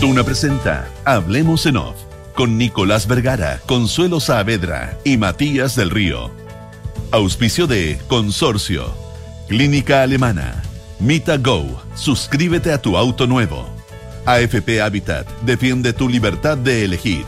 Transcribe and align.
Duna 0.00 0.24
presenta 0.24 0.88
Hablemos 1.04 1.66
en 1.66 1.76
Off 1.76 1.94
con 2.34 2.56
Nicolás 2.56 3.06
Vergara, 3.06 3.60
Consuelo 3.66 4.18
Saavedra 4.18 4.98
y 5.04 5.18
Matías 5.18 5.76
del 5.76 5.90
Río. 5.90 6.30
Auspicio 7.10 7.66
de 7.66 8.00
Consorcio, 8.08 8.94
Clínica 9.46 10.02
Alemana, 10.02 10.62
Mita 11.00 11.36
Go, 11.36 11.82
suscríbete 11.94 12.72
a 12.72 12.80
tu 12.80 12.96
auto 12.96 13.26
nuevo. 13.26 13.68
AFP 14.24 14.80
Habitat, 14.80 15.28
defiende 15.42 15.92
tu 15.92 16.08
libertad 16.08 16.56
de 16.56 16.82
elegir. 16.86 17.26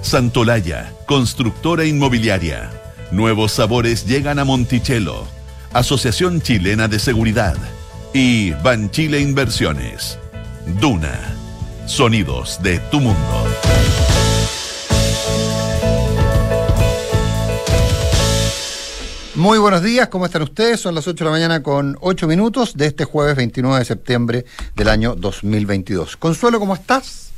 Santolaya, 0.00 0.92
constructora 1.06 1.84
inmobiliaria. 1.84 2.70
Nuevos 3.10 3.50
sabores 3.50 4.06
llegan 4.06 4.38
a 4.38 4.44
Monticello. 4.44 5.24
Asociación 5.72 6.40
Chilena 6.40 6.86
de 6.86 7.00
Seguridad. 7.00 7.56
Y 8.12 8.52
Banchile 8.52 9.18
Inversiones. 9.18 10.16
Duna. 10.80 11.34
Sonidos 11.86 12.62
de 12.62 12.78
tu 12.90 12.98
mundo. 12.98 13.44
Muy 19.34 19.58
buenos 19.58 19.82
días, 19.82 20.08
¿cómo 20.08 20.24
están 20.24 20.42
ustedes? 20.42 20.80
Son 20.80 20.94
las 20.94 21.06
8 21.06 21.22
de 21.22 21.24
la 21.26 21.30
mañana 21.30 21.62
con 21.62 21.98
8 22.00 22.26
minutos 22.26 22.74
de 22.74 22.86
este 22.86 23.04
jueves 23.04 23.36
29 23.36 23.80
de 23.80 23.84
septiembre 23.84 24.44
del 24.74 24.88
año 24.88 25.14
2022. 25.14 26.16
Consuelo, 26.16 26.58
¿cómo 26.58 26.74
estás? 26.74 27.30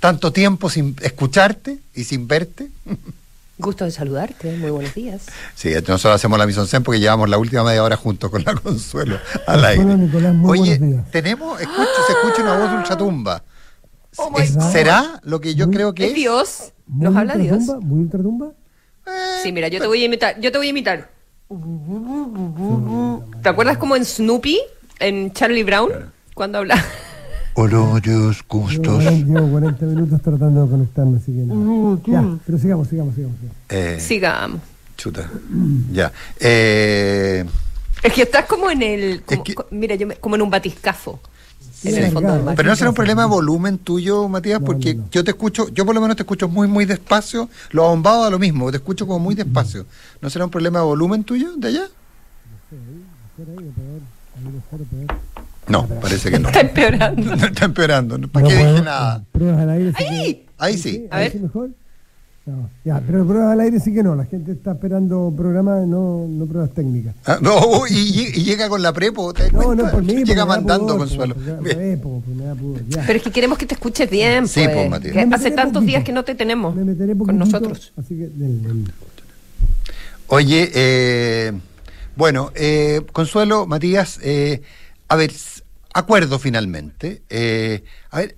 Tanto 0.00 0.32
tiempo 0.32 0.70
sin 0.70 0.96
escucharte 1.02 1.78
y 1.94 2.04
sin 2.04 2.26
verte. 2.26 2.70
Gusto 3.56 3.84
de 3.84 3.92
saludarte, 3.92 4.56
muy 4.56 4.70
buenos 4.70 4.94
días. 4.94 5.26
Sí, 5.54 5.70
nosotros 5.72 6.06
hacemos 6.16 6.38
la 6.38 6.46
misión 6.46 6.66
porque 6.82 6.98
llevamos 6.98 7.28
la 7.30 7.38
última 7.38 7.62
media 7.62 7.84
hora 7.84 7.96
juntos 7.96 8.28
con 8.30 8.42
la 8.44 8.54
Consuelo 8.54 9.18
al 9.46 9.64
aire. 9.64 9.84
Hola, 9.84 9.96
Nicolás, 9.96 10.34
muy 10.34 10.58
Oye, 10.60 10.78
buenos 10.78 10.96
días. 10.96 11.10
tenemos, 11.12 11.60
escucho, 11.60 11.88
se 12.06 12.12
escucha 12.14 12.42
una 12.42 12.58
voz 12.58 12.70
de 12.70 12.76
ultratumba. 12.78 13.44
Oh 14.16 14.30
my 14.30 14.42
¿Es- 14.42 14.56
God. 14.56 14.72
¿Será 14.72 15.20
lo 15.22 15.40
que 15.40 15.54
yo 15.54 15.66
Muy- 15.66 15.76
creo 15.76 15.94
que 15.94 16.04
¿Es 16.04 16.10
es? 16.10 16.16
Dios? 16.16 16.72
Muy 16.88 17.04
¿Nos 17.04 17.16
habla 17.16 17.36
Dios? 17.36 17.62
Muy 17.80 18.00
ultratumba. 18.00 18.48
Sí, 19.42 19.52
mira, 19.52 19.68
yo 19.68 19.80
te 19.80 19.86
voy 19.86 20.02
a 20.02 20.06
imitar. 20.06 20.40
Yo 20.40 20.50
te 20.50 20.58
voy 20.58 20.66
a 20.66 20.70
imitar. 20.70 21.10
¿Te 23.42 23.48
acuerdas 23.48 23.78
como 23.78 23.94
en 23.94 24.04
Snoopy, 24.04 24.60
en 24.98 25.32
Charlie 25.32 25.62
Brown, 25.62 26.12
cuando 26.34 26.58
habla? 26.58 26.82
Llevo, 27.56 28.32
gustos. 28.48 29.02
40 29.04 29.26
llevo 29.32 29.48
40 29.52 29.86
minutos 29.86 30.22
tratando 30.22 30.64
de 30.64 30.70
conectarme, 30.70 31.16
así 31.18 31.32
que 31.32 31.38
no. 31.42 32.00
Ya, 32.06 32.24
pero 32.44 32.58
sigamos, 32.58 32.88
sigamos, 32.88 33.14
sigamos. 33.14 33.36
sigamos. 33.36 33.56
Eh, 33.68 33.98
Sigamos. 34.00 34.60
Chuta. 34.96 35.30
Ya. 35.92 36.12
Eh, 36.40 37.44
Es 38.02 38.12
que 38.12 38.22
estás 38.22 38.44
como 38.46 38.70
en 38.70 38.82
el. 38.82 39.22
como- 39.22 39.44
que- 39.44 39.54
co- 39.54 39.66
mira, 39.70 39.94
yo 39.94 40.06
me- 40.06 40.16
como 40.16 40.34
en 40.36 40.42
un 40.42 40.50
batiscafo. 40.50 41.20
Sí, 41.72 41.88
en 41.90 41.96
el 42.04 42.12
fondo 42.12 42.20
del 42.20 42.28
claro. 42.28 42.44
mar. 42.44 42.54
Pero 42.56 42.68
no 42.70 42.76
será 42.76 42.90
un 42.90 42.94
problema 42.96 43.22
de 43.22 43.28
volumen 43.28 43.78
tuyo, 43.78 44.26
Matías, 44.28 44.58
No, 44.60 44.66
porque 44.66 44.94
no, 44.94 45.02
no. 45.02 45.08
yo 45.10 45.22
te 45.22 45.30
escucho, 45.32 45.68
yo 45.68 45.84
por 45.84 45.94
lo 45.94 46.00
menos 46.00 46.16
te 46.16 46.22
escucho 46.22 46.48
muy, 46.48 46.66
muy 46.66 46.86
despacio. 46.86 47.48
Los 47.72 47.86
bombados 47.86 48.26
a 48.26 48.30
lo 48.30 48.38
mismo, 48.38 48.70
te 48.70 48.78
escucho 48.78 49.06
como 49.06 49.18
muy 49.18 49.34
despacio. 49.34 49.84
¿No 50.22 50.30
será 50.30 50.44
un 50.46 50.50
problema 50.50 50.78
de 50.80 50.84
volumen 50.86 51.24
tuyo 51.24 51.52
de 51.56 51.68
allá? 51.68 51.86
Mejor 52.70 53.60
ahí, 53.62 53.70
peor. 53.76 54.00
Ahí 54.36 54.52
mejor, 54.52 55.06
peor. 55.06 55.18
No, 55.68 55.86
parece 55.86 56.30
que 56.30 56.38
no. 56.38 56.48
Está 56.48 56.60
empeorando. 56.60 57.36
No 57.36 57.46
está 57.46 57.64
empeorando. 57.64 58.18
¿Para 58.28 58.42
No 58.44 58.48
qué 58.50 58.56
dije 58.56 58.82
nada? 58.82 59.24
Pruebas 59.32 59.60
al 59.60 59.70
aire 59.70 59.92
sí 59.96 60.04
¡Ay! 60.08 60.34
que... 60.34 60.46
Ahí 60.58 60.78
sí. 60.78 61.06
A 61.10 61.18
ver. 61.18 61.32
sí 61.32 61.38
mejor? 61.38 61.70
No, 62.46 62.68
ya, 62.84 63.00
pero 63.06 63.26
pruebas 63.26 63.52
al 63.52 63.60
aire 63.60 63.80
sí 63.80 63.94
que 63.94 64.02
no. 64.02 64.14
La 64.14 64.26
gente 64.26 64.52
está 64.52 64.72
esperando 64.72 65.32
programas, 65.34 65.86
no, 65.86 66.26
no 66.28 66.44
pruebas 66.46 66.70
técnicas. 66.74 67.14
Ah, 67.24 67.38
no, 67.40 67.86
y, 67.88 67.94
y 68.34 68.44
llega 68.44 68.68
con 68.68 68.82
la 68.82 68.92
prepo, 68.92 69.32
¿te 69.32 69.44
das 69.44 69.52
No, 69.54 69.62
cuenta? 69.62 69.84
no, 69.84 69.90
por 69.90 70.02
mí. 70.02 70.22
Llega 70.24 70.44
mandando, 70.44 70.86
pudor, 70.88 70.98
Consuelo. 70.98 71.34
Pero 71.62 73.16
es 73.16 73.22
que 73.22 73.30
queremos 73.30 73.56
que 73.56 73.64
te 73.64 73.74
escuches 73.74 74.10
bien. 74.10 74.46
Sí, 74.46 74.60
pues, 74.64 74.74
pues, 74.76 74.90
Matías. 74.90 75.14
que 75.14 75.26
Me 75.26 75.34
hace 75.36 75.50
tantos 75.52 75.72
poquito. 75.80 75.86
días 75.88 76.04
que 76.04 76.12
no 76.12 76.22
te 76.24 76.34
tenemos 76.34 76.76
Me 76.76 76.84
meteré 76.84 77.16
con 77.16 77.38
nosotros. 77.38 77.92
Así 77.96 78.14
que, 78.14 78.26
del- 78.28 78.62
del- 78.62 78.92
Oye, 80.26 80.70
eh, 80.74 81.52
bueno, 82.16 82.50
eh, 82.54 83.02
Consuelo, 83.12 83.66
Matías, 83.66 84.18
eh, 84.22 84.62
a 85.08 85.16
ver, 85.16 85.32
acuerdo 85.94 86.38
finalmente. 86.38 87.22
Eh, 87.30 87.82
a 88.10 88.18
ver, 88.18 88.36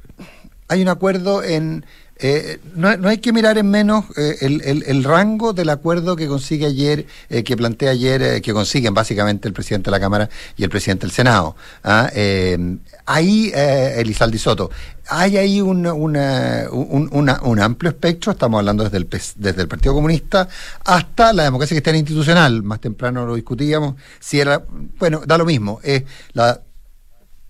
hay 0.69 0.83
un 0.83 0.89
acuerdo 0.89 1.43
en... 1.43 1.84
eh, 2.19 2.59
no, 2.75 2.97
no 2.97 3.09
hay 3.09 3.19
que 3.19 3.33
mirar 3.33 3.56
en 3.59 3.71
menos 3.71 4.05
eh, 4.17 4.37
el, 4.41 4.62
el- 4.65 4.84
el 4.87 5.05
rango 5.05 5.53
del 5.53 5.69
acuerdo 5.71 6.16
que 6.16 6.27
consigue 6.28 6.66
ayer, 6.66 7.06
eh, 7.28 7.45
que 7.45 7.56
plantea 7.56 7.91
ayer, 7.91 8.22
eh, 8.22 8.41
que 8.43 8.53
consiguen 8.53 8.95
básicamente 8.95 9.47
el 9.49 9.55
presidente 9.55 9.87
de 9.91 9.93
la 9.93 10.00
Cámara 10.00 10.28
y 10.56 10.65
el 10.65 10.71
presidente 10.71 11.03
del 11.06 11.12
Senado. 11.12 11.56
¿ah? 11.84 12.11
Eh, 12.15 12.78
ahí, 13.05 13.53
Elizalde 13.55 14.39
Soto, 14.39 14.71
hay 15.09 15.37
ahí 15.37 15.61
un, 15.61 15.87
una- 15.87 16.66
un, 16.72 17.31
un 17.43 17.61
amplio 17.61 17.91
espectro, 17.91 18.33
estamos 18.33 18.59
hablando 18.59 18.83
desde 18.84 18.97
el, 18.97 19.09
desde 19.37 19.62
el 19.62 19.69
Partido 19.69 19.95
Comunista 19.95 20.49
hasta 20.84 21.33
la 21.33 21.45
democracia 21.45 21.77
cristiana 21.77 21.99
institucional, 21.99 22.62
más 22.65 22.81
temprano 22.81 23.25
lo 23.25 23.34
discutíamos, 23.37 23.95
si 24.19 24.41
era, 24.41 24.65
bueno, 24.99 25.22
da 25.27 25.39
lo 25.39 25.45
mismo, 25.45 25.78
es 25.84 26.03
la 26.33 26.61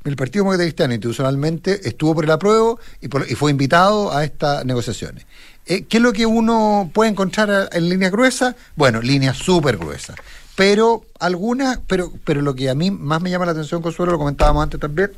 el 0.07 0.17
Partido 0.17 0.43
Demócrata 0.45 0.65
Cristiano 0.65 0.95
institucionalmente 0.95 1.89
estuvo 1.89 2.15
por 2.15 2.25
el 2.25 2.31
apruebo 2.31 2.79
y, 3.01 3.09
por- 3.09 3.31
y 3.31 3.35
fue 3.35 3.51
invitado 3.51 4.13
a 4.15 4.25
estas 4.25 4.65
negociaciones. 4.65 5.27
Eh, 5.67 5.83
¿Qué 5.83 5.97
es 5.97 6.03
lo 6.03 6.13
que 6.13 6.27
uno 6.27 6.91
puede 6.95 7.11
encontrar 7.11 7.69
en 7.73 7.89
línea 7.89 8.09
gruesa? 8.11 8.55
Bueno, 8.77 9.01
líneas 9.03 9.37
súper 9.37 9.77
gruesas. 9.77 10.17
Pero 10.55 11.05
algunas, 11.19 11.81
pero, 11.87 12.13
pero 12.25 12.41
lo 12.41 12.55
que 12.55 12.71
a 12.71 12.75
mí 12.75 12.91
más 12.91 13.21
me 13.21 13.31
llama 13.31 13.45
la 13.47 13.53
atención, 13.53 13.83
Consuelo, 13.83 14.13
lo 14.13 14.19
comentábamos 14.19 14.63
antes 14.63 14.81
también, 14.81 15.11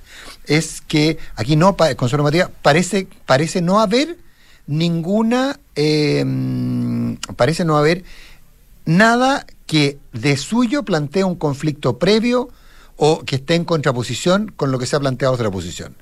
es 0.47 0.81
que 0.81 1.19
aquí 1.37 1.55
no, 1.55 1.77
Consuelo 1.97 2.25
Matías, 2.25 2.51
parece, 2.63 3.07
parece 3.25 3.61
no 3.61 3.79
haber 3.79 4.17
ninguna, 4.67 5.61
eh, 5.77 6.25
parece 7.37 7.65
no 7.65 7.77
haber 7.77 8.03
nada 8.85 9.47
que 9.67 9.99
de 10.13 10.37
suyo 10.37 10.83
plantee 10.83 11.23
un 11.25 11.37
conflicto 11.37 11.99
previo 11.99 12.49
o 12.99 13.25
que 13.25 13.37
esté 13.37 13.55
en 13.55 13.65
contraposición 13.65 14.53
con 14.55 14.71
lo 14.71 14.79
que 14.79 14.85
se 14.87 14.97
ha 14.97 15.01
planteado 15.01 15.33
desde 15.33 15.45
la 15.45 15.49
oposición. 15.49 15.97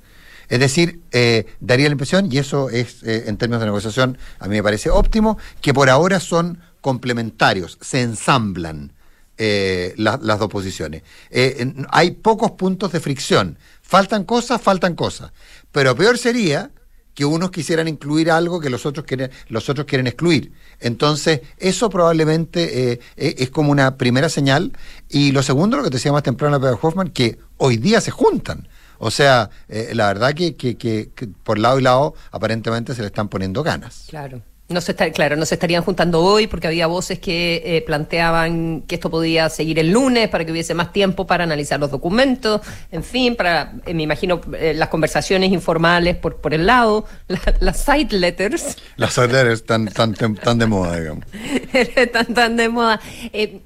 Es 0.48 0.58
decir, 0.60 1.00
eh, 1.12 1.46
daría 1.60 1.86
la 1.86 1.92
impresión, 1.92 2.30
y 2.32 2.38
eso 2.38 2.70
es 2.70 3.02
eh, 3.04 3.24
en 3.28 3.36
términos 3.36 3.60
de 3.60 3.66
negociación, 3.66 4.18
a 4.38 4.48
mí 4.48 4.56
me 4.56 4.62
parece 4.62 4.90
óptimo, 4.90 5.38
que 5.60 5.72
por 5.74 5.88
ahora 5.90 6.18
son 6.20 6.60
complementarios, 6.80 7.78
se 7.80 8.00
ensamblan 8.02 8.92
eh, 9.38 9.92
la- 9.98 10.18
las 10.22 10.38
dos 10.38 10.48
posiciones. 10.48 11.02
Eh, 11.30 11.74
hay 11.90 12.12
pocos 12.12 12.52
puntos 12.52 12.92
de 12.92 13.00
fricción. 13.00 13.58
Faltan 13.82 14.24
cosas, 14.24 14.62
faltan 14.62 14.94
cosas. 14.94 15.30
Pero 15.72 15.94
peor 15.94 16.16
sería 16.16 16.70
que 17.16 17.24
unos 17.24 17.50
quisieran 17.50 17.88
incluir 17.88 18.30
algo 18.30 18.60
que 18.60 18.70
los 18.70 18.86
otros 18.86 19.04
quieren, 19.06 19.30
los 19.48 19.68
otros 19.68 19.86
quieren 19.86 20.06
excluir. 20.06 20.52
Entonces, 20.80 21.40
eso 21.58 21.88
probablemente 21.90 22.92
eh, 22.92 23.00
eh, 23.16 23.34
es 23.38 23.50
como 23.50 23.72
una 23.72 23.96
primera 23.96 24.28
señal. 24.28 24.72
Y 25.08 25.32
lo 25.32 25.42
segundo, 25.42 25.76
lo 25.78 25.82
que 25.82 25.90
te 25.90 25.96
decía 25.96 26.12
más 26.12 26.22
temprano 26.22 26.60
Pedro 26.60 26.78
Hoffman, 26.80 27.08
que 27.08 27.38
hoy 27.56 27.78
día 27.78 28.00
se 28.00 28.10
juntan. 28.10 28.68
O 28.98 29.10
sea, 29.10 29.48
eh, 29.68 29.90
la 29.94 30.06
verdad 30.08 30.34
que, 30.34 30.56
que, 30.56 30.76
que- 30.76 31.10
que 31.14 31.26
por 31.26 31.58
lado 31.58 31.78
y 31.78 31.82
lado 31.82 32.14
aparentemente 32.30 32.94
se 32.94 33.00
le 33.00 33.06
están 33.08 33.28
poniendo 33.28 33.62
ganas. 33.62 34.04
Claro. 34.08 34.42
No 34.68 34.80
se 34.80 34.90
está, 34.92 35.08
claro, 35.12 35.36
no 35.36 35.46
se 35.46 35.54
estarían 35.54 35.84
juntando 35.84 36.20
hoy 36.22 36.48
porque 36.48 36.66
había 36.66 36.88
voces 36.88 37.20
que 37.20 37.62
eh, 37.64 37.82
planteaban 37.82 38.82
que 38.88 38.96
esto 38.96 39.08
podía 39.10 39.48
seguir 39.48 39.78
el 39.78 39.92
lunes 39.92 40.28
para 40.28 40.44
que 40.44 40.50
hubiese 40.50 40.74
más 40.74 40.92
tiempo 40.92 41.24
para 41.24 41.44
analizar 41.44 41.78
los 41.78 41.92
documentos, 41.92 42.62
en 42.90 43.04
fin, 43.04 43.36
para, 43.36 43.74
eh, 43.86 43.94
me 43.94 44.02
imagino, 44.02 44.40
eh, 44.58 44.74
las 44.74 44.88
conversaciones 44.88 45.52
informales 45.52 46.16
por, 46.16 46.38
por 46.40 46.52
el 46.52 46.66
lado, 46.66 47.04
la- 47.28 47.54
las 47.60 47.84
side 47.84 48.08
letters, 48.18 48.76
Las 48.96 49.16
orderes 49.18 49.60
están 49.60 49.86
tan, 49.86 50.14
tan, 50.14 50.34
tan 50.34 50.58
de 50.58 50.66
moda, 50.66 50.98
digamos. 50.98 51.24
tan, 52.12 52.34
tan 52.34 52.56
de 52.56 52.68
moda. 52.68 53.00
Eh, 53.32 53.60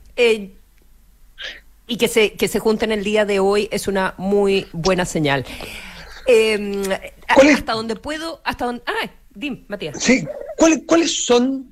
y 1.86 1.96
que 1.96 2.08
se, 2.08 2.32
que 2.34 2.46
se 2.46 2.58
junten 2.58 2.92
el 2.92 3.02
día 3.04 3.24
de 3.24 3.41
hoy 3.41 3.68
es 3.72 3.88
una 3.88 4.12
muy 4.18 4.66
buena 4.72 5.06
señal. 5.06 5.46
¿Cuál 6.26 7.48
es? 7.48 7.54
hasta 7.56 7.72
donde 7.72 7.96
puedo, 7.96 8.41
hasta 8.44 8.66
donde... 8.66 8.82
Ah, 8.86 9.10
dim, 9.41 9.65
Matías. 9.69 9.97
Sí, 10.03 10.25
¿cuáles, 10.57 10.81
cuáles 10.87 11.25
son, 11.25 11.66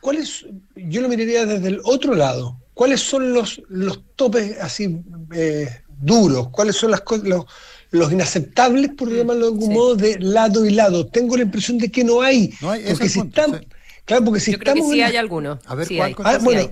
cuáles, 0.00 0.46
yo 0.76 1.00
lo 1.02 1.08
miraría 1.08 1.44
desde 1.46 1.68
el 1.68 1.80
otro 1.84 2.14
lado, 2.14 2.56
cuáles 2.74 3.00
son 3.00 3.32
los, 3.34 3.60
los 3.68 4.00
topes 4.16 4.56
así 4.60 5.00
eh, 5.34 5.68
duros, 6.00 6.48
cuáles 6.50 6.76
son 6.76 6.92
las 6.92 7.00
cosas, 7.02 7.26
los, 7.26 7.44
los 7.90 8.12
inaceptables, 8.12 8.92
por 8.96 9.12
llamarlo 9.12 9.46
de 9.46 9.52
algún 9.52 9.68
sí. 9.68 9.74
modo, 9.74 9.96
de 9.96 10.18
lado 10.20 10.64
y 10.64 10.70
lado? 10.70 11.06
Tengo 11.08 11.36
la 11.36 11.42
impresión 11.42 11.76
de 11.78 11.90
que 11.90 12.04
no 12.04 12.22
hay. 12.22 12.54
No 12.62 12.70
hay, 12.70 12.84
porque 12.88 13.08
si 13.08 13.18
punto, 13.18 13.40
estamos, 13.40 13.60
sí. 13.60 13.66
claro, 14.04 14.24
porque 14.24 14.40
si 14.40 14.52
Yo 14.52 14.58
creo 14.58 14.74
que 14.74 14.78
estamos 14.80 14.94
sí 14.94 15.00
en- 15.00 15.06
hay 15.06 15.16
algunos. 15.16 15.58
A 15.66 15.74
ver, 15.74 15.86
sí 15.86 15.96
¿cuál, 15.96 16.08
hay. 16.08 16.14
Ah, 16.24 16.38
Sí 16.38 16.44
bueno. 16.44 16.70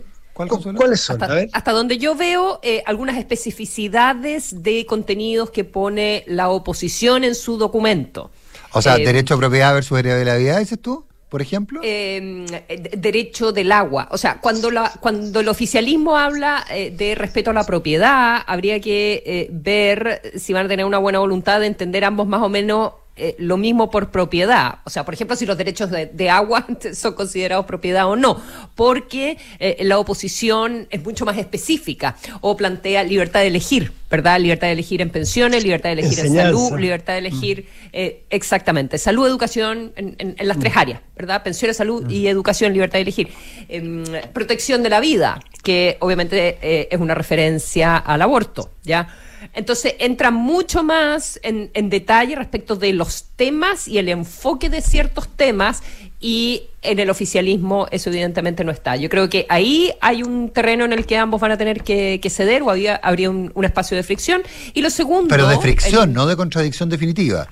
¿cuáles 0.77 1.01
son? 1.01 1.21
Hasta, 1.21 1.33
A 1.33 1.35
ver. 1.35 1.49
hasta 1.53 1.73
donde 1.73 1.99
yo 1.99 2.15
veo 2.15 2.61
eh, 2.63 2.85
algunas 2.87 3.19
especificidades 3.19 4.63
de 4.63 4.87
contenidos 4.87 5.51
que 5.51 5.65
pone 5.65 6.23
la 6.29 6.49
oposición 6.51 7.25
en 7.25 7.35
su 7.35 7.59
documento. 7.59 8.31
O 8.73 8.83
sea, 8.83 8.97
Eh, 8.97 9.05
derecho 9.05 9.35
a 9.35 9.39
propiedad 9.39 9.73
versus 9.75 9.99
heredabilidad, 9.99 10.59
dices 10.59 10.79
tú, 10.81 11.05
por 11.29 11.43
ejemplo. 11.43 11.81
eh, 11.85 12.47
de- 12.69 12.97
derecho 12.97 13.53
del 13.53 13.73
agua. 13.73 14.09
O 14.11 14.19
sea, 14.19 14.41
cuando, 14.41 14.71
la, 14.71 14.91
cuando 15.01 15.41
el 15.41 15.49
oficialismo 15.49 16.17
habla 16.17 16.65
eh, 16.71 16.91
de 16.91 17.15
respeto 17.15 17.51
a 17.51 17.55
la 17.55 17.65
propiedad, 17.65 18.43
habría 18.47 18.81
que 18.81 19.23
eh, 19.27 19.49
ver 19.53 20.23
si 20.37 20.53
van 20.53 20.67
a 20.67 20.69
tener 20.69 20.87
una 20.87 20.99
buena 20.99 21.19
voluntad 21.19 21.61
de 21.61 21.67
entender 21.67 22.05
ambos 22.05 22.27
más 22.27 22.43
o 22.43 22.49
menos 22.49 22.93
eh, 23.21 23.35
lo 23.39 23.57
mismo 23.57 23.91
por 23.91 24.11
propiedad. 24.11 24.79
O 24.85 24.91
sea, 24.91 25.05
por 25.05 25.13
ejemplo, 25.13 25.35
si 25.35 25.45
los 25.45 25.59
derechos 25.59 25.91
de, 25.91 26.31
agua 26.31 26.67
son 26.95 27.15
considerados 27.15 27.67
propiedad 27.67 28.07
o 28.09 28.15
no, 28.15 28.41
porque 28.77 29.39
eh, 29.59 29.77
la 29.81 29.99
oposición 29.99 30.87
es 30.91 31.03
mucho 31.03 31.25
más 31.25 31.37
específica 31.37 32.17
o 32.41 32.57
plantea 32.57 33.03
libertad 33.03 33.41
de 33.41 33.49
elegir, 33.49 33.93
¿verdad? 34.09 34.39
Libertad 34.39 34.69
de 34.69 34.75
elegir 34.75 35.03
en 35.03 35.11
pensiones, 35.11 35.65
libertad 35.65 35.91
de 35.91 36.01
elegir 36.01 36.21
en 36.21 36.35
salud, 36.35 36.79
libertad 36.79 37.15
de 37.15 37.19
elegir 37.19 37.69
eh, 37.93 38.25
exactamente, 38.31 38.99
salud, 38.99 39.27
educación 39.27 39.93
en, 39.97 40.37
las 40.41 40.59
tres 40.61 40.77
mm. 40.77 40.79
áreas, 40.79 41.01
¿verdad? 41.17 41.43
Pensiones, 41.43 41.77
salud 41.77 42.09
y 42.09 42.25
mm. 42.25 42.27
educación, 42.29 42.73
libertad 42.73 42.99
de 42.99 43.03
elegir. 43.03 43.29
Em, 43.69 44.05
protección 44.33 44.85
de 44.85 44.91
la 44.91 45.01
vida, 45.01 45.41
que 45.65 45.97
obviamente 46.01 46.57
es 46.95 47.01
una 47.01 47.15
referencia 47.15 47.97
al 47.97 48.23
aborto, 48.23 48.71
¿ya? 48.85 49.09
Entonces 49.53 49.95
entra 49.99 50.31
mucho 50.31 50.83
más 50.83 51.41
en, 51.43 51.91
detalle 51.91 52.37
respecto 52.37 52.77
de 52.77 52.93
los 52.93 53.25
temas 53.37 53.89
y 53.89 53.99
el 53.99 54.09
enfoque 54.09 54.69
de 54.69 54.83
ciertos 54.83 55.29
temas 55.29 55.83
y 56.21 56.65
en 56.83 56.99
el 56.99 57.11
oficialismo 57.11 57.87
eso 57.91 58.11
evidentemente 58.11 58.65
no 58.65 58.73
está. 58.73 58.97
Yo 58.97 59.09
creo 59.09 59.29
que 59.29 59.47
ahí 59.49 59.93
hay 60.01 60.23
un 60.23 60.51
terreno 60.51 60.85
en 60.85 60.93
el 60.93 61.07
que 61.07 61.17
ambos 61.17 61.41
van 61.41 61.53
a 61.53 61.59
tener 61.59 61.83
que, 61.83 62.21
ceder 62.31 62.63
o 62.63 62.71
había, 62.71 62.97
habría 62.97 63.31
un, 63.31 63.53
espacio 63.65 63.97
de 63.97 64.03
fricción. 64.03 64.43
Y 64.75 64.83
lo 64.83 64.91
segundo... 64.91 65.29
Pero 65.29 65.49
de 65.49 65.59
fricción, 65.59 66.13
no 66.13 66.27
de 66.27 66.37
contradicción 66.37 66.89
definitiva. 66.89 67.49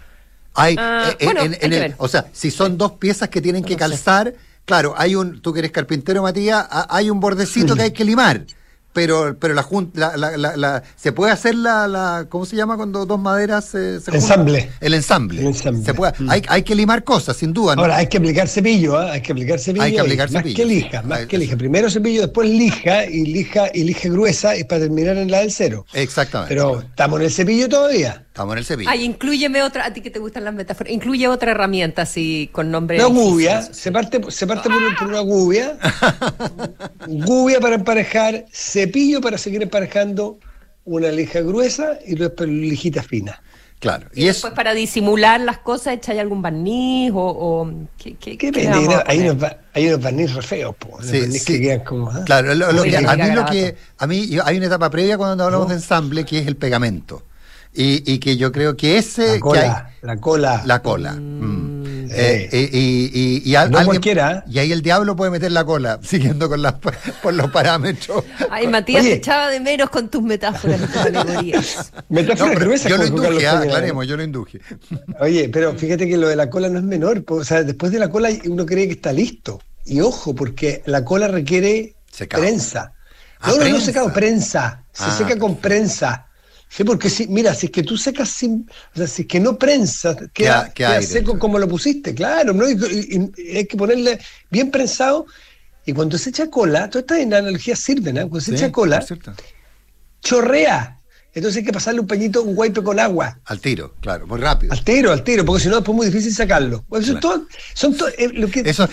Hay, 0.54 0.76
ah, 0.78 1.14
eh, 1.18 1.94
o 1.98 2.08
sea, 2.08 2.26
si 2.32 2.50
son 2.50 2.78
dos 2.78 2.92
piezas 2.92 3.28
que 3.28 3.42
tienen 3.42 3.62
que 3.62 3.76
calzar, 3.76 4.32
claro, 4.64 4.94
hay 4.96 5.14
un, 5.14 5.42
tú 5.42 5.52
que 5.52 5.58
eres 5.58 5.70
carpintero, 5.70 6.22
Matías, 6.22 6.66
hay 6.70 7.10
un 7.10 7.20
bordecito 7.20 7.74
que 7.76 7.82
hay 7.82 7.90
que 7.92 8.04
limar 8.04 8.42
pero 8.96 9.36
pero 9.38 9.52
la, 9.52 10.16
la, 10.16 10.38
la, 10.38 10.56
la, 10.56 10.82
se 10.96 11.12
puede 11.12 11.30
hacer 11.30 11.54
la, 11.54 11.86
la 11.86 12.24
¿cómo 12.30 12.46
se 12.46 12.56
llama 12.56 12.76
cuando 12.76 13.04
dos 13.04 13.20
maderas 13.20 13.66
se, 13.66 14.00
se 14.00 14.10
ensamble. 14.10 14.70
El 14.80 14.94
ensamble, 14.94 15.42
el 15.42 15.48
ensamble. 15.48 15.84
Se 15.84 15.92
puede, 15.92 16.14
mm. 16.18 16.30
hay, 16.30 16.42
hay 16.48 16.62
que 16.62 16.74
limar 16.74 17.04
cosas 17.04 17.36
sin 17.36 17.52
duda 17.52 17.74
ahora 17.76 17.96
hay 17.98 18.06
que 18.06 18.16
aplicar 18.16 18.48
cepillo 18.48 19.02
¿eh? 19.02 19.10
hay 19.10 19.20
que 19.20 19.32
aplicar 19.32 19.58
cepillo 19.58 19.84
hay 19.84 19.92
que 19.92 20.00
aplicar 20.00 20.30
más 20.30 20.42
que 20.44 20.64
lija 20.64 21.02
más 21.02 21.26
que 21.26 21.36
lija. 21.36 21.58
primero 21.58 21.90
cepillo 21.90 22.22
después 22.22 22.48
lija 22.48 23.04
y 23.04 23.26
lija 23.26 23.66
y 23.74 23.84
lija 23.84 24.08
gruesa 24.08 24.56
y 24.56 24.64
para 24.64 24.80
terminar 24.80 25.18
en 25.18 25.30
la 25.30 25.40
del 25.40 25.52
cero. 25.52 25.84
Exactamente. 25.92 26.54
Pero 26.54 26.80
estamos 26.80 27.20
en 27.20 27.26
el 27.26 27.32
cepillo 27.32 27.68
todavía. 27.68 28.24
Estamos 28.28 28.54
en 28.54 28.58
el 28.58 28.64
cepillo. 28.64 28.90
Ay 28.90 29.04
incluyeme 29.04 29.62
otra 29.62 29.84
a 29.84 29.92
ti 29.92 30.00
que 30.00 30.10
te 30.10 30.18
gustan 30.18 30.44
las 30.44 30.54
metáforas 30.54 30.90
incluye 30.90 31.28
otra 31.28 31.50
herramienta 31.50 32.02
así 32.02 32.48
con 32.50 32.70
nombre 32.70 32.96
una 32.96 33.08
gubia 33.08 33.60
se 33.60 33.92
parte 33.92 34.20
se 34.30 34.46
parte 34.46 34.70
por, 34.70 34.96
por, 34.96 35.08
una 35.08 35.20
gubia 35.20 35.76
gubia 37.06 37.60
para 37.60 37.74
emparejar 37.74 38.46
cepillo 38.50 38.85
para 39.20 39.38
seguir 39.38 39.62
emparejando 39.62 40.38
una 40.84 41.10
lija 41.10 41.40
gruesa 41.40 41.98
y 42.06 42.14
después 42.14 42.48
lijita 42.48 43.02
fina. 43.02 43.42
Claro. 43.78 44.08
Y, 44.14 44.24
después 44.24 44.54
para 44.54 44.72
disimular 44.72 45.38
las 45.40 45.58
cosas 45.58 45.94
echáis 45.94 46.20
algún 46.20 46.40
barniz 46.40 47.12
o... 47.12 47.18
o 47.18 47.70
¿qué, 47.98 48.14
qué, 48.14 48.38
¿Qué 48.38 48.46
hay, 49.06 49.18
unos, 49.28 49.50
hay 49.74 49.88
unos 49.88 50.02
barniz 50.02 50.34
re 50.34 50.42
feos, 50.42 50.74
sí, 51.02 51.44
que 51.44 51.60
quedan 51.60 51.80
como... 51.80 52.10
¿ah? 52.10 52.22
Claro, 52.24 52.54
lo, 52.54 52.82
que, 52.82 52.96
a 52.96 53.16
mí 53.16 53.30
lo 53.32 53.44
que... 53.44 53.76
A 53.98 54.06
mí 54.06 54.38
hay 54.42 54.56
una 54.56 54.66
etapa 54.66 54.88
previa 54.88 55.18
cuando 55.18 55.44
hablamos 55.44 55.68
de 55.68 55.74
ensamble 55.74 56.24
que 56.24 56.38
es 56.38 56.46
el 56.46 56.56
pegamento. 56.56 57.22
Y, 57.74 58.10
y, 58.10 58.18
que 58.18 58.38
yo 58.38 58.50
creo 58.50 58.74
que 58.76 58.96
ese... 58.96 59.34
La 59.34 59.40
cola, 59.40 59.90
la 60.00 60.16
cola. 60.16 60.62
La 60.64 60.82
cola. 60.82 61.12
Mm. 61.12 61.65
Eh, 62.10 62.48
eh, 62.52 62.70
y, 62.72 63.10
y, 63.12 63.50
y, 63.50 63.56
ahí 63.56 64.72
el 64.72 64.82
diablo 64.82 65.16
puede 65.16 65.30
meter 65.30 65.52
la 65.52 65.64
cola, 65.64 65.98
siguiendo 66.02 66.48
con, 66.48 66.62
las, 66.62 66.74
por 66.74 67.34
los 67.34 67.50
parámetros. 67.50 68.24
Ay, 68.50 68.66
Matías, 68.66 69.04
te 69.04 69.14
echaba 69.14 69.50
de 69.50 69.60
menos 69.60 69.90
con 69.90 70.08
tus 70.08 70.22
metáforas 70.22 70.80
Metáforas 72.08 72.84
Yo 72.88 72.96
lo 72.96 73.06
induje, 73.06 73.46
ah, 73.46 73.58
aclaremos, 73.58 74.06
yo 74.08 74.16
lo 74.16 74.22
induje. 74.22 74.60
Oye, 75.20 75.48
pero 75.48 75.74
fíjate 75.74 76.08
que 76.08 76.16
lo 76.16 76.28
de 76.28 76.36
la 76.36 76.50
cola 76.50 76.68
no 76.68 76.78
es 76.78 76.84
menor. 76.84 77.24
O 77.28 77.44
sea, 77.44 77.62
después 77.62 77.92
de 77.92 77.98
la 77.98 78.08
cola 78.08 78.30
uno 78.46 78.66
cree 78.66 78.86
que 78.86 78.94
está 78.94 79.12
listo. 79.12 79.60
Y 79.84 80.00
ojo, 80.00 80.34
porque 80.34 80.82
la 80.86 81.04
cola 81.04 81.28
requiere 81.28 81.96
prensa. 82.28 82.92
Ah, 83.40 83.52
no, 83.56 83.64
no, 83.64 83.68
no 83.70 83.80
secado, 83.80 84.12
prensa. 84.12 84.84
Se 84.92 85.04
ah, 85.04 85.14
seca 85.16 85.38
con 85.38 85.56
prensa. 85.56 86.26
Sí, 86.68 86.84
porque 86.84 87.08
si, 87.08 87.26
mira, 87.28 87.54
si 87.54 87.66
es 87.66 87.72
que 87.72 87.82
tú 87.82 87.96
secas 87.96 88.28
sin, 88.28 88.68
o 88.94 88.96
sea, 88.96 89.06
si 89.06 89.22
es 89.22 89.28
que 89.28 89.40
no 89.40 89.58
prensas, 89.58 90.16
queda, 90.32 90.72
seco 91.00 91.38
como 91.38 91.58
lo 91.58 91.68
pusiste, 91.68 92.14
claro, 92.14 92.52
¿no? 92.52 92.68
Y, 92.68 93.32
hay 93.56 93.66
que 93.66 93.76
ponerle 93.76 94.18
bien 94.50 94.70
prensado. 94.70 95.26
Y 95.84 95.92
cuando 95.92 96.18
se 96.18 96.30
echa 96.30 96.50
cola, 96.50 96.90
todas 96.90 97.04
estas 97.04 97.40
analogías 97.40 97.78
sirven, 97.78 98.16
¿eh? 98.16 98.20
Cuando 98.22 98.40
se 98.40 98.54
echa 98.54 98.72
cola, 98.72 99.04
chorrea. 100.20 100.95
Entonces 101.36 101.58
hay 101.58 101.64
que 101.64 101.72
pasarle 101.72 102.00
un 102.00 102.06
pañito, 102.06 102.42
un 102.42 102.54
wipe 102.56 102.82
con 102.82 102.98
agua. 102.98 103.38
Al 103.44 103.60
tiro, 103.60 103.94
claro, 104.00 104.26
muy 104.26 104.40
rápido. 104.40 104.72
Al 104.72 104.82
tiro, 104.82 105.12
al 105.12 105.22
tiro, 105.22 105.44
porque 105.44 105.62
si 105.62 105.68
no 105.68 105.80
es 105.80 105.86
muy 105.86 106.06
difícil 106.06 106.32
sacarlo. 106.32 106.82
son 107.74 107.94
todo, 107.94 108.08
eh, 108.16 108.30
lo 108.32 108.48
que 108.48 108.60
esos, 108.60 108.88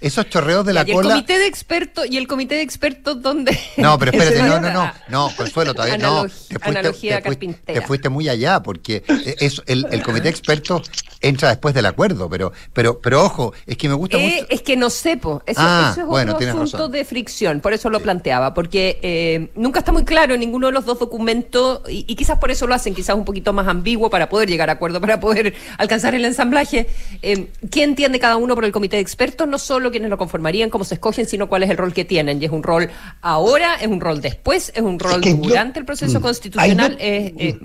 esos, 0.00 0.28
chorreos 0.28 0.66
de 0.66 0.72
la 0.72 0.84
cola. 0.84 0.96
Y 0.96 0.98
el 1.06 1.14
comité 1.14 1.38
de 1.38 1.46
expertos, 1.46 2.06
y 2.10 2.16
el 2.16 2.26
comité 2.26 2.56
de 2.56 2.62
expertos 2.62 3.22
¿dónde? 3.22 3.56
No, 3.76 3.96
pero 3.96 4.10
espérate, 4.12 4.42
no, 4.42 4.58
no, 4.58 4.72
no, 4.72 4.92
no, 5.08 5.30
Consuelo, 5.36 5.72
todavía 5.72 5.98
no. 5.98 6.24
Te 6.24 6.58
fuiste, 6.58 7.62
te, 7.64 7.80
fuiste, 7.82 8.08
muy 8.08 8.28
allá, 8.28 8.60
porque 8.64 9.04
es, 9.38 9.62
el, 9.66 9.86
el, 9.92 10.02
comité 10.02 10.24
de 10.24 10.30
expertos 10.30 10.90
entra 11.20 11.48
después 11.48 11.74
del 11.74 11.86
acuerdo, 11.86 12.28
pero, 12.28 12.52
pero, 12.72 13.00
pero 13.00 13.24
ojo, 13.24 13.54
es 13.66 13.76
que 13.76 13.88
me 13.88 13.94
gusta 13.94 14.18
eh, 14.18 14.38
mucho. 14.40 14.46
Es 14.50 14.62
que 14.62 14.76
no 14.76 14.90
sepo, 14.90 15.44
eso, 15.46 15.60
ah, 15.62 15.90
eso 15.92 16.18
es 16.18 16.28
otro 16.28 16.62
asunto 16.62 16.88
de 16.88 17.04
fricción, 17.04 17.60
por 17.60 17.72
eso 17.72 17.88
lo 17.88 18.00
planteaba, 18.00 18.52
porque 18.52 18.98
eh, 19.00 19.52
nunca 19.54 19.78
está 19.78 19.92
muy 19.92 20.04
claro 20.04 20.34
en 20.34 20.40
ninguno 20.40 20.66
de 20.66 20.72
los 20.72 20.84
dos 20.84 21.03
documento, 21.04 21.82
y, 21.88 22.02
quizás 22.14 22.38
por 22.38 22.50
eso 22.50 22.66
lo 22.66 22.74
hacen, 22.74 22.94
quizás 22.94 23.16
un 23.16 23.24
poquito 23.24 23.52
más 23.52 23.68
ambiguo 23.68 24.10
para 24.10 24.28
poder 24.28 24.48
llegar 24.48 24.70
a 24.70 24.74
acuerdo, 24.74 25.00
para 25.00 25.20
poder 25.20 25.54
alcanzar 25.78 26.14
el 26.14 26.24
ensamblaje. 26.24 26.86
Eh, 27.22 27.48
¿Qué 27.70 27.82
entiende 27.82 28.18
cada 28.18 28.36
uno 28.36 28.54
por 28.54 28.64
el 28.64 28.72
comité 28.72 28.96
de 28.96 29.02
expertos? 29.02 29.46
No 29.48 29.58
solo 29.58 29.90
quienes 29.90 30.10
lo 30.10 30.18
conformarían, 30.18 30.70
cómo 30.70 30.84
se 30.84 30.94
escogen, 30.94 31.26
sino 31.26 31.48
cuál 31.48 31.62
es 31.62 31.70
el 31.70 31.76
rol 31.76 31.92
que 31.92 32.04
tienen. 32.04 32.40
Y 32.40 32.46
es 32.46 32.50
un 32.50 32.62
rol 32.62 32.90
ahora, 33.20 33.76
es 33.76 33.86
un 33.86 34.00
rol 34.00 34.20
después, 34.20 34.72
es 34.74 34.82
un 34.82 34.98
rol 34.98 35.20
durante 35.20 35.78
el 35.78 35.84
proceso 35.84 36.20
mm, 36.20 36.22
constitucional, 36.22 36.96
es 36.98 37.56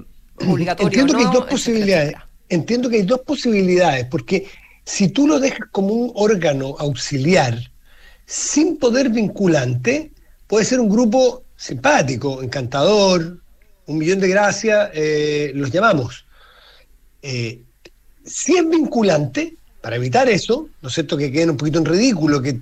obligatorio. 0.47 0.87
Entiendo 0.87 1.17
que 1.17 1.25
hay 1.25 1.33
dos 1.33 1.45
posibilidades. 1.45 2.13
Entiendo 2.49 2.89
que 2.89 2.95
hay 2.97 3.03
dos 3.03 3.21
posibilidades, 3.21 4.05
porque 4.05 4.47
si 4.83 5.09
tú 5.09 5.27
lo 5.27 5.39
dejas 5.39 5.67
como 5.71 5.93
un 5.93 6.11
órgano 6.15 6.75
auxiliar 6.79 7.71
sin 8.25 8.77
poder 8.77 9.09
vinculante, 9.09 10.11
puede 10.47 10.65
ser 10.65 10.79
un 10.79 10.89
grupo 10.89 11.43
simpático, 11.59 12.41
encantador, 12.41 13.37
un 13.85 13.97
millón 13.97 14.19
de 14.21 14.29
gracias, 14.29 14.91
eh, 14.93 15.51
los 15.53 15.69
llamamos. 15.69 16.25
Eh, 17.21 17.61
si 18.23 18.55
es 18.55 18.67
vinculante, 18.67 19.55
para 19.81 19.97
evitar 19.97 20.29
eso, 20.29 20.69
¿no 20.81 20.87
es 20.87 20.95
cierto?, 20.95 21.17
que 21.17 21.31
queden 21.31 21.51
un 21.51 21.57
poquito 21.57 21.79
en 21.79 21.85
ridículo, 21.85 22.41
que, 22.41 22.59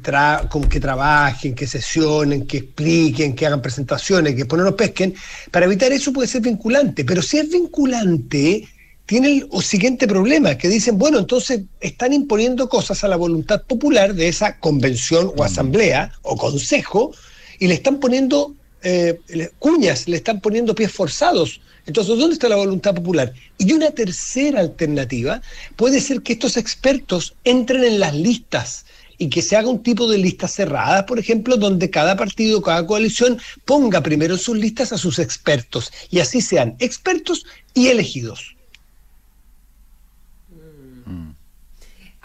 que 0.70 0.80
trabajen, 0.80 1.54
que 1.54 1.68
sesionen, 1.68 2.48
que 2.48 2.58
expliquen, 2.58 3.36
que 3.36 3.46
hagan 3.46 3.62
presentaciones, 3.62 4.34
que 4.34 4.40
después 4.40 4.58
no 4.58 4.66
nos 4.66 4.76
pesquen, 4.76 5.14
para 5.52 5.68
evitar 5.68 5.92
eso 5.92 6.12
puede 6.12 6.28
ser 6.28 6.42
vinculante, 6.42 7.06
pero 7.06 7.22
si 7.22 7.38
es 7.38 7.50
vinculante, 7.50 8.68
tiene 9.06 9.48
el 9.52 9.64
siguiente 9.64 10.08
problema, 10.08 10.58
que 10.58 10.70
dicen, 10.70 10.98
bueno, 10.98 11.20
entonces 11.20 11.62
están 11.80 12.14
imponiendo 12.14 12.68
cosas 12.68 13.04
a 13.04 13.08
la 13.08 13.16
voluntad 13.16 13.62
popular 13.64 14.14
de 14.14 14.28
esa 14.28 14.60
convención 14.60 15.32
o 15.36 15.44
asamblea 15.44 16.12
o 16.24 16.36
consejo, 16.36 17.14
y 17.60 17.68
le 17.68 17.76
están 17.76 18.00
poniendo 18.00 18.56
eh, 18.84 19.20
cuñas, 19.60 20.08
le 20.08 20.18
están 20.18 20.42
poniendo 20.42 20.76
pies 20.76 20.92
forzados. 20.92 21.62
Entonces, 21.86 22.18
¿dónde 22.18 22.34
está 22.34 22.50
la 22.50 22.58
voluntad 22.58 22.94
popular? 22.94 23.34
Y 23.58 23.72
una 23.72 23.92
tercera 23.92 24.60
alternativa 24.60 25.42
puede 25.76 26.02
ser 26.02 26.22
que 26.22 26.34
estos 26.34 26.58
expertos 26.58 27.36
entren 27.46 27.84
en 27.84 28.00
las 28.00 28.14
listas 28.14 28.86
y 29.18 29.30
que 29.30 29.42
se 29.42 29.56
haga 29.56 29.70
un 29.70 29.82
tipo 29.82 30.08
de 30.08 30.18
listas 30.18 30.54
cerradas, 30.54 31.06
por 31.06 31.18
ejemplo, 31.18 31.58
donde 31.58 31.90
cada 31.90 32.16
partido, 32.16 32.62
cada 32.62 32.86
coalición 32.86 33.40
ponga 33.66 34.04
primero 34.04 34.38
sus 34.38 34.58
listas 34.58 34.92
a 34.94 34.98
sus 34.98 35.18
expertos 35.18 35.92
y 36.10 36.20
así 36.20 36.42
sean 36.42 36.76
expertos 36.80 37.46
y 37.74 37.88
elegidos. 37.88 38.57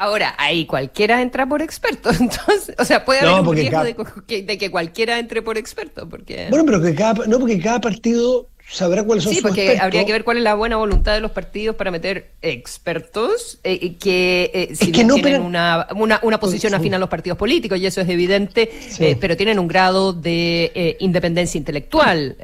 Ahora, 0.02 0.34
ahí 0.36 0.66
cualquiera 0.66 1.22
entra 1.22 1.46
por 1.46 1.62
experto, 1.62 2.10
entonces, 2.20 2.74
o 2.76 2.84
sea, 2.84 3.04
puede 3.04 3.20
haber 3.20 3.40
un 3.40 3.54
riesgo 3.54 3.84
de, 3.84 4.58
que, 4.58 4.70
cualquiera 4.72 5.20
entre 5.20 5.42
por 5.42 5.56
experto, 5.56 6.08
porque... 6.08 6.48
Bueno, 6.50 6.64
pero 6.66 6.82
que 6.82 6.92
cada, 6.92 7.24
no, 7.28 7.38
porque 7.38 7.60
cada 7.60 7.80
partido 7.80 8.48
sabrá 8.68 9.04
cuáles 9.04 9.22
son 9.22 9.32
sí, 9.32 9.40
porque 9.40 9.78
habría 9.78 10.04
que 10.04 10.10
ver 10.10 10.24
cuál 10.24 10.38
es 10.38 10.42
la 10.42 10.56
buena 10.56 10.76
voluntad 10.76 11.14
de 11.14 11.20
los 11.20 11.30
partidos 11.30 11.76
para 11.76 11.92
meter 11.92 12.32
expertos 12.42 13.60
eh, 13.62 13.94
que, 13.94 14.50
eh, 14.52 14.74
si 14.74 14.90
que 14.90 15.04
no, 15.04 15.14
tienen 15.14 15.42
una, 15.42 15.86
una, 15.94 16.40
posición 16.40 16.74
afín 16.74 16.94
a 16.94 16.98
los 16.98 17.08
partidos 17.08 17.38
políticos, 17.38 17.78
y 17.78 17.86
eso 17.86 18.00
es 18.00 18.08
evidente, 18.08 18.72
eh, 18.98 19.16
pero 19.20 19.36
tienen 19.36 19.60
un 19.60 19.68
grado 19.68 20.12
de 20.12 20.96
independencia 20.98 21.58
intelectual, 21.58 22.36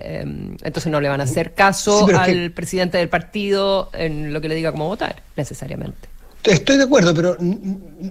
entonces 0.63 0.93
no 0.93 1.01
le 1.01 1.09
van 1.09 1.21
a 1.21 1.25
hacer 1.25 1.55
caso 1.55 2.07
al 2.17 2.53
presidente 2.53 2.99
del 2.99 3.09
partido 3.09 3.91
en 3.95 4.33
lo 4.33 4.41
que 4.41 4.49
le 4.49 4.55
diga 4.55 4.71
cómo 4.71 4.87
votar, 4.87 5.25
necesariamente. 5.35 6.18
Estoy 6.49 6.79
de 6.79 6.85
acuerdo, 6.85 7.13
pero 7.13 7.37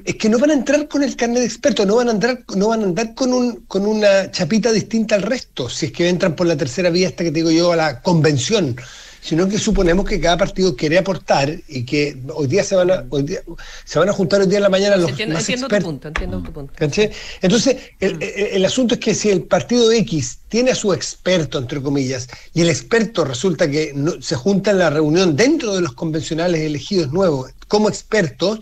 es 0.05 0.15
que 0.15 0.29
no 0.29 0.37
van 0.37 0.51
a 0.51 0.53
entrar 0.53 0.87
con 0.87 1.01
el 1.01 1.15
carnet 1.15 1.39
de 1.39 1.45
experto, 1.45 1.87
no 1.87 1.95
van 1.95 2.09
a 2.09 2.11
entrar, 2.11 2.43
no 2.55 2.67
van 2.67 2.81
a 2.81 2.83
andar 2.83 3.15
con 3.15 3.33
un, 3.33 3.65
con 3.67 3.87
una 3.87 4.29
chapita 4.29 4.71
distinta 4.71 5.15
al 5.15 5.23
resto, 5.23 5.67
si 5.69 5.87
es 5.87 5.91
que 5.91 6.07
entran 6.07 6.35
por 6.35 6.45
la 6.45 6.55
tercera 6.55 6.91
vía 6.91 7.07
hasta 7.07 7.23
que 7.23 7.31
te 7.31 7.37
digo 7.37 7.49
yo 7.49 7.71
a 7.71 7.75
la 7.75 8.01
convención. 8.03 8.75
Sino 9.27 9.47
que 9.49 9.57
suponemos 9.59 10.05
que 10.05 10.19
cada 10.21 10.37
partido 10.37 10.75
quiere 10.75 10.97
aportar 10.97 11.53
y 11.67 11.83
que 11.83 12.17
hoy 12.33 12.47
día 12.47 12.63
se 12.63 12.75
van 12.75 12.89
a, 12.91 13.05
hoy 13.09 13.23
día, 13.23 13.41
se 13.83 13.99
van 13.99 14.07
a 14.09 14.13
juntar 14.13 14.39
hoy 14.41 14.47
día 14.47 14.57
en 14.59 14.63
la 14.63 14.69
mañana 14.69 14.95
los 14.95 15.09
entiendo, 15.09 15.33
más 15.33 15.43
entiendo 15.43 15.67
tu 15.67 15.75
expertos. 15.75 15.91
punto, 15.91 16.07
entiendo 16.07 16.43
tu 16.43 16.51
punto. 16.53 16.73
Entonces, 17.41 17.77
el, 17.99 18.15
Mm. 18.15 18.21
el- 18.21 18.47
el 18.57 18.65
asunto 18.65 18.93
es 18.95 18.99
que 19.01 19.13
si 19.13 19.29
el 19.29 19.43
partido 19.43 19.91
X 19.91 20.39
tiene 20.47 20.71
a 20.71 20.75
su 20.75 20.93
experto, 20.93 21.57
entre 21.57 21.81
comillas, 21.81 22.27
y 22.53 22.61
el 22.61 22.69
experto 22.69 23.25
resulta 23.25 23.69
que 23.69 23.91
no- 23.93 24.21
se 24.21 24.35
junta 24.35 24.71
en 24.71 24.79
la 24.79 24.89
reunión 24.89 25.35
dentro 25.35 25.75
de 25.75 25.81
los 25.81 25.93
convencionales 25.93 26.61
elegidos 26.61 27.11
nuevos 27.11 27.51
como 27.67 27.89
expertos 27.89 28.59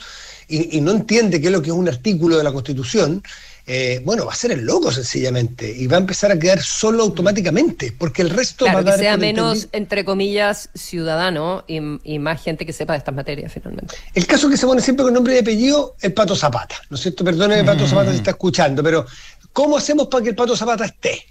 y, 0.48 0.78
y 0.78 0.82
no 0.82 0.92
entiende 0.92 1.40
qué 1.40 1.48
es 1.48 1.54
lo 1.54 1.62
que 1.62 1.70
es 1.70 1.76
un 1.76 1.88
artículo 1.88 2.38
de 2.38 2.44
la 2.44 2.52
Constitución, 2.52 3.22
eh, 3.68 4.02
bueno, 4.06 4.26
va 4.26 4.34
a 4.34 4.36
ser 4.36 4.52
el 4.52 4.64
loco 4.64 4.92
sencillamente 4.92 5.72
y 5.72 5.88
va 5.88 5.98
a 5.98 6.00
empezar 6.00 6.32
a 6.32 6.38
quedar 6.38 6.62
solo 6.62 7.02
automáticamente, 7.02 7.92
porque 7.98 8.22
el 8.22 8.30
resto 8.30 8.66
Claro, 8.66 8.78
va 8.78 8.82
a 8.82 8.84
que 8.84 8.90
dar 8.92 9.00
sea 9.00 9.12
por 9.14 9.20
menos, 9.22 9.68
entre 9.72 10.06
comillas, 10.06 10.70
ciudadano 10.76 11.64
y, 11.68 11.80
y 12.04 12.20
más 12.20 12.44
gente 12.44 12.66
que 12.66 12.74
sepa 12.74 12.94
de 12.94 13.00
estas 13.00 13.16
materias, 13.16 13.52
finalmente. 13.52 13.96
El 14.14 14.28
caso 14.28 14.50
que 14.50 14.58
se 14.58 14.68
pone 14.68 14.82
siempre 14.82 15.04
con 15.04 15.14
nombre 15.14 15.36
y 15.36 15.40
apellido, 15.40 15.96
el 16.02 16.14
Pato 16.14 16.36
Zapata, 16.36 16.76
¿no 16.92 16.96
es 16.96 17.02
cierto? 17.02 17.24
Perdone, 17.24 17.60
el 17.60 17.66
Pato 17.66 17.88
Zapata 17.88 18.12
se 18.12 18.18
está 18.18 18.32
escuchando, 18.32 18.84
pero 18.84 19.06
¿cómo 19.52 19.78
hacemos 19.78 20.08
para 20.08 20.24
que 20.24 20.30
el 20.30 20.36
Pato 20.36 20.56
Zapata 20.56 20.86
esté? 20.86 21.26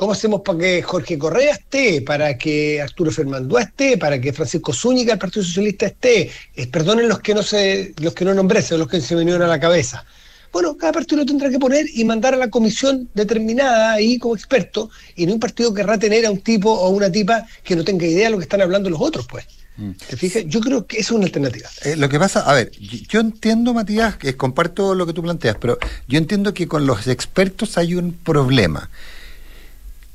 ¿Cómo 0.00 0.12
hacemos 0.12 0.40
para 0.40 0.58
que 0.60 0.80
Jorge 0.80 1.18
Correa 1.18 1.52
esté? 1.52 2.00
Para 2.00 2.38
que 2.38 2.80
Arturo 2.80 3.10
Fernández 3.10 3.66
esté, 3.66 3.98
para 3.98 4.18
que 4.18 4.32
Francisco 4.32 4.72
Zúñiga, 4.72 5.12
el 5.12 5.18
Partido 5.18 5.44
Socialista, 5.44 5.84
esté. 5.84 6.30
Eh, 6.54 6.66
perdonen 6.68 7.06
los 7.06 7.20
que 7.20 7.34
no 7.34 7.42
se, 7.42 7.92
los 8.00 8.14
que 8.14 8.24
no 8.24 8.32
nombré, 8.32 8.62
son 8.62 8.78
los 8.78 8.88
que 8.88 8.98
se 9.02 9.14
me 9.14 9.20
vinieron 9.20 9.42
a 9.42 9.46
la 9.46 9.60
cabeza. 9.60 10.06
Bueno, 10.52 10.76
cada 10.76 10.92
partido 10.92 11.18
lo 11.18 11.26
tendrá 11.26 11.48
que 11.48 11.58
poner 11.58 11.86
y 11.92 12.04
mandar 12.04 12.34
a 12.34 12.36
la 12.36 12.50
comisión 12.50 13.08
determinada 13.14 13.92
ahí 13.92 14.18
como 14.18 14.34
experto, 14.34 14.90
y 15.14 15.26
no 15.26 15.34
un 15.34 15.40
partido 15.40 15.72
querrá 15.72 15.98
tener 15.98 16.26
a 16.26 16.30
un 16.30 16.40
tipo 16.40 16.72
o 16.72 16.90
una 16.90 17.10
tipa 17.10 17.46
que 17.62 17.76
no 17.76 17.84
tenga 17.84 18.06
idea 18.06 18.26
de 18.26 18.30
lo 18.30 18.38
que 18.38 18.44
están 18.44 18.60
hablando 18.60 18.90
los 18.90 19.00
otros, 19.00 19.26
pues. 19.28 19.46
¿Te 20.08 20.16
fijas? 20.16 20.44
Yo 20.46 20.60
creo 20.60 20.86
que 20.86 20.98
eso 20.98 21.14
es 21.14 21.16
una 21.16 21.24
alternativa. 21.24 21.68
Eh, 21.84 21.96
lo 21.96 22.08
que 22.08 22.18
pasa, 22.18 22.40
a 22.40 22.52
ver, 22.52 22.70
yo, 22.72 23.20
entiendo, 23.20 23.72
Matías, 23.72 24.16
que 24.16 24.36
comparto 24.36 24.94
lo 24.94 25.06
que 25.06 25.14
tú 25.14 25.22
planteas, 25.22 25.56
pero 25.58 25.78
yo 26.06 26.18
entiendo 26.18 26.52
que 26.52 26.68
con 26.68 26.86
los 26.86 27.06
expertos 27.06 27.78
hay 27.78 27.94
un 27.94 28.12
problema. 28.12 28.90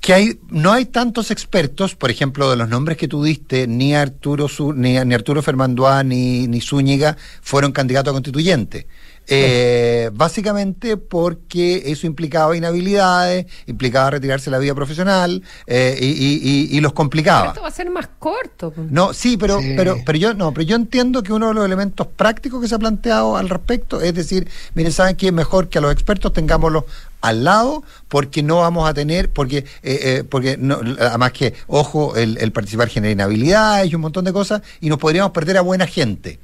Que 0.02 0.14
hay, 0.14 0.40
no 0.50 0.72
hay 0.72 0.86
tantos 0.86 1.32
expertos, 1.32 1.96
por 1.96 2.12
ejemplo, 2.12 2.52
de 2.52 2.58
los 2.58 2.70
nombres 2.70 2.98
que 2.98 3.08
tú 3.08 3.24
diste, 3.24 3.66
ni 3.66 3.96
Arturo 3.96 4.48
ni, 4.76 5.00
ni 5.04 5.16
Arturo 5.16 5.42
Fermandoá 5.42 6.04
ni, 6.04 6.48
ni 6.48 6.62
Zúñiga 6.62 7.18
fueron 7.42 7.72
candidatos 7.72 8.12
a 8.12 8.14
constituyente. 8.14 8.86
Eh, 9.28 10.10
básicamente 10.14 10.98
porque 10.98 11.84
eso 11.86 12.06
implicaba 12.08 12.56
inhabilidades, 12.56 13.46
implicaba 13.66 14.12
retirarse 14.12 14.46
de 14.46 14.52
la 14.52 14.60
vida 14.60 14.76
profesional 14.76 15.42
eh, 15.68 15.98
y, 16.00 16.06
y- 16.06 16.40
y- 16.44 16.78
y 16.78 16.82
los 16.82 16.92
Pero 16.92 16.96
complicaba. 16.96 17.48
esto 17.48 17.62
va 17.62 17.68
a 17.68 17.72
ser 17.72 17.90
más 17.90 18.08
corto. 18.20 18.74
No, 18.90 19.14
sí, 19.14 19.38
pero, 19.38 19.60
Sí. 19.62 19.74
pero, 19.76 19.98
pero 20.06 20.18
yo 20.18 20.34
no, 20.34 20.54
pero 20.54 20.64
yo 20.66 20.76
entiendo 20.76 21.24
que 21.24 21.34
uno 21.34 21.48
de 21.50 21.54
los 21.54 21.66
elementos 21.66 22.08
prácticos 22.08 22.62
que 22.62 22.68
se 22.68 22.76
ha 22.76 22.80
planteado 22.80 23.38
al 23.38 23.50
respecto 23.50 24.02
es 24.02 24.14
decir, 24.14 24.48
miren, 24.74 24.92
saben 24.92 25.16
que 25.16 25.28
es 25.28 25.34
mejor 25.34 25.70
que 25.70 25.78
a 25.78 25.82
los 25.82 25.92
expertos 25.92 26.32
tengámoslos 26.34 26.84
al 27.22 27.44
lado, 27.44 27.84
porque 28.08 28.44
no 28.44 28.58
vamos 28.58 28.88
a 28.88 28.94
tener, 28.94 29.32
porque, 29.32 29.60
eh, 29.60 29.66
eh, 29.84 30.24
porque 30.30 30.58
no, 30.58 30.80
además 31.00 31.32
que, 31.32 31.56
ojo, 31.66 32.16
el, 32.16 32.38
el 32.38 32.52
participar 32.52 32.88
genera 32.90 33.12
inhabilidades 33.14 33.92
y 33.92 33.96
un 33.96 34.02
montón 34.02 34.26
de 34.26 34.34
cosas, 34.34 34.62
y 34.80 34.90
nos 34.90 35.00
podríamos 35.00 35.32
perder 35.32 35.58
a 35.58 35.62
buena 35.62 35.88
gente. 35.88 36.38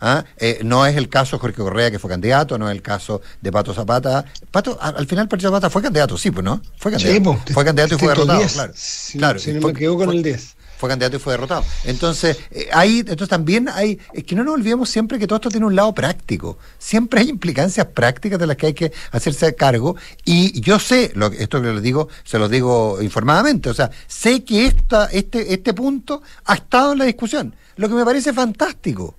¿Ah? 0.00 0.24
Eh, 0.36 0.60
no 0.64 0.86
es 0.86 0.96
el 0.96 1.08
caso 1.08 1.36
de 1.36 1.40
Jorge 1.40 1.56
Correa, 1.62 1.90
que 1.90 1.98
fue 1.98 2.10
candidato, 2.10 2.58
no 2.58 2.68
es 2.68 2.74
el 2.76 2.82
caso 2.82 3.20
de 3.40 3.52
Pato 3.52 3.72
Zapata. 3.74 4.24
Pato, 4.50 4.78
a- 4.80 4.88
al 4.88 5.06
final 5.06 5.28
Pato 5.28 5.42
Zapata 5.42 5.70
fue 5.70 5.82
candidato, 5.82 6.16
sí, 6.18 6.30
pues, 6.30 6.44
¿no? 6.44 6.60
Fue 6.78 6.92
candidato. 6.92 7.14
Sí, 7.14 7.20
pues, 7.20 7.54
fue 7.54 7.64
candidato 7.64 7.94
y 7.94 7.98
fue 7.98 8.08
derrotado, 8.08 8.38
10, 8.38 8.52
claro. 8.52 8.72
si- 8.74 9.18
claro, 9.18 9.38
si 9.38 9.52
no 9.52 9.60
fue- 9.60 9.72
me 9.72 9.78
equivoco, 9.78 10.04
en 10.04 10.10
el 10.10 10.22
10. 10.22 10.56
fue 10.78 10.90
candidato 10.90 11.16
y 11.16 11.18
fue 11.18 11.32
derrotado. 11.32 11.64
Entonces, 11.84 12.36
eh, 12.50 12.68
ahí, 12.70 12.98
entonces 12.98 13.30
también 13.30 13.66
hay, 13.70 13.98
es 14.12 14.24
que 14.24 14.34
no 14.34 14.44
nos 14.44 14.52
olvidemos 14.54 14.90
siempre 14.90 15.18
que 15.18 15.26
todo 15.26 15.36
esto 15.36 15.48
tiene 15.48 15.64
un 15.64 15.74
lado 15.74 15.94
práctico. 15.94 16.58
Siempre 16.78 17.20
hay 17.22 17.30
implicancias 17.30 17.86
prácticas 17.86 18.38
de 18.38 18.46
las 18.46 18.58
que 18.58 18.66
hay 18.66 18.74
que 18.74 18.92
hacerse 19.10 19.54
cargo. 19.54 19.96
Y 20.26 20.60
yo 20.60 20.78
sé, 20.78 21.12
lo, 21.14 21.30
que- 21.30 21.42
esto 21.42 21.62
que 21.62 21.68
les 21.72 21.82
digo, 21.82 22.08
se 22.24 22.38
los 22.38 22.50
digo 22.50 23.00
informadamente, 23.00 23.70
o 23.70 23.74
sea, 23.74 23.90
sé 24.06 24.44
que 24.44 24.66
esta, 24.66 25.06
este, 25.06 25.54
este 25.54 25.72
punto 25.72 26.20
ha 26.44 26.54
estado 26.56 26.92
en 26.92 26.98
la 26.98 27.04
discusión, 27.06 27.54
lo 27.76 27.88
que 27.88 27.94
me 27.94 28.04
parece 28.04 28.34
fantástico. 28.34 29.14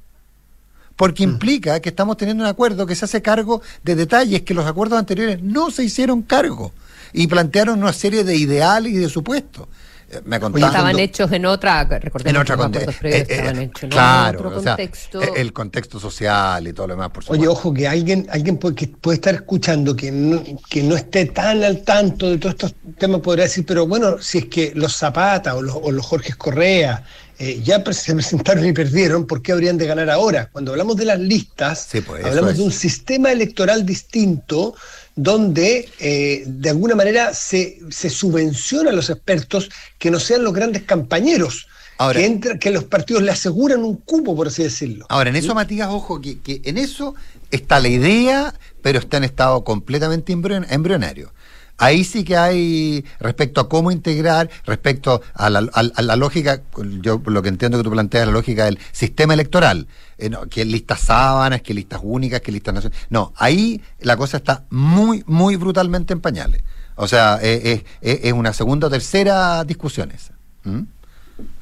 Porque 0.98 1.24
implica 1.24 1.80
que 1.80 1.90
estamos 1.90 2.18
teniendo 2.18 2.44
un 2.44 2.50
acuerdo 2.50 2.86
que 2.86 2.96
se 2.96 3.06
hace 3.06 3.22
cargo 3.22 3.62
de 3.84 3.96
detalles 3.96 4.42
que 4.42 4.54
los 4.54 4.66
acuerdos 4.66 5.00
anteriores 5.00 5.42
no 5.42 5.72
se 5.72 5.84
hicieron 5.86 6.24
cargo 6.24 6.74
y 7.14 7.28
plantearon 7.28 7.80
una 7.80 7.94
serie 7.94 8.24
de 8.26 8.36
ideales 8.36 8.92
y 8.92 8.98
de 8.98 9.08
supuestos. 9.08 9.68
Eh, 10.10 10.22
Me 10.26 10.40
contaban 10.40 10.70
estaban 10.70 11.00
hechos 11.00 11.32
en 11.34 11.46
otra, 11.46 11.84
recordemos 11.84 12.34
en 12.34 12.42
otra 12.42 12.56
que 12.56 12.62
los 12.62 12.66
conte- 12.66 12.78
acuerdos 12.80 12.96
previos 12.96 13.22
eh, 13.22 13.26
eh, 13.30 13.64
hechos 13.64 13.90
claro, 13.90 14.40
otro 14.40 14.58
o 14.58 14.62
sea, 14.64 14.76
contexto. 14.78 15.22
el 15.36 15.52
contexto 15.54 16.00
social 16.00 16.66
y 16.68 16.74
todo 16.74 16.88
lo 16.88 16.94
demás, 16.94 17.10
por 17.12 17.24
supuesto. 17.26 17.42
Oye, 17.42 17.48
ojo, 17.50 17.74
que 17.74 17.88
alguien, 17.90 18.26
alguien 18.32 18.58
puede, 18.58 18.74
que 18.76 18.88
puede 18.88 19.16
estar 19.16 19.36
escuchando 19.36 19.96
que 19.96 20.10
no, 20.12 20.42
que 20.70 20.82
no 20.82 20.96
esté 20.96 21.26
tan 21.26 21.62
al 21.64 21.84
tanto 21.84 22.30
de 22.30 22.38
todos 22.38 22.54
estos 22.56 22.76
temas 22.98 23.20
podrá 23.22 23.44
decir, 23.44 23.66
pero 23.68 23.86
bueno, 23.86 24.16
si 24.20 24.38
es 24.40 24.46
que 24.46 24.72
los 24.76 24.96
Zapata 24.96 25.56
o 25.56 25.62
los, 25.62 25.76
o 25.80 25.92
los 25.92 26.06
Jorge 26.06 26.34
Correa 26.34 27.04
eh, 27.40 27.62
ya 27.64 27.84
se 27.94 28.14
presentaron 28.14 28.66
y 28.66 28.74
perdieron, 28.74 29.26
¿por 29.28 29.42
qué 29.42 29.52
habrían 29.52 29.78
de 29.78 29.86
ganar 29.88 30.10
ahora? 30.10 30.50
Cuando 30.52 30.72
hablamos 30.72 30.96
de 30.98 31.06
las 31.06 31.20
listas, 31.20 31.88
Sí, 31.92 32.02
pues, 32.02 32.24
hablamos 32.26 32.52
es. 32.52 32.58
de 32.58 32.64
un 32.64 32.72
sistema 32.72 33.32
electoral 33.32 33.86
distinto 33.86 34.76
donde 35.16 35.90
eh, 36.00 36.44
de 36.46 36.70
alguna 36.70 36.96
manera 36.96 37.34
se, 37.34 37.80
se 37.90 38.10
subvenciona 38.10 38.92
a 38.92 38.94
los 38.94 39.10
expertos 39.10 39.70
que 39.98 40.12
no 40.12 40.20
sean 40.20 40.44
los 40.44 40.54
grandes 40.54 40.84
campañeros, 40.84 41.68
Ahora- 41.98 42.20
que, 42.20 42.26
entra- 42.28 42.60
que 42.60 42.70
los 42.70 42.84
partidos 42.84 43.24
le 43.24 43.32
aseguran 43.32 43.84
un 43.84 43.96
cupo, 43.98 44.36
por 44.36 44.48
así 44.48 44.62
decirlo. 44.64 45.06
Ahora, 45.10 45.32
en 45.32 45.36
eso, 45.36 45.56
Matías, 45.56 45.90
ojo, 45.90 46.22
que, 46.22 46.40
que 46.40 46.62
en 46.66 46.78
eso 46.78 47.16
está 47.50 47.80
la 47.80 47.88
idea, 47.88 48.54
pero 48.84 49.00
está 49.00 49.18
en 49.18 49.24
estado 49.24 49.64
completamente 49.64 50.32
embrion- 50.34 50.68
embrionario. 50.70 51.32
Ahí 51.78 52.04
sí 52.04 52.24
que 52.24 52.36
hay, 52.36 53.06
respecto 53.20 53.62
a 53.62 53.70
cómo 53.70 53.92
integrar, 53.92 54.50
respecto 54.66 55.22
a 55.34 55.50
la, 55.50 55.60
a- 55.74 55.92
a 55.96 56.02
la 56.02 56.16
lógica, 56.16 56.62
yo 57.02 57.22
lo 57.26 57.42
que 57.44 57.50
entiendo 57.50 57.78
que 57.78 57.84
tú 57.84 57.92
planteas, 57.92 58.26
la 58.26 58.34
lógica 58.34 58.66
del 58.66 58.80
sistema 58.92 59.34
electoral, 59.36 59.88
eh, 60.18 60.30
no, 60.30 60.48
que 60.48 60.66
listas 60.66 61.02
sábanas, 61.02 61.62
que 61.62 61.74
listas 61.76 62.00
únicas, 62.04 62.42
que 62.42 62.52
listas 62.52 62.74
nacionales. 62.74 63.06
No, 63.12 63.32
ahí 63.38 63.82
la 64.00 64.18
cosa 64.18 64.38
está 64.38 64.66
muy, 64.72 65.24
muy 65.28 65.56
brutalmente 65.56 66.14
en 66.14 66.22
pañales. 66.22 66.64
O 66.96 67.08
sea, 67.08 67.38
eh, 67.44 67.62
eh, 67.64 67.84
eh, 68.02 68.20
es 68.24 68.34
una 68.34 68.54
segunda 68.54 68.88
o 68.88 68.90
tercera 68.90 69.64
discusión 69.64 70.10
esa. 70.12 70.34
¿Mm? 70.64 70.82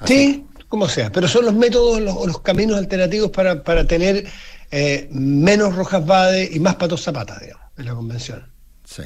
Sí, 0.06 0.46
como 0.70 0.88
sea, 0.88 1.12
pero 1.12 1.28
son 1.28 1.44
los 1.44 1.54
métodos 1.54 2.00
los- 2.02 2.16
o 2.16 2.26
los 2.26 2.40
caminos 2.40 2.78
alternativos 2.78 3.32
para, 3.32 3.64
para 3.64 3.86
tener 3.86 4.26
eh, 4.72 5.10
menos 5.12 5.76
Rojas 5.76 6.06
Bade 6.06 6.50
y 6.54 6.60
más 6.62 6.76
Patos 6.76 7.02
Zapata, 7.04 7.38
digamos, 7.40 7.64
en 7.78 7.86
la 7.86 7.94
convención. 7.94 8.46
Sí. 8.86 9.04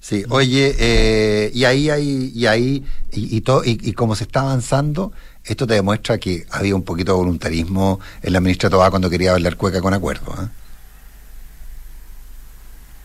Sí, 0.00 0.24
oye, 0.30 0.74
eh, 0.78 1.50
y 1.52 1.64
ahí 1.64 1.90
hay, 1.90 2.32
y 2.34 2.46
ahí, 2.46 2.84
y, 3.12 3.36
y, 3.36 3.40
todo, 3.42 3.62
y, 3.64 3.78
y 3.82 3.92
como 3.92 4.16
se 4.16 4.24
está 4.24 4.40
avanzando, 4.40 5.12
esto 5.44 5.66
te 5.66 5.74
demuestra 5.74 6.18
que 6.18 6.46
había 6.50 6.74
un 6.74 6.82
poquito 6.82 7.12
de 7.12 7.18
voluntarismo 7.18 8.00
en 8.22 8.32
la 8.32 8.40
ministra 8.40 8.70
Tobá 8.70 8.90
cuando 8.90 9.10
quería 9.10 9.32
bailar 9.32 9.56
cueca 9.56 9.80
con 9.80 9.92
acuerdo. 9.92 10.32
¿eh? 10.42 10.48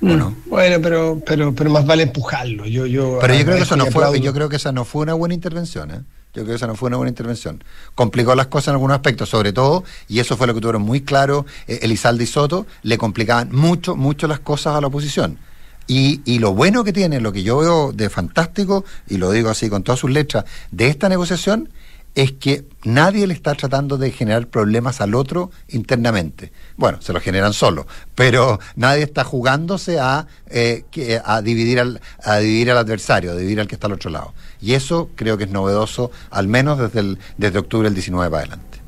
¿O 0.01 0.15
no? 0.15 0.35
Bueno, 0.45 0.81
pero, 0.81 1.21
pero, 1.25 1.53
pero 1.53 1.69
más 1.69 1.85
vale 1.85 2.03
empujarlo. 2.03 2.65
Yo, 2.65 2.85
yo 2.85 3.17
Pero 3.21 3.33
yo 3.33 3.45
creo 3.45 3.57
que 3.57 3.63
eso 3.63 3.75
no 3.75 3.85
fue, 3.87 4.19
yo 4.21 4.33
creo 4.33 4.49
que 4.49 4.57
esa 4.57 4.71
no 4.71 4.85
fue 4.85 5.03
una 5.03 5.13
buena 5.13 5.33
intervención, 5.33 5.91
¿eh? 5.91 6.01
Yo 6.33 6.43
creo 6.43 6.47
que 6.47 6.55
esa 6.55 6.67
no 6.67 6.75
fue 6.75 6.87
una 6.87 6.97
buena 6.97 7.09
intervención. 7.09 7.63
Complicó 7.95 8.35
las 8.35 8.47
cosas 8.47 8.69
en 8.69 8.73
algunos 8.73 8.95
aspectos, 8.95 9.29
sobre 9.29 9.53
todo, 9.53 9.85
y 10.09 10.19
eso 10.19 10.35
fue 10.35 10.47
lo 10.47 10.53
que 10.53 10.59
tuvieron 10.59 10.81
muy 10.81 10.99
claro 10.99 11.45
eh, 11.65 11.79
Elizalde 11.83 12.25
y 12.25 12.27
Soto, 12.27 12.67
le 12.83 12.97
complicaban 12.97 13.53
mucho, 13.53 13.95
mucho 13.95 14.27
las 14.27 14.39
cosas 14.39 14.75
a 14.75 14.81
la 14.81 14.87
oposición. 14.87 15.39
Y, 15.87 16.39
lo 16.39 16.53
bueno 16.53 16.83
que 16.83 16.93
tiene, 16.93 17.21
lo 17.21 17.31
que 17.31 17.43
yo 17.43 17.57
veo 17.57 17.91
de 17.91 18.09
fantástico, 18.09 18.85
y 19.07 19.17
lo 19.17 19.31
digo 19.31 19.49
así 19.49 19.69
con 19.69 19.83
todas 19.83 19.99
sus 19.99 20.09
letras, 20.09 20.45
de 20.71 20.87
esta 20.87 21.09
negociación, 21.09 21.69
es 22.15 22.31
que 22.31 22.65
nadie 22.85 23.27
le 23.27 23.33
está 23.33 23.53
tratando 23.55 23.97
de 23.97 24.09
generar 24.09 24.47
problemas 24.47 25.01
al 25.01 25.13
otro 25.13 25.51
internamente. 25.67 26.51
Bueno, 26.77 27.01
se 27.01 27.11
lo 27.11 27.19
generan 27.19 27.53
solo, 27.53 27.85
pero 28.15 28.59
nadie 28.75 29.03
está 29.03 29.25
jugándose 29.25 29.99
a, 29.99 30.25
eh, 30.49 30.85
a, 31.23 31.41
dividir 31.41 31.81
al, 31.81 32.01
a 32.23 32.37
dividir 32.37 32.71
al 32.71 32.77
adversario, 32.77 33.31
a 33.31 33.35
dividir 33.35 33.59
al 33.59 33.67
que 33.67 33.75
está 33.75 33.87
al 33.87 33.93
otro 33.93 34.09
lado. 34.09 34.33
Y 34.61 34.73
eso 34.73 35.09
creo 35.15 35.37
que 35.37 35.43
es 35.43 35.51
novedoso, 35.51 36.09
al 36.31 36.47
menos 36.47 36.79
desde, 36.79 37.01
el, 37.01 37.19
desde 37.37 37.59
octubre 37.59 37.89
del 37.89 37.95
19 37.95 38.31
para 38.31 38.43
adelante. 38.43 38.79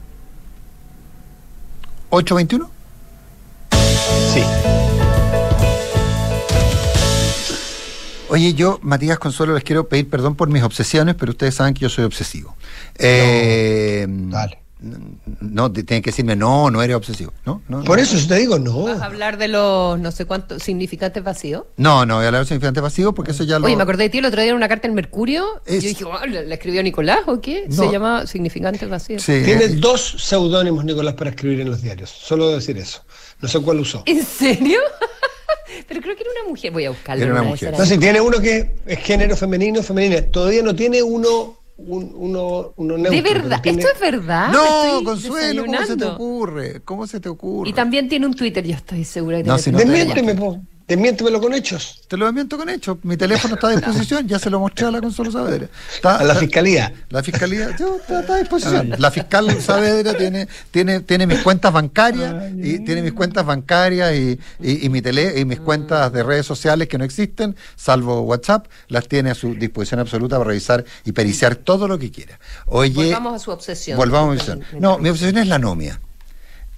¿821? 2.10 2.70
Sí. 4.34 4.97
Oye, 8.30 8.54
yo, 8.54 8.80
Matías 8.82 9.20
Consuelo, 9.20 9.54
les 9.54 9.64
quiero 9.64 9.88
pedir 9.88 10.10
perdón 10.10 10.36
por 10.36 10.50
mis 10.50 10.64
obsesiones, 10.64 11.16
pero 11.16 11.32
ustedes 11.32 11.56
saben 11.56 11.74
que 11.74 11.82
yo 11.82 11.90
soy 11.90 12.04
obsesivo. 12.04 12.56
Eh, 13.00 14.06
Dale. 14.10 14.60
no, 15.40 15.72
tienen 15.72 16.02
que 16.04 16.12
decirme, 16.12 16.36
no, 16.36 16.70
no 16.70 16.84
eres 16.84 16.98
obsesivo. 16.98 17.32
No, 17.46 17.62
no, 17.70 17.84
Por 17.86 18.00
eso 18.00 18.18
yo 18.18 18.28
te 18.28 18.36
digo, 18.36 18.60
no. 18.60 18.84
¿Vas 18.84 19.02
a 19.02 19.06
hablar 19.06 19.38
de 19.38 19.48
los 19.48 19.98
no 20.00 20.12
sé 20.12 20.26
cuántos 20.26 20.62
significantes 20.62 21.24
vacíos? 21.24 21.64
No, 21.78 22.06
no 22.06 22.16
voy 22.16 22.26
a 22.26 22.28
hablar 22.28 22.40
de 22.40 22.42
los 22.42 22.48
significantes 22.50 22.84
vacíos 22.84 23.14
porque 23.16 23.32
eso 23.32 23.46
ya 23.46 23.60
lo. 23.60 23.66
Oye, 23.66 23.78
me 23.78 23.84
acordé 23.84 24.04
de 24.04 24.10
ti 24.10 24.18
el 24.18 24.26
otro 24.26 24.42
día 24.42 24.52
en 24.52 24.58
una 24.58 24.68
carta 24.68 24.88
en 24.90 24.94
Mercurio. 24.94 25.62
Es- 25.66 25.76
Y 25.78 25.82
yo 25.84 25.90
dije, 25.90 26.04
"Oh, 26.04 26.26
¿la 26.26 26.54
escribió 26.54 26.84
Nicolás 26.84 27.20
o 27.28 27.40
qué? 27.40 27.66
No. 27.70 27.76
Se 27.76 27.90
llama 27.92 28.28
significantes 28.28 28.90
vacíos. 28.90 29.24
Sí, 29.24 29.42
Tiene 29.46 29.70
dos 29.70 30.16
seudónimos, 30.20 30.84
Nicolás, 30.84 31.14
para 31.14 31.30
escribir 31.30 31.62
en 31.62 31.70
los 31.70 31.82
diarios. 31.82 32.10
Solo 32.10 32.50
decir 32.50 32.78
eso. 32.78 33.04
No 33.42 33.48
sé 33.48 33.60
cuál 33.62 33.80
usó. 33.80 34.04
¿En 34.06 34.24
serio? 34.26 34.80
Pero 35.88 36.01
creo 36.01 36.15
que 36.15 36.24
era 36.24 36.32
una 36.41 36.50
mujer. 36.50 36.72
Voy 36.72 36.86
a 36.86 36.89
buscarlo. 36.89 37.24
Era 37.24 37.34
una 37.34 37.41
de 37.41 37.48
mujer. 37.48 37.74
No, 37.77 37.86
si 37.86 37.98
tiene 37.98 38.20
uno 38.22 38.39
que 38.39 38.75
es 38.86 39.00
género 39.00 39.36
femenino, 39.38 39.82
femenina. 39.82 40.22
Todavía 40.22 40.62
no 40.63 40.75
tiene 40.75 41.01
uno, 41.01 41.58
un- 41.77 42.12
uno, 42.15 42.74
uno 42.75 42.98
neutro. 42.98 43.12
De 43.12 43.22
verdad, 43.22 43.62
tiene- 43.62 43.82
esto 43.82 43.94
es 43.94 44.00
verdad. 44.00 44.50
No, 44.51 45.03
Consuelo, 45.03 45.65
¿cómo 45.65 45.86
se 45.86 45.96
te 45.98 46.06
ocurre? 46.06 46.82
¿Cómo 46.84 47.08
se 47.08 47.20
te 47.20 47.29
ocurre? 47.29 47.70
Y 47.70 47.74
también 47.74 48.10
tiene 48.10 48.25
un 48.25 48.34
Twitter, 48.34 48.65
yo 48.65 48.75
estoy 48.75 49.03
segura 49.06 49.38
que 49.38 49.44
No, 49.44 49.56
tiene 49.58 49.63
si 49.63 49.72
no 49.72 49.77
te- 49.77 49.86
Desmiénteme, 49.86 50.36
po. 50.36 50.60
Desmiéntemelo 50.88 51.41
con 51.41 51.53
hechos. 51.53 52.01
Te 52.08 52.15
lo 52.15 52.25
desmiento 52.27 52.58
con 52.58 52.70
hecho. 52.70 52.98
Mi 53.03 53.17
teléfono 53.17 53.56
está 53.56 53.67
a 53.67 53.72
disposición, 53.72 54.25
ya 54.25 54.39
se 54.39 54.50
lo 54.50 54.62
mostré 54.62 54.86
a 54.88 54.91
la 54.91 55.01
Consuelo 55.01 55.29
Saavedra. 55.32 55.67
Está- 55.94 56.15
A 56.15 56.24
la 56.24 56.34
fiscalía. 56.36 56.94
La 57.10 57.22
fiscalía 57.22 57.75
yo, 57.77 57.98
está, 57.98 58.22
está 58.22 58.36
a 58.36 58.38
disposición. 58.38 58.94
La 58.98 59.12
fiscal 59.12 59.62
Saavedra 59.62 60.13
tiene, 60.13 60.48
tiene, 60.72 61.01
tiene 61.01 61.27
mis 61.27 61.39
cuentas 61.39 61.74
bancarias 61.74 62.34
y 62.56 62.79
tiene 62.86 63.01
mis 63.01 63.12
cuentas 63.12 63.46
bancarias 63.46 64.15
y, 64.15 64.39
y, 64.62 64.86
y 64.86 64.89
mi 64.89 65.01
tele, 65.01 65.38
y 65.38 65.44
mis 65.44 65.60
cuentas 65.60 66.13
de 66.13 66.24
redes 66.24 66.46
sociales 66.46 66.88
que 66.88 66.98
no 66.98 67.03
existen, 67.03 67.58
salvo 67.75 68.22
WhatsApp, 68.22 68.67
las 68.88 69.10
tiene 69.10 69.32
a 69.32 69.36
su 69.36 69.56
disposición 69.56 70.00
absoluta 70.00 70.38
para 70.38 70.48
revisar 70.50 70.86
y 71.03 71.12
periciar 71.12 71.56
todo 71.58 71.89
lo 71.89 72.00
que 72.00 72.12
quiera. 72.12 72.39
Oye, 72.67 72.94
Volvamos 73.08 73.34
a 73.36 73.39
su 73.39 73.51
obsesión. 73.51 73.98
Volvamos 73.98 74.29
a 74.29 74.56
mi 74.56 74.62
obsesión. 74.62 74.82
No, 74.82 74.98
mi 75.00 75.10
obsesión 75.10 75.38
es 75.38 75.48
la 75.48 75.56
anomia. 75.56 76.00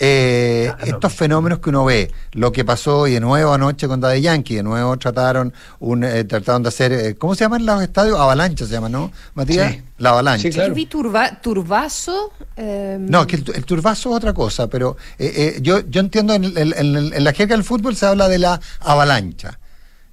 Eh, 0.01 0.71
estos 0.85 1.11
fenómenos 1.13 1.59
que 1.59 1.69
uno 1.69 1.83
ve, 1.83 2.09
lo 2.31 2.51
que 2.53 2.63
pasó 2.63 3.05
y 3.05 3.13
de 3.13 3.19
nuevo 3.19 3.51
anoche 3.53 3.85
con 3.87 3.99
Daddy 3.99 4.21
Yankee, 4.21 4.55
de 4.55 4.63
nuevo 4.63 4.95
trataron 4.97 5.53
un, 5.79 6.05
eh, 6.05 6.23
trataron 6.23 6.63
de 6.63 6.69
hacer, 6.69 6.93
eh, 6.93 7.15
¿cómo 7.17 7.35
se 7.35 7.43
llaman 7.43 7.65
los 7.65 7.81
estadios? 7.81 8.17
Avalancha 8.17 8.65
se 8.65 8.71
llaman, 8.71 8.93
¿no? 8.93 9.11
Matías, 9.33 9.73
Sí. 9.73 9.81
la 9.97 10.11
avalancha. 10.11 10.43
Sí, 10.43 10.49
claro. 10.51 10.69
Yo 10.69 10.73
vi 10.75 10.85
turba, 10.85 11.41
Turbazo. 11.41 12.31
eh, 12.55 12.97
No, 12.97 13.27
que 13.27 13.35
el, 13.35 13.43
el 13.53 13.65
turbazo 13.65 14.11
es 14.11 14.15
otra 14.15 14.33
cosa, 14.33 14.67
pero 14.67 14.95
eh, 15.17 15.33
eh, 15.57 15.59
yo, 15.61 15.81
yo 15.89 15.99
entiendo 15.99 16.33
en, 16.33 16.45
el- 16.45 16.57
en 16.57 16.95
el- 16.95 17.13
en 17.13 17.23
la 17.23 17.33
jerga 17.33 17.55
del 17.55 17.65
fútbol 17.65 17.95
se 17.97 18.05
habla 18.05 18.29
de 18.29 18.39
la 18.39 18.59
avalancha. 18.79 19.58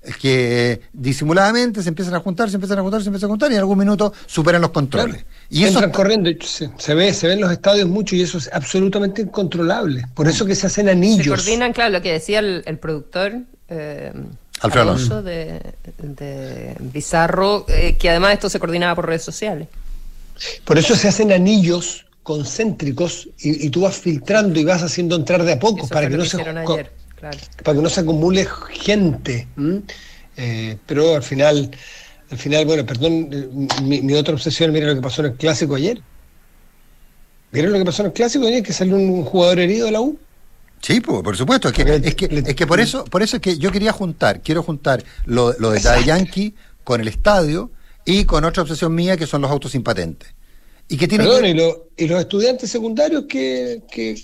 Es 0.07 0.17
que 0.19 0.83
disimuladamente 0.93 1.83
se 1.83 1.89
empiezan 1.89 2.15
a 2.15 2.21
juntar, 2.21 2.49
se 2.49 2.55
empiezan 2.57 2.79
a 2.79 2.83
juntar, 2.83 3.03
se 3.03 3.09
empiezan 3.09 3.29
a 3.29 3.33
juntar 3.33 3.51
y 3.51 3.55
en 3.55 3.61
algún 3.61 3.79
minuto 3.79 4.13
superan 4.27 4.61
los 4.63 4.71
controles. 4.71 5.17
Claro. 5.17 5.29
Y 5.51 5.65
eso 5.65 5.79
Entran 5.79 5.91
corriendo. 5.91 6.31
Se, 6.45 6.71
se 6.79 6.95
ve, 6.95 7.13
se 7.13 7.27
ve 7.27 7.33
en 7.33 7.41
los 7.41 7.51
estadios 7.51 7.89
mucho 7.89 8.15
y 8.15 8.23
eso 8.23 8.39
es 8.39 8.49
absolutamente 8.53 9.23
incontrolable. 9.23 10.07
Por 10.15 10.29
eso 10.29 10.47
que 10.47 10.55
se 10.55 10.69
hacen 10.69 10.87
se 10.87 10.93
anillos. 10.93 11.43
coordinan, 11.43 11.73
claro, 11.73 11.91
lo 11.91 12.03
que 12.03 12.13
decía 12.13 12.39
el, 12.39 12.63
el 12.67 12.79
productor. 12.79 13.33
eh, 13.69 14.13
Alfredo 14.61 14.83
Alonso 14.91 15.23
de, 15.23 15.61
de 15.99 16.77
Bizarro, 16.81 17.67
eh, 17.69 17.97
que 17.99 18.09
además 18.09 18.35
esto 18.35 18.49
se 18.49 18.59
coordinaba 18.59 18.95
por 18.95 19.07
redes 19.07 19.23
sociales. 19.23 19.69
Por 20.65 20.79
eso 20.79 20.95
se 20.95 21.09
hacen 21.09 21.33
anillos 21.33 22.07
concéntricos 22.23 23.29
y, 23.39 23.67
y 23.67 23.71
tú 23.71 23.83
vas 23.83 23.97
filtrando 23.97 24.59
y 24.59 24.65
vas 24.65 24.83
haciendo 24.83 25.17
entrar 25.17 25.43
de 25.45 25.53
a 25.53 25.59
poco 25.59 25.85
Eso 25.85 25.89
para 25.89 26.09
que 26.09 26.17
lo 26.17 26.23
no 26.23 26.25
se 26.25 26.37
claro. 27.31 27.39
para 27.65 27.77
que 27.77 27.83
no 27.83 27.89
se 27.89 28.01
acumule 28.01 28.47
gente. 28.73 29.49
Eh, 30.37 30.77
pero 30.87 31.15
al 31.17 31.23
final, 31.23 31.71
al 32.31 32.39
final, 32.39 32.67
bueno, 32.67 32.85
perdón, 32.85 33.29
eh, 33.33 33.49
mi, 33.83 34.03
mi 34.03 34.15
otra 34.15 34.35
obsesión, 34.35 34.73
mira 34.73 34.87
lo 34.87 34.95
que 34.95 35.01
pasó 35.03 35.23
en 35.25 35.33
el 35.33 35.37
clásico 35.37 35.75
ayer. 35.75 36.01
¿Vieron 37.53 37.73
lo 37.73 37.79
que 37.79 37.85
pasó 37.85 38.03
en 38.03 38.07
el 38.07 38.13
clásico 38.13 38.47
ayer? 38.47 38.63
Que 38.63 38.73
salió 38.73 38.97
un 38.97 39.25
jugador 39.25 39.61
herido 39.61 39.87
de 39.87 39.93
la 39.93 40.01
U. 40.01 40.19
Sí, 40.83 41.01
po, 41.01 41.23
por 41.23 41.37
supuesto. 41.37 41.69
Es 41.69 41.75
que, 41.75 41.83
es 42.05 42.15
que, 42.15 42.27
es 42.47 42.55
que 42.55 42.67
por 42.67 42.81
eso, 42.81 43.05
por 43.05 43.23
eso 43.23 43.37
es 43.37 43.43
que 43.43 43.57
yo 43.57 43.73
quería 43.73 43.93
juntar, 43.93 44.43
quiero 44.43 44.63
juntar 44.63 45.03
lo, 45.25 45.55
lo 45.59 45.71
de 45.71 45.81
Daddy 45.81 46.05
Yankee 46.05 46.55
con 46.85 47.01
el 47.01 47.09
estadio 47.09 47.71
y 48.05 48.25
con 48.25 48.45
otra 48.45 48.63
obsesión 48.63 48.95
mía 48.95 49.17
que 49.17 49.27
son 49.27 49.41
los 49.41 49.51
autos 49.51 49.73
sin 49.73 49.83
patente. 49.83 50.27
Y 50.89 50.97
que 50.97 51.09
tiene 51.09 51.25
Perdón, 51.25 51.43
que- 51.43 51.49
y, 51.51 51.55
lo- 51.55 51.89
y 51.97 52.07
los 52.09 52.21
estudiantes 52.21 52.71
secundarios 52.71 53.25
que, 53.29 53.83
que 53.91 54.17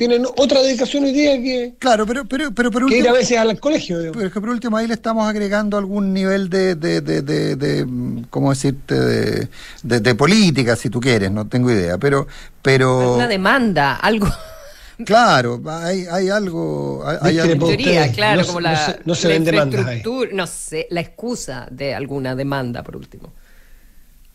tienen 0.00 0.24
otra 0.24 0.62
dedicación 0.62 1.04
hoy 1.04 1.12
día 1.12 1.36
que, 1.42 1.74
Claro, 1.78 2.06
pero, 2.06 2.24
pero, 2.24 2.50
pero 2.52 2.70
por 2.70 2.86
que 2.86 2.94
ir 2.94 3.00
último. 3.00 3.14
a 3.14 3.18
veces 3.18 3.36
al 3.36 3.60
colegio. 3.60 3.98
digamos. 3.98 4.16
Pero 4.16 4.28
es 4.28 4.32
que 4.32 4.40
por 4.40 4.48
último 4.48 4.76
ahí 4.78 4.86
le 4.86 4.94
estamos 4.94 5.28
agregando 5.28 5.76
algún 5.76 6.14
nivel 6.14 6.48
de, 6.48 6.74
de, 6.74 7.02
de, 7.02 7.20
de, 7.20 7.54
de, 7.56 7.86
¿cómo 8.30 8.48
decirte? 8.48 8.98
De, 8.98 9.48
de, 9.82 10.00
de 10.00 10.14
política, 10.14 10.74
si 10.74 10.88
tú 10.88 11.00
quieres, 11.00 11.30
no 11.30 11.46
tengo 11.46 11.70
idea. 11.70 11.98
Pero, 11.98 12.26
pero 12.62 13.16
Una 13.16 13.28
demanda, 13.28 13.96
algo. 13.96 14.26
claro, 15.04 15.60
hay, 15.66 16.06
hay 16.10 16.28
algo. 16.30 17.04
Hay, 17.06 17.18
hay 17.20 17.32
Discrepo. 17.34 17.66
algo- 17.66 17.76
teoría, 17.76 18.00
ustedes, 18.00 18.16
claro, 18.16 18.40
no 18.40 18.46
como 18.46 18.60
la, 18.60 18.70
no 18.72 18.76
se- 18.86 18.98
no 19.04 19.14
se 19.14 19.28
la 19.28 19.34
ven 19.34 19.44
demandas 19.44 19.74
ahí. 19.74 19.80
infraestructura, 19.98 20.30
no 20.34 20.46
sé, 20.46 20.86
la 20.90 21.00
excusa 21.00 21.66
de 21.70 21.94
alguna 21.94 22.34
demanda, 22.34 22.82
por 22.82 22.96
último. 22.96 23.32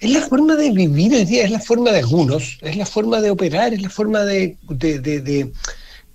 Es 0.05 0.11
la 0.11 0.21
forma 0.21 0.55
de 0.55 0.71
vivir 0.71 1.13
hoy 1.15 1.25
día, 1.25 1.43
es 1.45 1.51
la 1.51 1.59
forma 1.59 1.91
de 1.91 1.99
algunos, 1.99 2.57
es 2.61 2.75
la 2.75 2.85
forma 2.85 3.21
de 3.21 3.31
operar, 3.31 3.73
es 3.73 3.81
la 3.81 3.89
forma 3.89 4.23
de, 4.23 4.57
de, 4.69 4.99
de, 4.99 5.19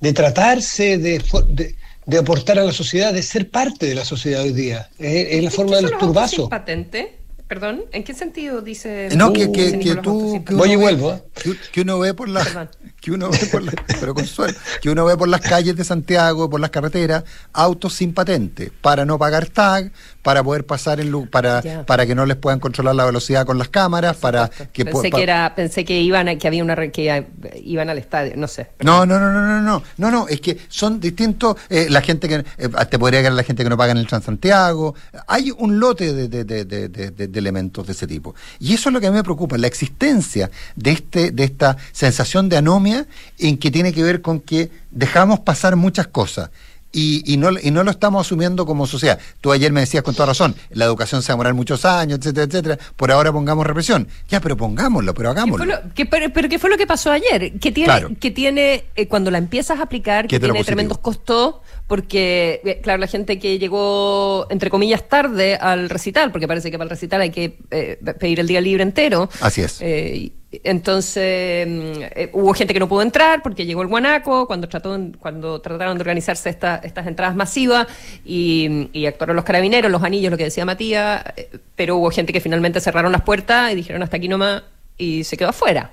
de- 0.01 0.13
tratarse, 0.13 0.97
de, 0.99 1.21
fo- 1.21 1.45
de, 1.47 1.75
de 2.07 2.19
aportar 2.19 2.59
a 2.59 2.65
la 2.65 2.73
sociedad, 2.73 3.13
de 3.13 3.23
ser 3.23 3.51
parte 3.51 3.87
de 3.87 3.95
la 3.95 4.05
sociedad 4.05 4.43
hoy 4.43 4.53
día. 4.53 4.89
Es, 4.99 5.27
es 5.31 5.43
la 5.45 5.51
¿Qué 5.51 5.57
forma 5.57 5.77
de 5.77 5.83
los 5.83 5.99
turbazos. 5.99 6.49
patente? 6.49 7.20
Perdón, 7.51 7.81
¿en 7.91 8.05
qué 8.05 8.15
sentido 8.15 8.61
dice? 8.61 9.09
No, 9.17 9.33
que, 9.33 9.51
que, 9.51 9.97
tú. 10.01 10.41
que 10.47 10.55
Voy 10.55 10.69
y 10.71 10.77
ve- 10.77 10.83
vuelvo, 10.83 11.15
¿eh? 11.15 11.23
Que, 11.35 11.57
que 11.73 11.81
uno 11.81 11.99
ve 11.99 12.15
por 12.15 12.29
las. 12.29 12.47
Perdón. 12.47 12.71
Que 13.01 13.11
uno 13.13 13.31
ve 13.31 13.39
por 13.51 13.63
las. 13.63 13.75
Pero 13.99 14.13
consuelo. 14.15 14.53
Que 14.83 14.91
uno 14.91 15.07
ve 15.07 15.17
por 15.17 15.27
las 15.27 15.41
calles 15.41 15.75
de 15.75 15.85
Santiago, 15.85 16.51
por 16.51 16.61
las 16.61 16.69
carreteras, 16.69 17.25
autos 17.55 17.95
sin 17.95 18.13
patente, 18.13 18.71
para 18.83 19.07
no 19.07 19.19
pagar 19.19 19.47
tag, 19.47 19.91
para 20.21 20.45
poder 20.45 20.67
pasar 20.67 21.01
en 21.01 21.11
lu- 21.11 21.27
para, 21.31 21.63
para 21.87 22.05
que 22.05 22.15
no 22.15 22.27
les 22.27 22.37
puedan 22.37 22.61
controlar 22.61 22.95
la 22.95 23.07
velocidad 23.07 23.47
con 23.47 23.57
las 23.57 23.69
cámaras, 23.71 24.19
para 24.19 24.49
que 24.49 24.85
pensé 24.85 25.11
que 25.11 25.23
era, 25.23 25.55
pensé 25.55 25.83
que 25.87 25.99
iban, 26.03 26.29
a- 26.29 26.37
que 26.37 26.47
había 26.47 26.63
una 26.63 26.77
que 26.91 27.09
eh, 27.11 27.27
iban 27.65 27.89
al 27.89 27.97
estadio, 27.97 28.35
no 28.37 28.47
sé. 28.47 28.67
No, 28.81 29.07
no, 29.07 29.19
no, 29.19 29.33
no, 29.33 29.41
no, 29.47 29.63
no, 29.63 29.83
no, 29.97 30.11
no, 30.11 30.29
es 30.29 30.43
que 30.43 30.59
son 30.69 31.01
distintos, 31.01 31.57
eh, 31.71 31.87
la 31.89 32.03
gente 32.03 32.29
que, 32.29 32.35
eh, 32.59 32.69
te 32.91 32.99
podría 32.99 33.21
quedar 33.21 33.33
la 33.33 33.45
gente 33.45 33.65
que 33.65 33.71
no 33.71 33.79
paga 33.79 33.93
en 33.93 33.99
el 33.99 34.07
Transantiago, 34.07 34.95
hay 35.27 35.51
un 35.57 35.81
lote 35.81 36.13
de, 36.13 36.29
de- 36.29 36.45
de- 36.45 36.65
de- 36.91 37.11
elementos 37.41 37.87
de 37.87 37.93
ese 37.93 38.07
tipo. 38.07 38.35
Y 38.59 38.75
eso 38.75 38.89
es 38.89 38.93
lo 38.93 39.01
que 39.01 39.09
a 39.09 39.11
mí 39.11 39.17
me 39.17 39.25
preocupa, 39.25 39.59
la 39.59 39.67
existencia 39.67 40.51
de, 40.77 40.93
este, 40.93 41.31
de 41.33 41.45
esta 41.45 41.77
sensación 41.93 42.49
de 42.49 42.57
anomia 42.57 43.07
en 43.39 43.59
que 43.59 43.71
tiene 43.71 43.93
que 43.93 44.03
ver 44.03 44.23
con 44.23 44.41
que 44.41 44.71
dejamos 44.91 45.41
pasar 45.41 45.77
muchas 45.77 46.07
cosas. 46.07 46.51
Y, 46.93 47.23
y, 47.33 47.37
no, 47.37 47.51
y 47.63 47.71
no 47.71 47.85
lo 47.85 47.91
estamos 47.93 48.27
asumiendo 48.27 48.67
como 48.67 48.85
sociedad. 48.87 49.19
Tú 49.41 49.53
ayer 49.53 49.71
me 49.73 49.81
decías 49.81 50.03
con 50.03 50.15
toda 50.15 50.27
razón, 50.27 50.57
la 50.71 50.85
educación 50.87 51.23
se 51.23 51.29
va 51.29 51.35
a 51.35 51.37
demorar 51.37 51.55
muchos 51.55 51.85
años, 51.85 52.19
etcétera, 52.19 52.47
etcétera. 52.47 52.79
Por 52.97 53.13
ahora 53.13 53.33
pongamos 53.33 53.65
represión. 53.67 54.09
Ya, 54.29 54.41
pero 54.41 54.57
pongámoslo, 54.57 55.15
pero 55.15 55.31
¿Qué 55.31 55.35
fue 55.35 55.41
hagámoslo. 55.43 55.65
lo- 55.67 55.95
qué- 55.95 56.07
pero, 56.07 56.33
pero 56.33 56.49
¿qué 56.49 56.59
fue 56.59 56.69
lo 56.69 56.77
que 56.77 56.87
pasó 56.89 57.13
ayer? 57.13 57.53
Que 57.61 57.71
tiene, 57.71 57.85
Claro. 57.87 58.11
que 58.19 58.31
tiene 58.33 58.85
eh, 58.97 59.07
cuando 59.07 59.31
la 59.31 59.39
empiezas 59.39 59.79
a 59.79 59.85
aplicar, 59.85 60.27
¿Qué 60.27 60.37
que 60.37 60.41
tiene 60.41 60.65
tremendos 60.65 60.99
costos, 60.99 61.57
porque, 61.87 62.61
eh, 62.65 62.81
claro, 62.83 62.99
la 63.01 63.07
gente 63.07 63.39
que 63.39 63.59
llegó, 63.59 64.47
entre 64.51 64.71
comillas, 64.71 65.09
tarde 65.09 65.57
al 65.57 65.91
recital, 65.91 66.33
porque 66.33 66.49
parece 66.49 66.71
que 66.71 66.79
para 66.79 66.87
el 66.87 66.91
recital 66.91 67.21
hay 67.21 67.31
que 67.31 67.59
eh, 67.71 67.99
pedir 68.19 68.41
el 68.41 68.47
día 68.49 68.61
libre 68.61 68.83
entero. 68.83 69.29
Así 69.41 69.61
es. 69.61 69.81
Eh, 69.81 70.13
y- 70.17 70.33
entonces, 70.65 71.67
mm, 71.69 72.03
eh, 72.03 72.31
hubo 72.33 72.53
gente 72.55 72.75
que 72.75 72.81
no 72.81 72.89
pudo 72.89 73.03
entrar 73.03 73.41
porque 73.43 73.67
llegó 73.67 73.83
el 73.83 73.89
guanaco, 73.89 74.47
cuando 74.49 74.69
trató, 74.69 74.99
cuando 75.21 75.61
trataron 75.61 75.97
de 75.97 76.03
organizarse 76.03 76.51
esta- 76.51 76.81
estas 76.83 77.07
entradas 77.07 77.37
masivas 77.37 77.87
y, 78.25 78.89
y 78.93 79.07
actuaron 79.07 79.37
los 79.37 79.45
carabineros, 79.45 79.91
los 79.93 80.03
anillos, 80.03 80.31
lo 80.31 80.37
que 80.37 80.45
decía 80.45 80.65
Matías, 80.65 81.23
eh, 81.37 81.51
pero 81.77 81.97
hubo 81.99 82.11
gente 82.11 82.33
que 82.33 82.41
finalmente 82.41 82.81
cerraron 82.81 83.13
las 83.13 83.23
puertas 83.23 83.73
y 83.73 83.77
dijeron 83.77 84.03
hasta 84.03 84.17
aquí 84.17 84.27
nomás 84.29 84.63
y 84.99 85.23
se 85.25 85.37
quedó 85.37 85.51
afuera. 85.51 85.93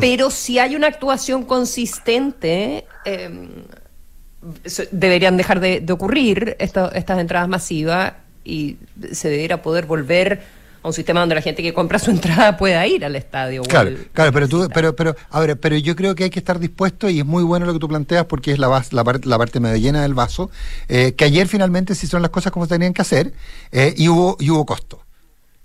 Pero 0.00 0.30
si 0.30 0.58
hay 0.58 0.76
una 0.76 0.86
actuación 0.88 1.44
consistente, 1.44 2.84
eh, 3.04 3.48
so- 4.64 4.84
deberían 4.90 5.36
dejar 5.36 5.60
de, 5.60 5.80
de 5.80 5.92
ocurrir 5.92 6.56
esto- 6.58 6.92
estas 6.92 7.18
entradas 7.18 7.48
masivas 7.48 8.12
y 8.44 8.76
se 9.12 9.28
debería 9.28 9.62
poder 9.62 9.86
volver 9.86 10.42
a 10.86 10.90
un 10.90 10.94
sistema 10.94 11.20
donde 11.20 11.34
la 11.34 11.42
gente 11.42 11.62
que 11.62 11.74
compra 11.74 11.98
su 11.98 12.10
entrada 12.16 12.56
pueda 12.56 12.86
ir 12.86 13.04
al 13.04 13.16
estadio. 13.16 13.62
Claro, 13.62 13.88
al- 13.90 14.08
claro, 14.12 14.32
pero 14.32 14.48
tú, 14.48 14.68
pero, 14.72 14.96
pero, 14.96 15.14
a 15.30 15.40
ver, 15.40 15.58
pero 15.58 15.76
yo 15.76 15.94
creo 15.96 16.14
que 16.14 16.24
hay 16.24 16.30
que 16.30 16.38
estar 16.38 16.58
dispuesto 16.58 17.10
y 17.10 17.18
es 17.20 17.26
muy 17.26 17.42
bueno 17.44 17.66
lo 17.66 17.72
que 17.72 17.78
tú 17.78 17.88
planteas 17.88 18.24
porque 18.26 18.52
es 18.52 18.58
la, 18.58 18.68
bas- 18.68 18.92
la, 18.92 19.04
par- 19.04 19.24
la 19.26 19.36
parte 19.38 19.60
medio 19.60 19.76
llena 19.76 20.02
del 20.02 20.14
vaso, 20.14 20.50
eh, 20.88 21.12
que 21.16 21.24
ayer 21.24 21.48
finalmente 21.48 21.94
se 21.94 22.06
hicieron 22.06 22.22
las 22.22 22.30
cosas 22.30 22.52
como 22.52 22.64
se 22.66 22.70
tenían 22.74 22.94
que 22.94 23.02
hacer 23.02 23.32
eh, 23.72 23.94
y 23.96 24.08
hubo 24.08 24.36
y 24.40 24.50
hubo 24.50 24.64
costo. 24.64 25.02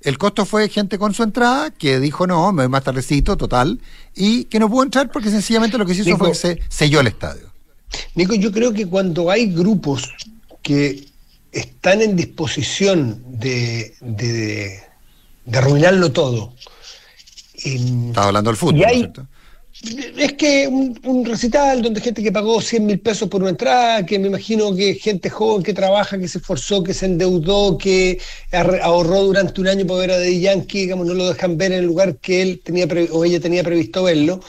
El 0.01 0.17
costo 0.17 0.45
fue 0.47 0.67
gente 0.67 0.97
con 0.97 1.13
su 1.13 1.21
entrada 1.21 1.69
que 1.69 1.99
dijo 1.99 2.25
no, 2.25 2.51
me 2.51 2.63
voy 2.63 2.69
más 2.71 2.83
tardecito, 2.83 3.37
total, 3.37 3.79
y 4.15 4.45
que 4.45 4.59
no 4.59 4.67
pudo 4.69 4.83
entrar 4.83 5.11
porque 5.11 5.29
sencillamente 5.29 5.77
lo 5.77 5.85
que 5.85 5.93
se 5.93 6.01
hizo 6.01 6.09
Nico. 6.09 6.19
fue 6.25 6.29
que 6.29 6.35
se 6.39 6.59
selló 6.69 6.99
el 7.01 7.07
estadio. 7.07 7.51
Nico, 8.15 8.33
yo 8.33 8.51
creo 8.51 8.73
que 8.73 8.87
cuando 8.87 9.29
hay 9.29 9.53
grupos 9.53 10.09
que 10.63 11.05
están 11.51 12.01
en 12.01 12.15
disposición 12.15 13.21
de, 13.27 13.93
de, 14.01 14.79
de 15.45 15.57
arruinarlo 15.57 16.11
todo, 16.11 16.53
y, 17.63 18.07
Estaba 18.07 18.27
hablando 18.27 18.49
del 18.49 18.57
fútbol, 18.57 18.85
Y 18.93 19.01
¿no 19.03 19.27
es 20.17 20.33
que 20.33 20.67
un, 20.67 21.25
recital 21.25 21.81
donde 21.81 22.01
gente 22.01 22.21
que 22.21 22.31
pagó 22.31 22.61
100 22.61 22.85
mil 22.85 22.99
pesos 22.99 23.27
por 23.29 23.41
una 23.41 23.49
entrada, 23.49 24.05
que 24.05 24.19
me 24.19 24.27
imagino 24.27 24.75
que 24.75 24.93
gente 24.93 25.29
joven 25.29 25.63
que 25.63 25.73
trabaja, 25.73 26.19
que 26.19 26.27
se 26.27 26.37
esforzó, 26.37 26.83
que 26.83 26.93
se 26.93 27.07
endeudó, 27.07 27.77
que 27.77 28.19
ahorró 28.83 29.23
durante 29.23 29.59
un 29.59 29.67
año 29.67 29.87
para 29.87 29.99
ver 30.01 30.11
a 30.11 30.17
The 30.17 30.39
Yankee, 30.39 30.81
digamos, 30.81 31.07
no 31.07 31.13
lo 31.13 31.29
dejan 31.29 31.57
ver 31.57 31.71
en 31.71 31.79
el 31.79 31.85
lugar 31.85 32.17
que 32.17 32.41
él 32.41 32.61
tenía 32.63 32.87
o 33.11 33.25
ella 33.25 33.39
tenía 33.39 33.63
previsto 33.63 34.03
verlo. 34.03 34.41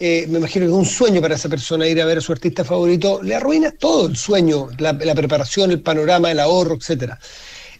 Eh, 0.00 0.26
me 0.28 0.38
imagino 0.38 0.66
que 0.66 0.72
es 0.72 0.78
un 0.78 0.84
sueño 0.84 1.22
para 1.22 1.36
esa 1.36 1.48
persona 1.48 1.86
ir 1.86 2.00
a 2.02 2.04
ver 2.04 2.18
a 2.18 2.20
su 2.20 2.32
artista 2.32 2.64
favorito, 2.64 3.22
le 3.22 3.36
arruina 3.36 3.70
todo 3.70 4.08
el 4.08 4.16
sueño, 4.16 4.68
la, 4.78 4.98
preparación, 4.98 5.70
el 5.70 5.80
panorama, 5.80 6.30
el 6.30 6.40
ahorro, 6.40 6.74
etcétera. 6.74 7.18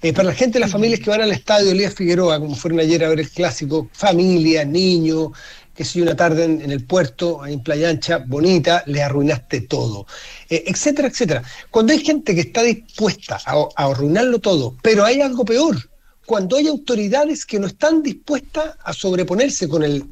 Eh, 0.04 0.12
para 0.12 0.28
la 0.28 0.34
gente, 0.34 0.60
las 0.60 0.70
familias 0.70 1.00
que 1.00 1.08
van 1.08 1.22
al 1.22 1.32
estadio 1.32 1.70
Elías 1.70 1.94
Figueroa, 1.94 2.38
como 2.38 2.54
fueron 2.54 2.78
ayer 2.78 3.02
a 3.02 3.08
ver 3.08 3.20
el 3.20 3.30
clásico, 3.30 3.88
familia, 3.94 4.62
niños, 4.62 5.30
que 5.74 5.82
si 5.82 6.02
una 6.02 6.14
tarde 6.14 6.44
en, 6.44 6.70
el 6.70 6.84
puerto, 6.84 7.46
en 7.46 7.62
Playa 7.62 7.88
Ancha, 7.88 8.18
bonita, 8.18 8.82
le 8.84 9.02
arruinaste 9.02 9.62
todo, 9.62 10.06
eh, 10.50 10.64
etcétera, 10.66 11.08
etcétera. 11.08 11.42
Cuando 11.70 11.94
hay 11.94 12.00
gente 12.00 12.34
que 12.34 12.42
está 12.42 12.62
dispuesta 12.62 13.38
a, 13.46 13.66
arruinarlo 13.76 14.40
todo, 14.40 14.76
pero 14.82 15.06
hay 15.06 15.22
algo 15.22 15.42
peor, 15.42 15.78
cuando 16.26 16.58
hay 16.58 16.68
autoridades 16.68 17.46
que 17.46 17.58
no 17.58 17.66
están 17.66 18.02
dispuestas 18.02 18.76
a 18.84 18.92
sobreponerse 18.92 19.70
con 19.70 19.82
el, 19.82 20.04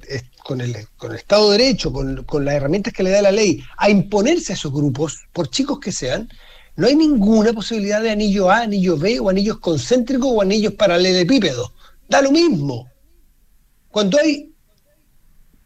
con 0.43 0.63
el, 0.63 0.75
con 0.97 1.11
el 1.11 1.19
Estado 1.19 1.51
de 1.51 1.59
Derecho, 1.59 1.93
con, 1.93 2.25
con 2.25 2.47
las 2.47 2.55
herramientas 2.55 2.95
que 2.95 3.03
le 3.03 3.11
da 3.11 3.21
la 3.21 3.31
ley, 3.31 3.63
a 3.77 3.91
imponerse 3.91 4.55
a 4.55 4.57
esos 4.57 4.73
grupos, 4.73 5.19
por 5.35 5.51
chicos 5.51 5.81
que 5.81 5.93
sean, 5.93 6.31
no 6.77 6.87
hay 6.87 6.97
ninguna 6.97 7.53
posibilidad 7.53 8.03
de 8.03 8.11
anillo 8.11 8.51
A, 8.51 8.63
anillo 8.63 8.97
B, 8.97 9.21
o 9.21 9.29
anillos 9.29 9.59
concéntricos 9.59 10.29
o 10.31 10.41
anillos 10.41 10.73
paralelepípedos. 10.75 11.73
Da 12.09 12.23
lo 12.23 12.31
mismo. 12.31 12.91
Cuando 13.91 14.19
hay 14.19 14.51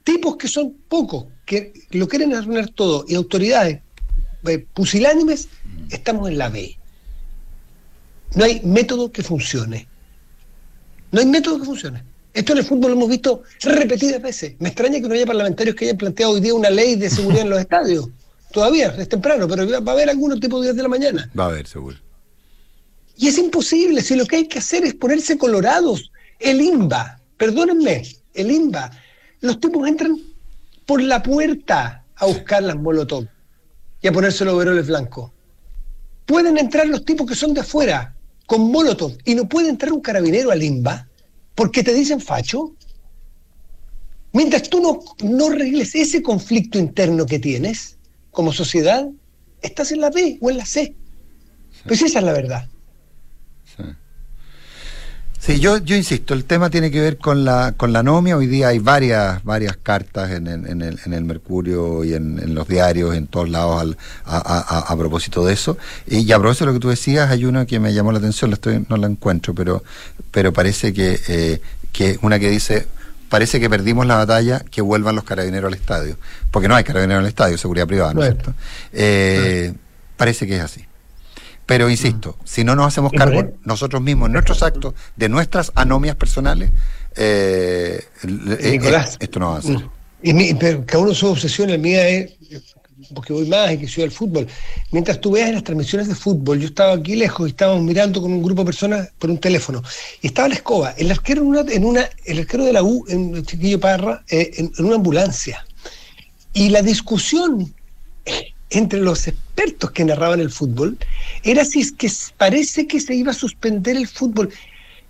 tipos 0.02 0.36
que 0.36 0.48
son 0.48 0.74
pocos, 0.88 1.26
que 1.44 1.72
lo 1.90 2.08
quieren 2.08 2.34
arruinar 2.34 2.70
todo, 2.70 3.04
y 3.08 3.14
autoridades 3.14 3.80
eh, 4.46 4.66
pusilánimes, 4.74 5.48
estamos 5.90 6.28
en 6.28 6.38
la 6.38 6.48
B. 6.48 6.76
No 8.34 8.44
hay 8.44 8.60
método 8.64 9.12
que 9.12 9.22
funcione. 9.22 9.86
No 11.12 11.20
hay 11.20 11.26
método 11.26 11.60
que 11.60 11.66
funcione. 11.66 12.02
Esto 12.34 12.52
en 12.52 12.58
el 12.58 12.64
fútbol 12.64 12.90
lo 12.90 12.96
hemos 12.96 13.08
visto 13.08 13.42
repetidas 13.62 14.20
veces. 14.20 14.54
Me 14.58 14.68
extraña 14.68 15.00
que 15.00 15.08
no 15.08 15.14
haya 15.14 15.24
parlamentarios 15.24 15.74
que 15.76 15.86
hayan 15.86 15.96
planteado 15.96 16.32
hoy 16.32 16.40
día 16.40 16.52
una 16.52 16.68
ley 16.68 16.96
de 16.96 17.08
seguridad 17.08 17.42
en 17.42 17.50
los 17.50 17.60
estadios. 17.66 18.08
Todavía, 18.56 18.86
es 18.96 19.10
temprano, 19.10 19.46
pero 19.46 19.68
va 19.82 19.92
a 19.92 19.94
haber 19.94 20.08
algunos 20.08 20.40
tipos 20.40 20.62
de 20.62 20.68
días 20.68 20.76
de 20.76 20.82
la 20.82 20.88
mañana. 20.88 21.30
Va 21.38 21.44
a 21.44 21.48
haber, 21.48 21.66
seguro. 21.66 21.98
Y 23.14 23.28
es 23.28 23.36
imposible, 23.36 24.00
si 24.00 24.16
lo 24.16 24.24
que 24.24 24.36
hay 24.36 24.48
que 24.48 24.60
hacer 24.60 24.82
es 24.86 24.94
ponerse 24.94 25.36
colorados. 25.36 26.10
El 26.38 26.62
IMBA, 26.62 27.20
perdónenme, 27.36 28.02
el 28.32 28.50
IMBA 28.50 28.90
los 29.42 29.60
tipos 29.60 29.86
entran 29.86 30.18
por 30.86 31.02
la 31.02 31.22
puerta 31.22 32.02
a 32.14 32.24
buscar 32.24 32.62
las 32.62 32.76
molotov 32.76 33.26
y 34.00 34.08
a 34.08 34.12
ponerse 34.12 34.46
los 34.46 34.54
overoles 34.54 34.86
blancos. 34.86 35.32
Pueden 36.24 36.56
entrar 36.56 36.86
los 36.86 37.04
tipos 37.04 37.26
que 37.26 37.34
son 37.34 37.52
de 37.52 37.60
afuera 37.60 38.16
con 38.46 38.70
molotov 38.72 39.18
y 39.26 39.34
no 39.34 39.46
puede 39.46 39.68
entrar 39.68 39.92
un 39.92 40.00
carabinero 40.00 40.50
al 40.50 40.62
IMBA 40.62 41.06
porque 41.54 41.84
te 41.84 41.92
dicen 41.92 42.22
facho. 42.22 42.74
Mientras 44.32 44.70
tú 44.70 44.80
no, 44.80 45.00
no 45.28 45.48
arregles 45.48 45.94
ese 45.94 46.22
conflicto 46.22 46.78
interno 46.78 47.26
que 47.26 47.38
tienes 47.38 47.95
como 48.37 48.53
sociedad, 48.53 49.09
estás 49.62 49.92
en 49.92 50.03
la 50.03 50.11
B 50.11 50.37
o 50.42 50.51
en 50.51 50.59
la 50.59 50.66
C. 50.66 50.94
Pues 51.87 52.03
esa 52.03 52.18
es 52.18 52.25
la 52.25 52.35
verdad. 52.35 52.68
Sí, 55.38 55.59
yo, 55.59 55.79
yo 55.79 55.96
insisto, 55.96 56.35
el 56.35 56.44
tema 56.44 56.68
tiene 56.68 56.90
que 56.90 57.01
ver 57.01 57.16
con 57.16 57.46
la, 57.46 57.72
con 57.72 57.94
la 57.94 58.01
anomia. 58.01 58.37
Hoy 58.37 58.46
día 58.46 58.68
hay 58.68 58.79
varias, 58.79 59.42
varias 59.42 59.79
cartas 59.79 60.33
en, 60.33 60.49
en, 60.49 60.83
el, 60.83 60.99
en 61.07 61.14
el 61.14 61.25
Mercurio 61.25 62.05
y 62.05 62.12
en, 62.12 62.55
los 62.55 62.68
diarios, 62.68 63.14
en 63.14 63.27
todos 63.27 63.49
lados, 63.49 63.96
a, 64.27 64.96
propósito 64.99 65.42
de 65.46 65.55
eso. 65.55 65.79
Y, 66.07 66.31
a 66.31 66.38
propósito 66.38 66.66
de 66.66 66.72
lo 66.72 66.79
que 66.79 66.83
tú 66.83 66.90
decías, 66.90 67.31
hay 67.31 67.46
una 67.46 67.64
que 67.64 67.81
me 67.81 67.94
llamó 67.94 68.12
la 68.12 68.18
atención, 68.18 68.51
la 68.51 68.55
estoy, 68.57 68.85
no 68.87 68.99
la 68.99 69.07
encuentro, 69.07 69.55
pero, 69.55 69.83
pero 70.31 70.53
parece 70.53 70.92
que, 70.92 71.18
eh, 71.29 71.62
que 71.90 72.18
una 72.20 72.38
que 72.38 72.51
dice, 72.51 72.87
parece 73.28 73.60
que 73.60 73.68
perdimos 73.68 74.06
la 74.06 74.16
batalla, 74.16 74.60
que 74.70 74.82
vuelvan 74.82 75.14
los 75.14 75.24
carabineros 75.24 75.68
al 75.68 75.78
estadio. 75.78 76.16
Porque 76.50 76.68
no 76.68 76.74
hay 76.74 76.84
carabineros 76.84 77.22
al 77.22 77.28
estadio, 77.28 77.58
seguridad 77.58 77.86
privada, 77.86 78.14
¿no 78.14 78.22
es 78.22 78.32
cierto? 78.32 78.54
Eh, 78.92 79.72
parece 80.16 80.46
que 80.46 80.56
es 80.56 80.62
así. 80.62 80.86
Pero 81.66 81.90
insisto, 81.90 82.36
si 82.44 82.62
no 82.62 82.76
nos 82.76 82.86
hacemos 82.86 83.12
cargo 83.12 83.52
nosotros 83.64 84.00
mismos, 84.00 84.28
en 84.28 84.34
nuestros 84.34 84.62
actos, 84.62 84.94
de 85.16 85.28
nuestras 85.28 85.72
anomias 85.74 86.14
personales, 86.14 86.70
eh, 87.16 88.04
eh, 88.22 88.78
eh, 88.82 89.04
esto 89.18 89.40
no 89.40 89.50
va 89.50 89.58
a 89.58 89.62
ser. 89.62 89.84
Y 90.22 90.54
pero 90.54 90.84
cada 90.86 91.02
uno 91.02 91.14
su 91.14 91.26
obsesión, 91.26 91.70
la 91.70 91.76
mía 91.76 92.08
es, 92.08 92.32
porque 93.14 93.32
voy 93.32 93.46
más 93.46 93.72
y 93.72 93.78
que 93.78 93.88
soy 93.88 94.04
al 94.04 94.10
fútbol. 94.10 94.46
Mientras 94.90 95.20
tú 95.20 95.32
veas 95.32 95.48
en 95.48 95.54
las 95.54 95.64
transmisiones 95.64 96.08
de 96.08 96.14
fútbol, 96.14 96.60
yo 96.60 96.66
estaba 96.66 96.94
aquí 96.94 97.16
lejos 97.16 97.48
y 97.48 97.50
estábamos 97.50 97.82
mirando 97.82 98.20
con 98.20 98.32
un 98.32 98.42
grupo 98.42 98.62
de 98.62 98.66
personas 98.66 99.10
por 99.18 99.30
un 99.30 99.38
teléfono. 99.38 99.82
Y 100.22 100.28
estaba 100.28 100.48
la 100.48 100.54
escoba, 100.54 100.90
el 100.96 101.10
arquero 101.10 101.42
en 101.42 101.48
una, 101.48 101.60
en 101.60 101.84
una 101.84 102.08
el 102.24 102.38
arquero 102.38 102.64
de 102.64 102.72
la 102.72 102.82
U, 102.82 103.04
en 103.08 103.34
el 103.34 103.46
chiquillo 103.46 103.80
Parra, 103.80 104.22
en 104.28 104.72
una 104.78 104.96
ambulancia. 104.96 105.64
Y 106.52 106.70
la 106.70 106.82
discusión 106.82 107.74
entre 108.70 109.00
los 109.00 109.28
expertos 109.28 109.90
que 109.92 110.04
narraban 110.04 110.40
el 110.40 110.50
fútbol 110.50 110.98
era 111.42 111.64
si 111.64 111.80
es 111.80 111.92
que 111.92 112.10
parece 112.36 112.86
que 112.86 113.00
se 113.00 113.14
iba 113.14 113.30
a 113.30 113.34
suspender 113.34 113.96
el 113.96 114.08
fútbol. 114.08 114.50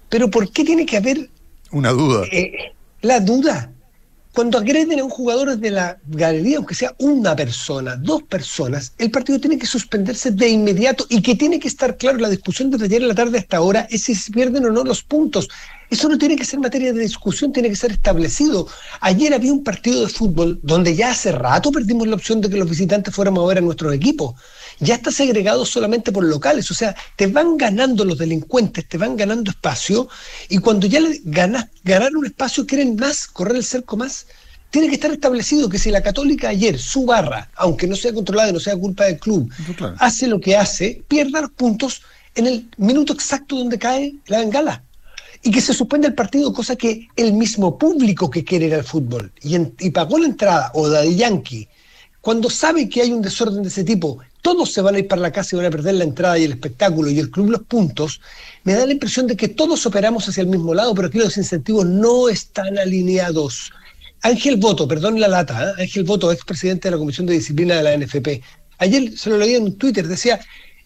Pero 0.08 0.30
¿por 0.30 0.50
qué 0.50 0.64
tiene 0.64 0.86
que 0.86 0.96
haber... 0.96 1.30
Una 1.72 1.90
duda. 1.90 2.26
Eh, 2.30 2.72
la 3.02 3.20
duda. 3.20 3.70
Cuando 4.36 4.58
agreden 4.58 5.00
a 5.00 5.04
un 5.04 5.08
jugador 5.08 5.56
de 5.56 5.70
la 5.70 5.98
galería, 6.08 6.58
aunque 6.58 6.74
sea 6.74 6.94
una 6.98 7.34
persona, 7.34 7.96
dos 7.96 8.22
personas, 8.24 8.92
el 8.98 9.10
partido 9.10 9.40
tiene 9.40 9.56
que 9.56 9.64
suspenderse 9.64 10.30
de 10.30 10.50
inmediato 10.50 11.06
y 11.08 11.22
que 11.22 11.36
tiene 11.36 11.58
que 11.58 11.68
estar 11.68 11.96
claro, 11.96 12.18
la 12.18 12.28
discusión 12.28 12.70
desde 12.70 12.84
ayer 12.84 13.00
en 13.00 13.08
la 13.08 13.14
tarde 13.14 13.38
hasta 13.38 13.56
ahora 13.56 13.86
es 13.88 14.02
si 14.02 14.14
se 14.14 14.30
pierden 14.30 14.66
o 14.66 14.70
no 14.70 14.84
los 14.84 15.02
puntos. 15.02 15.48
Eso 15.88 16.10
no 16.10 16.18
tiene 16.18 16.36
que 16.36 16.44
ser 16.44 16.60
materia 16.60 16.92
de 16.92 17.00
discusión, 17.00 17.50
tiene 17.50 17.70
que 17.70 17.76
ser 17.76 17.92
establecido. 17.92 18.68
Ayer 19.00 19.32
había 19.32 19.54
un 19.54 19.64
partido 19.64 20.02
de 20.02 20.08
fútbol 20.08 20.60
donde 20.62 20.94
ya 20.94 21.12
hace 21.12 21.32
rato 21.32 21.72
perdimos 21.72 22.06
la 22.06 22.16
opción 22.16 22.42
de 22.42 22.50
que 22.50 22.58
los 22.58 22.68
visitantes 22.68 23.14
fuéramos 23.14 23.42
a 23.42 23.46
ver 23.46 23.58
a 23.58 23.62
nuestros 23.62 23.94
equipos. 23.94 24.34
Ya 24.78 24.96
está 24.96 25.10
segregado 25.10 25.64
solamente 25.64 26.12
por 26.12 26.24
locales, 26.24 26.70
o 26.70 26.74
sea, 26.74 26.94
te 27.16 27.26
van 27.26 27.56
ganando 27.56 28.04
los 28.04 28.18
delincuentes, 28.18 28.86
te 28.88 28.98
van 28.98 29.16
ganando 29.16 29.50
espacio, 29.50 30.08
y 30.48 30.58
cuando 30.58 30.86
ya 30.86 31.00
ganas, 31.24 31.66
ganaron 31.82 32.16
un 32.16 32.26
espacio, 32.26 32.66
quieren 32.66 32.96
más, 32.96 33.26
correr 33.26 33.56
el 33.56 33.64
cerco 33.64 33.96
más. 33.96 34.26
Tiene 34.70 34.88
que 34.88 34.96
estar 34.96 35.10
establecido 35.10 35.68
que 35.68 35.78
si 35.78 35.90
la 35.90 36.02
Católica 36.02 36.48
ayer, 36.48 36.78
su 36.78 37.06
barra, 37.06 37.50
aunque 37.54 37.86
no 37.86 37.96
sea 37.96 38.12
controlada 38.12 38.50
y 38.50 38.52
no 38.52 38.60
sea 38.60 38.76
culpa 38.76 39.04
del 39.04 39.18
club, 39.18 39.50
hace 39.98 40.26
lo 40.26 40.40
que 40.40 40.56
hace, 40.56 41.02
pierda 41.08 41.40
los 41.40 41.52
puntos 41.52 42.02
en 42.34 42.46
el 42.46 42.68
minuto 42.76 43.14
exacto 43.14 43.56
donde 43.56 43.78
cae 43.78 44.14
la 44.26 44.40
bengala 44.40 44.82
y 45.42 45.50
que 45.50 45.60
se 45.60 45.72
suspende 45.72 46.08
el 46.08 46.14
partido, 46.14 46.52
cosa 46.52 46.76
que 46.76 47.08
el 47.16 47.32
mismo 47.32 47.78
público 47.78 48.28
que 48.28 48.44
quiere 48.44 48.66
ir 48.66 48.74
al 48.74 48.84
fútbol 48.84 49.32
y, 49.42 49.90
pagó 49.90 50.18
la 50.18 50.26
entrada, 50.26 50.70
o 50.74 50.88
de 50.88 51.14
Yankee, 51.14 51.68
cuando 52.20 52.50
sabe 52.50 52.88
que 52.88 53.02
hay 53.02 53.12
un 53.12 53.22
desorden 53.22 53.62
de 53.62 53.68
ese 53.68 53.84
tipo, 53.84 54.18
todos 54.46 54.72
se 54.72 54.80
van 54.80 54.94
a 54.94 55.00
ir 55.00 55.08
para 55.08 55.20
la 55.20 55.32
casa 55.32 55.48
y 55.50 55.56
van 55.56 55.66
a 55.66 55.70
perder 55.70 55.96
la 55.96 56.04
entrada 56.04 56.38
y 56.38 56.44
el 56.44 56.52
espectáculo 56.52 57.10
y 57.10 57.18
el 57.18 57.32
club 57.32 57.50
los 57.50 57.62
puntos, 57.62 58.20
me 58.62 58.74
da 58.74 58.86
la 58.86 58.92
impresión 58.92 59.26
de 59.26 59.36
que 59.36 59.48
todos 59.48 59.84
operamos 59.86 60.28
hacia 60.28 60.42
el 60.42 60.46
mismo 60.46 60.72
lado, 60.72 60.94
pero 60.94 61.08
aquí 61.08 61.18
los 61.18 61.36
incentivos 61.36 61.84
no 61.84 62.28
están 62.28 62.78
alineados. 62.78 63.72
Ángel 64.22 64.56
Voto, 64.58 64.86
perdón 64.86 65.18
la 65.18 65.26
lata, 65.26 65.70
¿eh? 65.70 65.82
Ángel 65.82 66.04
Voto, 66.04 66.30
expresidente 66.30 66.86
de 66.86 66.92
la 66.92 66.98
Comisión 66.98 67.26
de 67.26 67.34
Disciplina 67.34 67.74
de 67.74 67.82
la 67.82 67.96
NFP, 67.96 68.40
ayer 68.78 69.18
se 69.18 69.30
lo 69.30 69.36
leí 69.36 69.56
en 69.56 69.76
Twitter, 69.76 70.06
decía, 70.06 70.38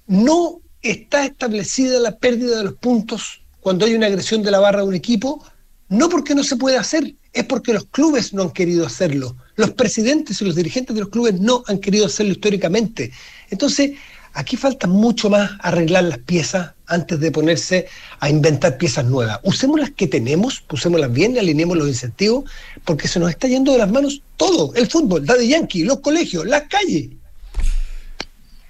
no 0.06 0.62
está 0.80 1.26
establecida 1.26 2.00
la 2.00 2.16
pérdida 2.16 2.56
de 2.56 2.64
los 2.64 2.74
puntos 2.76 3.42
cuando 3.60 3.84
hay 3.84 3.92
una 3.92 4.06
agresión 4.06 4.42
de 4.42 4.52
la 4.52 4.60
barra 4.60 4.80
de 4.80 4.88
un 4.88 4.94
equipo, 4.94 5.44
no 5.90 6.08
porque 6.08 6.34
no 6.34 6.44
se 6.44 6.56
puede 6.56 6.78
hacer, 6.78 7.14
es 7.32 7.44
porque 7.44 7.74
los 7.74 7.84
clubes 7.86 8.32
no 8.32 8.42
han 8.42 8.50
querido 8.52 8.86
hacerlo. 8.86 9.36
Los 9.56 9.72
presidentes 9.72 10.40
y 10.40 10.44
los 10.44 10.56
dirigentes 10.56 10.94
de 10.94 11.00
los 11.00 11.10
clubes 11.10 11.38
no 11.40 11.62
han 11.66 11.78
querido 11.78 12.06
hacerlo 12.06 12.32
históricamente. 12.32 13.12
Entonces, 13.50 13.92
aquí 14.32 14.56
falta 14.56 14.86
mucho 14.86 15.28
más 15.30 15.50
arreglar 15.60 16.04
las 16.04 16.18
piezas 16.18 16.72
antes 16.86 17.20
de 17.20 17.30
ponerse 17.30 17.86
a 18.18 18.28
inventar 18.28 18.78
piezas 18.78 19.04
nuevas. 19.04 19.40
Usemos 19.42 19.80
las 19.80 19.90
que 19.90 20.06
tenemos, 20.06 20.64
usémoslas 20.70 21.12
bien, 21.12 21.38
alineemos 21.38 21.76
los 21.76 21.88
incentivos, 21.88 22.50
porque 22.84 23.08
se 23.08 23.20
nos 23.20 23.30
está 23.30 23.48
yendo 23.48 23.72
de 23.72 23.78
las 23.78 23.90
manos 23.90 24.22
todo, 24.36 24.74
el 24.74 24.88
fútbol, 24.88 25.24
de 25.24 25.48
Yankee, 25.48 25.84
los 25.84 26.00
colegios, 26.00 26.46
las 26.46 26.62
calles. 26.62 27.10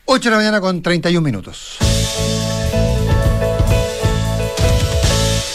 8 0.04 0.24
de 0.24 0.30
la 0.30 0.36
mañana 0.36 0.60
con 0.60 0.82
31 0.82 1.24
minutos. 1.24 1.78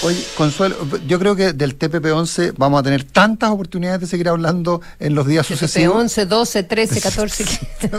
Oye, 0.05 0.23
Consuelo, 0.37 0.75
yo 1.07 1.17
creo 1.17 1.35
que 1.35 1.53
del 1.53 1.79
TPP-11 1.79 2.53
vamos 2.57 2.79
a 2.79 2.83
tener 2.83 3.05
tantas 3.05 3.49
oportunidades 3.49 4.01
de 4.01 4.05
seguir 4.05 4.29
hablando 4.29 4.79
en 4.99 5.15
los 5.15 5.25
días 5.25 5.47
sucesivos. 5.47 5.97
11, 5.97 6.27
12, 6.27 6.61
13, 6.61 7.01
14. 7.01 7.45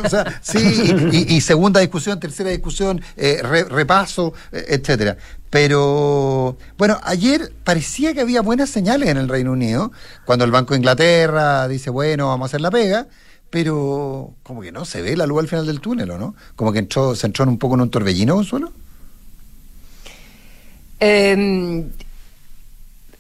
o 0.05 0.09
sea, 0.09 0.41
sí, 0.41 0.95
y, 1.11 1.35
y, 1.35 1.41
segunda 1.41 1.81
discusión, 1.81 2.21
tercera 2.21 2.51
discusión, 2.51 3.01
eh, 3.17 3.41
re, 3.43 3.65
repaso, 3.65 4.35
eh, 4.53 4.67
etcétera. 4.69 5.17
Pero 5.51 6.57
bueno, 6.79 7.01
ayer 7.03 7.53
parecía 7.65 8.15
que 8.15 8.21
había 8.21 8.41
buenas 8.41 8.71
señales 8.71 9.09
en 9.09 9.17
el 9.17 9.29
Reino 9.29 9.51
Unido, 9.51 9.91
cuando 10.25 10.45
el 10.45 10.53
Banco 10.53 10.75
de 10.75 10.79
Inglaterra 10.79 11.67
dice, 11.67 11.91
bueno, 11.91 12.29
vamos 12.29 12.45
a 12.45 12.49
hacer 12.51 12.61
la 12.61 12.71
pega, 12.71 13.09
pero 13.51 14.33
como 14.45 14.61
que 14.61 14.71
no 14.71 14.85
se 14.85 15.03
ve 15.03 15.17
la 15.17 15.27
luz 15.27 15.41
al 15.41 15.49
final 15.49 15.67
del 15.67 15.81
túnel, 15.81 16.09
¿o 16.13 16.19
no? 16.19 16.37
Como 16.55 16.73
que 16.73 16.79
entró, 16.79 17.17
se 17.17 17.27
entró 17.27 17.45
un 17.47 17.59
poco 17.59 17.75
en 17.75 17.81
un 17.81 17.91
torbellino, 17.91 18.37
Consuelo. 18.37 18.73
Eh, 20.99 21.85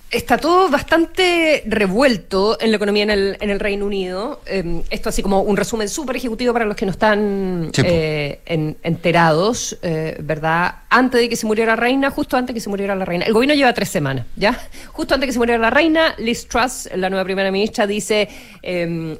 Está 0.08 0.38
todo 0.38 0.68
bastante 0.68 1.64
revuelto 1.66 2.56
en 2.60 2.70
la 2.70 2.76
economía 2.76 3.02
en 3.02 3.10
el, 3.10 3.36
en 3.40 3.50
el 3.50 3.58
Reino 3.58 3.86
Unido. 3.86 4.40
Eh, 4.46 4.82
esto 4.88 5.08
así 5.08 5.20
como 5.20 5.40
un 5.40 5.56
resumen 5.56 5.88
súper 5.88 6.14
ejecutivo 6.14 6.52
para 6.52 6.64
los 6.64 6.76
que 6.76 6.86
no 6.86 6.92
están 6.92 7.72
eh, 7.76 8.40
en, 8.46 8.76
enterados, 8.84 9.76
eh, 9.82 10.16
¿verdad? 10.22 10.76
Antes 10.90 11.20
de 11.20 11.28
que 11.28 11.34
se 11.34 11.44
muriera 11.44 11.72
la 11.72 11.76
reina, 11.76 12.10
justo 12.10 12.36
antes 12.36 12.54
de 12.54 12.58
que 12.58 12.60
se 12.60 12.70
muriera 12.70 12.94
la 12.94 13.04
reina. 13.04 13.24
El 13.26 13.32
gobierno 13.32 13.56
lleva 13.56 13.74
tres 13.74 13.88
semanas, 13.88 14.26
¿ya? 14.36 14.56
Justo 14.92 15.14
antes 15.14 15.22
de 15.22 15.26
que 15.26 15.32
se 15.32 15.38
muriera 15.40 15.60
la 15.60 15.70
reina, 15.70 16.14
Liz 16.18 16.46
Truss, 16.46 16.88
la 16.94 17.10
nueva 17.10 17.24
primera 17.24 17.50
ministra, 17.50 17.84
dice, 17.86 18.28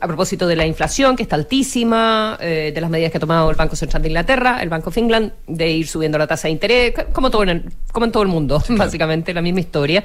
a 0.01 0.07
propósito 0.07 0.47
de 0.47 0.55
la 0.55 0.67
inflación, 0.67 1.17
que 1.17 1.25
está 1.25 1.35
altísima, 1.35 2.39
de 2.41 2.81
las 2.81 2.91
medidas 2.91 3.11
que 3.11 3.19
ha 3.19 3.21
tomado 3.21 3.51
el 3.51 3.57
Banco 3.57 3.75
Central 3.75 4.03
de 4.03 4.09
Inglaterra, 4.09 4.63
el 4.63 4.69
Banco 4.69 4.93
England, 4.95 5.33
de 5.49 5.69
ir 5.69 5.89
subiendo 5.89 6.17
la 6.17 6.29
tasa 6.29 6.49
de 6.49 6.53
interés, 6.53 6.95
como, 7.13 7.31
todo 7.31 7.43
en, 7.43 7.75
como 7.93 8.07
en 8.07 8.13
todo 8.13 8.23
el 8.23 8.29
mundo, 8.29 8.63
básicamente, 8.69 9.35
la 9.35 9.43
misma 9.43 9.61
historia. 9.61 10.05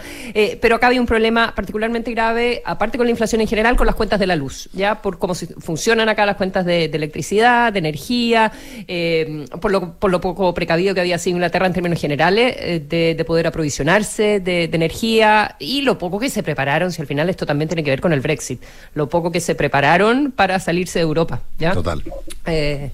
pero 0.60 0.80
acá 0.82 0.88
había 0.88 1.00
un 1.00 1.06
problema 1.06 1.54
particularmente 1.54 2.10
grave, 2.10 2.63
aparte 2.65 2.98
con 2.98 3.06
la 3.06 3.12
inflación 3.12 3.39
en 3.39 3.48
general, 3.48 3.76
con 3.76 3.86
las 3.86 3.96
cuentas 3.96 4.20
de 4.20 4.26
la 4.26 4.36
luz, 4.36 4.67
ya 4.74 5.00
por 5.00 5.20
cómo 5.20 5.36
funcionan 5.36 6.10
acá 6.10 6.26
las 6.26 6.38
cuentas 6.38 6.65
de, 6.65 6.86
electricidad, 6.86 7.72
de 7.72 7.78
energía, 7.78 8.52
eh, 8.88 9.46
por, 9.62 9.72
lo, 9.72 9.94
por, 9.94 10.10
lo, 10.10 10.20
poco 10.20 10.52
precavido 10.56 10.96
que 10.96 11.02
había 11.02 11.20
sido 11.20 11.36
Inglaterra 11.36 11.67
en 11.67 11.74
términos 11.74 12.02
generales 12.02 12.56
eh, 12.58 13.15
de, 13.15 13.26
poder 13.26 13.46
aprovisionarse 13.46 14.39
de, 14.39 14.63
energía 14.63 15.56
y 15.60 15.82
lo 15.82 16.00
poco 16.00 16.20
que 16.20 16.32
se 16.32 16.41
prepararon, 16.41 16.91
si 16.91 17.00
al 17.00 17.08
final 17.08 17.30
esto 17.30 17.46
también 17.46 17.70
tiene 17.70 17.84
que 17.84 17.91
ver 17.91 18.02
con 18.02 18.12
el 18.12 18.22
Brexit, 18.22 18.60
lo 18.96 19.08
poco 19.08 19.32
que 19.32 19.39
se 19.39 19.54
prepararon 19.54 20.32
para 20.32 20.60
salirse 20.60 20.98
de 20.98 21.04
Europa, 21.04 21.41
¿ya? 21.60 21.74
Total. 21.74 22.02
Eh, 22.48 22.89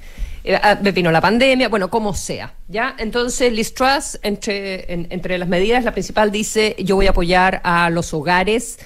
me 0.48 0.54
eh, 0.54 0.60
ah, 0.64 0.76
vino 0.76 1.12
la 1.12 1.20
pandemia, 1.20 1.68
bueno, 1.68 1.90
como 1.90 2.14
sea, 2.14 2.54
¿ya? 2.70 2.96
Entonces, 2.98 3.52
Liz 3.52 3.74
entre, 4.22 4.92
entre 4.94 5.38
las 5.38 5.50
medidas, 5.50 5.84
la 5.84 5.92
principal 5.92 6.32
dice, 6.32 6.76
yo 6.80 6.96
voy 6.96 7.08
a 7.08 7.10
apoyar 7.10 7.60
a 7.66 7.90
los 7.90 8.14
hogares, 8.14 8.80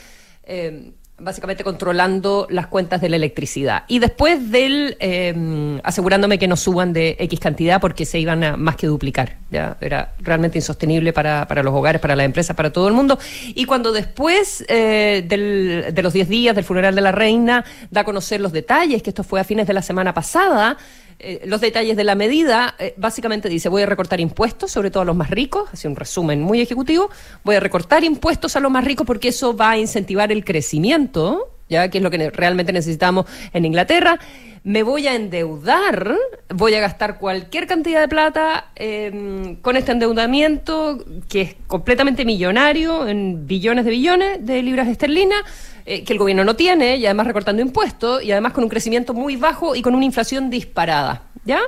eh, 0.44 0.92
básicamente 1.20 1.64
controlando 1.64 2.48
las 2.50 2.66
cuentas 2.66 3.00
de 3.00 3.10
la 3.10 3.16
electricidad. 3.16 3.84
Y 3.88 4.00
después 4.00 4.50
del, 4.50 4.98
eh, 5.00 5.80
asegurándome 5.84 6.40
que 6.40 6.48
no 6.48 6.58
suban 6.58 6.94
de 6.94 7.16
X 7.20 7.40
cantidad 7.40 7.80
porque 7.80 8.06
se 8.06 8.18
iban 8.18 8.44
a 8.44 8.58
más 8.58 8.76
que 8.76 8.88
duplicar, 8.88 9.38
¿ya? 9.52 9.78
Era 9.82 10.16
realmente 10.18 10.58
insostenible 10.58 11.14
para, 11.14 11.48
para 11.48 11.62
los 11.62 11.76
hogares, 11.76 12.02
para 12.02 12.16
las 12.16 12.26
empresas, 12.26 12.56
para 12.56 12.74
todo 12.74 12.88
el 12.88 12.96
mundo. 12.96 13.20
Y 13.50 13.66
cuando 13.66 13.92
después 13.92 14.66
del, 14.68 15.92
de 15.94 16.02
los 16.02 16.12
10 16.12 16.28
días 16.28 16.56
del 16.56 16.66
funeral 16.66 16.96
de 16.96 17.02
la 17.02 17.12
reina, 17.12 17.66
da 17.92 18.02
a 18.02 18.04
conocer 18.04 18.42
los 18.42 18.52
detalles, 18.52 19.04
que 19.04 19.12
esto 19.12 19.24
fue 19.24 19.40
a 19.40 19.44
fines 19.44 19.68
de 19.68 19.74
la 19.74 19.84
semana 19.84 20.16
pasada, 20.16 20.76
eh, 21.24 21.42
los 21.46 21.62
detalles 21.62 21.96
de 21.96 22.04
la 22.04 22.16
medida, 22.16 22.76
eh, 22.80 22.96
básicamente 22.98 23.48
dice, 23.48 23.70
voy 23.70 23.84
a 23.84 23.86
recortar 23.86 24.20
impuestos, 24.20 24.72
sobre 24.72 24.90
todo 24.90 25.04
a 25.04 25.06
los 25.06 25.16
más 25.16 25.30
ricos, 25.30 25.70
así 25.72 25.88
un 25.88 25.96
resumen 25.96 26.42
muy 26.42 26.62
ejecutivo, 26.62 27.10
voy 27.44 27.56
a 27.56 27.60
recortar 27.60 28.04
impuestos 28.04 28.56
a 28.56 28.60
los 28.60 28.72
más 28.72 28.84
ricos 28.84 29.06
porque 29.06 29.28
eso 29.28 29.56
va 29.56 29.72
a 29.72 29.78
incentivar 29.78 30.32
el 30.32 30.44
crecimiento, 30.44 31.61
ya 31.72 31.90
que 31.90 31.98
es 31.98 32.04
lo 32.04 32.12
que 32.12 32.30
realmente 32.30 32.74
necesitamos 32.74 33.26
en 33.54 33.66
Inglaterra. 33.66 34.20
Me 34.64 34.84
voy 34.84 35.08
a 35.08 35.16
endeudar, 35.16 36.16
voy 36.50 36.76
a 36.76 36.82
gastar 36.82 37.18
cualquier 37.18 37.66
cantidad 37.66 38.00
de 38.00 38.08
plata 38.08 38.68
em, 38.76 39.56
con 39.56 39.76
este 39.76 39.94
endeudamiento 39.94 41.04
que 41.28 41.42
es 41.42 41.56
completamente 41.66 42.26
millonario, 42.26 43.08
en 43.08 43.48
billones 43.48 43.86
de 43.86 43.92
billones 43.92 44.46
de 44.46 44.62
libras 44.62 44.88
esterlinas 44.88 45.42
eh, 45.88 46.04
que 46.04 46.14
el 46.14 46.20
gobierno 46.20 46.44
no 46.44 46.56
tiene, 46.56 46.98
y 46.98 47.06
además 47.06 47.26
recortando 47.26 47.64
impuestos, 47.64 48.24
y 48.24 48.32
además 48.32 48.54
con 48.54 48.64
un 48.64 48.70
crecimiento 48.70 49.16
muy 49.16 49.36
bajo 49.36 49.76
y 49.76 49.82
con 49.82 49.96
una 49.96 50.06
inflación 50.06 50.52
disparada. 50.52 51.24
¿Ya? 51.44 51.60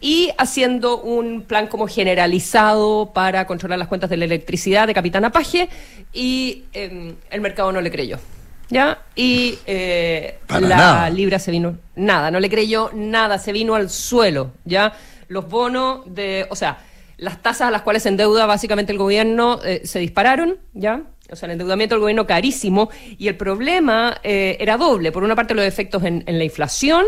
Y 0.00 0.30
haciendo 0.38 1.00
un 1.02 1.42
plan 1.42 1.66
como 1.66 1.88
generalizado 1.88 3.10
para 3.12 3.44
controlar 3.44 3.76
las 3.76 3.88
cuentas 3.88 4.08
de 4.08 4.16
la 4.18 4.24
electricidad 4.24 4.86
de 4.86 4.94
Capitán 4.94 5.28
Paje 5.32 5.68
y 6.12 6.62
em, 6.72 7.16
el 7.30 7.40
mercado 7.40 7.72
no 7.72 7.80
le 7.80 7.90
creyó. 7.90 8.20
¿Ya? 8.68 9.02
Y 9.14 9.58
eh, 9.66 10.38
la 10.48 11.08
libra 11.10 11.38
se 11.38 11.50
vino, 11.52 11.78
nada, 11.94 12.30
no 12.30 12.40
le 12.40 12.50
creyó 12.50 12.90
nada, 12.94 13.38
se 13.38 13.52
vino 13.52 13.74
al 13.76 13.90
suelo, 13.90 14.52
¿ya? 14.64 14.92
Los 15.28 15.48
bonos 15.48 16.02
de, 16.06 16.46
o 16.50 16.56
sea, 16.56 16.78
las 17.16 17.40
tasas 17.42 17.68
a 17.68 17.70
las 17.70 17.82
cuales 17.82 18.02
se 18.02 18.08
endeuda 18.08 18.44
básicamente 18.46 18.92
el 18.92 18.98
gobierno 18.98 19.60
eh, 19.64 19.82
se 19.84 20.00
dispararon, 20.00 20.58
¿ya? 20.74 21.02
O 21.30 21.34
sea, 21.34 21.46
el 21.46 21.52
endeudamiento 21.52 21.94
del 21.94 22.00
gobierno 22.00 22.26
carísimo 22.26 22.90
y 23.18 23.28
el 23.28 23.36
problema 23.36 24.18
eh, 24.22 24.56
era 24.60 24.76
doble. 24.76 25.10
Por 25.10 25.24
una 25.24 25.34
parte, 25.34 25.54
los 25.54 25.64
efectos 25.64 26.04
en, 26.04 26.24
la 26.26 26.44
inflación, 26.44 27.04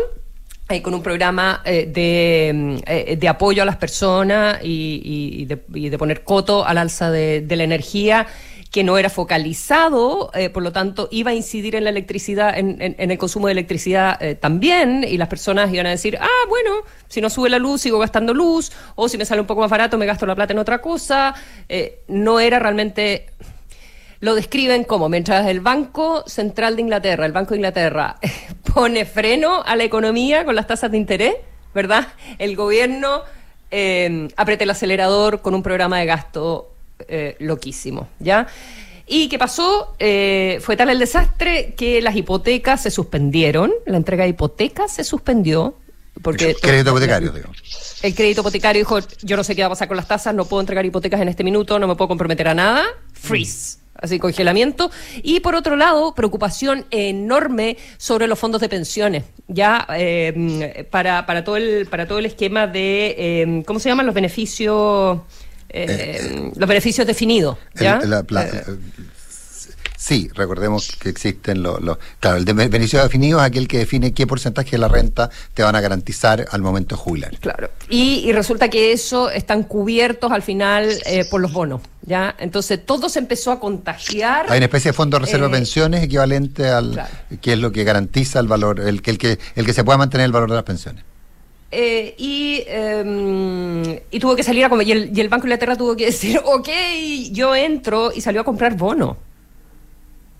eh, 0.67 0.81
con 0.81 0.93
un 0.93 1.01
programa 1.01 1.61
eh, 1.63 2.51
mm, 2.53 3.17
de, 3.17 3.27
apoyo 3.27 3.63
a 3.63 3.65
las 3.65 3.77
personas 3.77 4.59
y, 4.61 5.45
de, 5.45 5.97
poner 5.97 6.23
coto 6.23 6.65
al 6.65 6.77
alza 6.77 7.11
de, 7.11 7.45
la 7.49 7.63
energía 7.63 8.27
que 8.71 8.83
no 8.83 8.97
era 8.97 9.09
focalizado, 9.09 10.31
por 10.53 10.61
lo 10.61 10.71
tanto 10.71 11.07
iba 11.11 11.31
a 11.31 11.33
incidir 11.33 11.75
en 11.75 11.83
la 11.85 11.89
electricidad, 11.89 12.55
en, 12.55 12.95
el 12.97 13.17
consumo 13.17 13.47
de 13.47 13.53
electricidad 13.53 14.19
también, 14.39 15.03
y 15.03 15.17
las 15.17 15.27
personas 15.27 15.73
iban 15.73 15.87
a 15.87 15.89
decir, 15.89 16.19
ah, 16.21 16.45
bueno, 16.47 16.83
si 17.07 17.19
no 17.19 17.31
sube 17.31 17.49
la 17.49 17.57
luz, 17.57 17.81
sigo 17.81 17.97
gastando 17.97 18.31
luz, 18.31 18.71
o 18.93 19.09
si 19.09 19.17
me 19.17 19.25
sale 19.25 19.41
un 19.41 19.47
poco 19.47 19.61
más 19.61 19.71
barato, 19.71 19.97
me 19.97 20.05
gasto 20.05 20.27
la 20.27 20.35
plata 20.35 20.53
en 20.53 20.59
otra 20.59 20.81
cosa. 20.81 21.33
no 22.07 22.39
era 22.39 22.59
realmente 22.59 23.25
lo 24.21 24.35
describen 24.35 24.83
como 24.83 25.07
mientras 25.07 25.47
el 25.47 25.61
Banco 25.61 26.23
Central 26.27 26.75
de 26.75 26.81
Inglaterra, 26.81 27.25
el 27.25 27.31
Banco 27.31 27.51
de 27.51 27.57
Inglaterra, 27.57 28.17
pone 28.73 29.05
freno 29.05 29.63
a 29.65 29.75
la 29.75 29.83
economía 29.83 30.43
con 30.45 30.55
las 30.55 30.67
tasas 30.67 30.91
de 30.91 30.97
interés, 30.97 31.35
¿verdad? 31.73 32.07
El 32.37 32.55
gobierno 32.55 33.21
eh, 33.71 34.27
aprieta 34.35 34.65
el 34.65 34.69
acelerador 34.71 35.41
con 35.41 35.55
un 35.55 35.63
programa 35.63 35.99
de 35.99 36.05
gasto 36.05 36.73
eh, 37.07 37.35
loquísimo, 37.39 38.09
¿ya? 38.19 38.47
¿Y 39.07 39.27
qué 39.27 39.39
pasó? 39.39 39.95
Eh, 39.97 40.59
fue 40.61 40.77
tal 40.77 40.89
el 40.91 40.99
desastre 40.99 41.73
que 41.75 42.01
las 42.01 42.15
hipotecas 42.15 42.83
se 42.83 42.91
suspendieron, 42.91 43.71
la 43.85 43.97
entrega 43.97 44.23
de 44.23 44.29
hipotecas 44.29 44.93
se 44.93 45.03
suspendió. 45.03 45.75
Porque 46.21 46.49
el 46.49 46.55
crédito 46.57 46.91
hipotecario, 46.91 47.31
digo. 47.31 47.49
El 48.03 48.13
crédito 48.13 48.41
hipotecario 48.41 48.81
dijo, 48.81 48.99
yo 49.23 49.37
no 49.37 49.43
sé 49.43 49.55
qué 49.55 49.61
va 49.61 49.67
a 49.67 49.69
pasar 49.69 49.87
con 49.87 49.97
las 49.97 50.07
tasas, 50.07 50.35
no 50.35 50.45
puedo 50.45 50.61
entregar 50.61 50.85
hipotecas 50.85 51.21
en 51.21 51.29
este 51.29 51.43
minuto, 51.43 51.79
no 51.79 51.87
me 51.87 51.95
puedo 51.95 52.09
comprometer 52.09 52.49
a 52.49 52.53
nada. 52.53 52.85
Freeze 53.13 53.79
así 54.01 54.19
congelamiento. 54.19 54.91
Y 55.23 55.39
por 55.39 55.55
otro 55.55 55.75
lado, 55.75 56.13
preocupación 56.15 56.85
enorme 56.91 57.77
sobre 57.97 58.27
los 58.27 58.39
fondos 58.39 58.61
de 58.61 58.69
pensiones, 58.69 59.23
ya 59.47 59.85
eh, 59.95 60.87
para, 60.89 61.25
para, 61.25 61.43
todo 61.43 61.57
el, 61.57 61.87
para 61.87 62.07
todo 62.07 62.19
el 62.19 62.25
esquema 62.25 62.67
de, 62.67 63.15
eh, 63.17 63.63
¿cómo 63.65 63.79
se 63.79 63.89
llaman? 63.89 64.05
Los 64.05 64.15
beneficios... 64.15 65.19
Eh, 65.69 66.51
los 66.55 66.67
beneficios 66.67 67.05
definidos. 67.05 67.57
¿ya? 67.75 67.99
Sí, 69.99 70.29
recordemos 70.33 70.95
que 70.97 71.09
existen 71.09 71.61
los, 71.61 71.77
claro, 72.21 72.37
el 72.37 72.45
de 72.45 72.53
beneficio 72.53 73.03
definido 73.03 73.37
es 73.39 73.45
aquel 73.45 73.67
que 73.67 73.79
define 73.79 74.13
qué 74.13 74.25
porcentaje 74.25 74.71
de 74.71 74.77
la 74.77 74.87
renta 74.87 75.29
te 75.53 75.61
van 75.61 75.75
a 75.75 75.81
garantizar 75.81 76.45
al 76.51 76.61
momento 76.61 76.95
de 76.95 77.01
jubilar. 77.01 77.37
Claro. 77.37 77.69
Y, 77.89 78.31
resulta 78.31 78.69
que 78.69 78.93
eso 78.93 79.29
están 79.29 79.63
cubiertos 79.63 80.31
al 80.31 80.41
final 80.41 80.89
eh, 81.05 81.25
por 81.29 81.41
los 81.41 81.51
bonos, 81.51 81.81
¿ya? 82.03 82.33
Entonces 82.39 82.79
todo 82.85 83.09
se 83.09 83.19
empezó 83.19 83.51
a 83.51 83.59
contagiar. 83.59 84.45
Hay 84.47 84.59
una 84.59 84.67
especie 84.67 84.91
de 84.91 84.93
fondo 84.93 85.17
de 85.17 85.25
reserva 85.25 85.47
de 85.47 85.53
eh, 85.53 85.57
pensiones 85.57 86.03
equivalente 86.03 86.69
al 86.69 87.05
que 87.41 87.51
es 87.51 87.59
lo 87.59 87.73
que 87.73 87.83
garantiza 87.83 88.39
el 88.39 88.47
valor, 88.47 88.79
el 88.79 89.01
que 89.01 89.11
el 89.11 89.17
que 89.17 89.37
el 89.55 89.65
que 89.65 89.73
se 89.73 89.83
pueda 89.83 89.97
mantener 89.97 90.23
el 90.23 90.31
valor 90.31 90.49
de 90.49 90.55
las 90.55 90.63
pensiones. 90.63 91.03
Eh, 91.71 92.15
y, 92.17 92.63
em, 92.67 93.99
y 94.09 94.19
tuvo 94.19 94.35
que 94.35 94.43
salir 94.43 94.65
a 94.65 94.69
comer. 94.69 94.87
Y 94.87 94.91
el, 94.91 95.17
y 95.17 95.21
el 95.21 95.29
Banco 95.29 95.43
de 95.43 95.49
Inglaterra 95.49 95.75
tuvo 95.75 95.95
que 95.95 96.05
decir, 96.07 96.39
ok, 96.43 96.69
yo 97.31 97.55
entro 97.55 98.11
y 98.13 98.21
salió 98.21 98.41
a 98.41 98.43
comprar 98.43 98.75
bonos. 98.75 99.17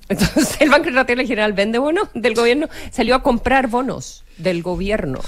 Entonces 0.10 0.60
el 0.60 0.70
Banco 0.70 0.88
Internacional 0.90 1.28
General 1.28 1.54
vende 1.54 1.78
bonos 1.78 2.10
del 2.16 2.34
gobierno, 2.34 2.68
salió 2.92 3.14
a 3.14 3.22
comprar 3.22 3.68
bonos 3.68 4.26
del 4.38 4.64
gobierno. 4.64 5.20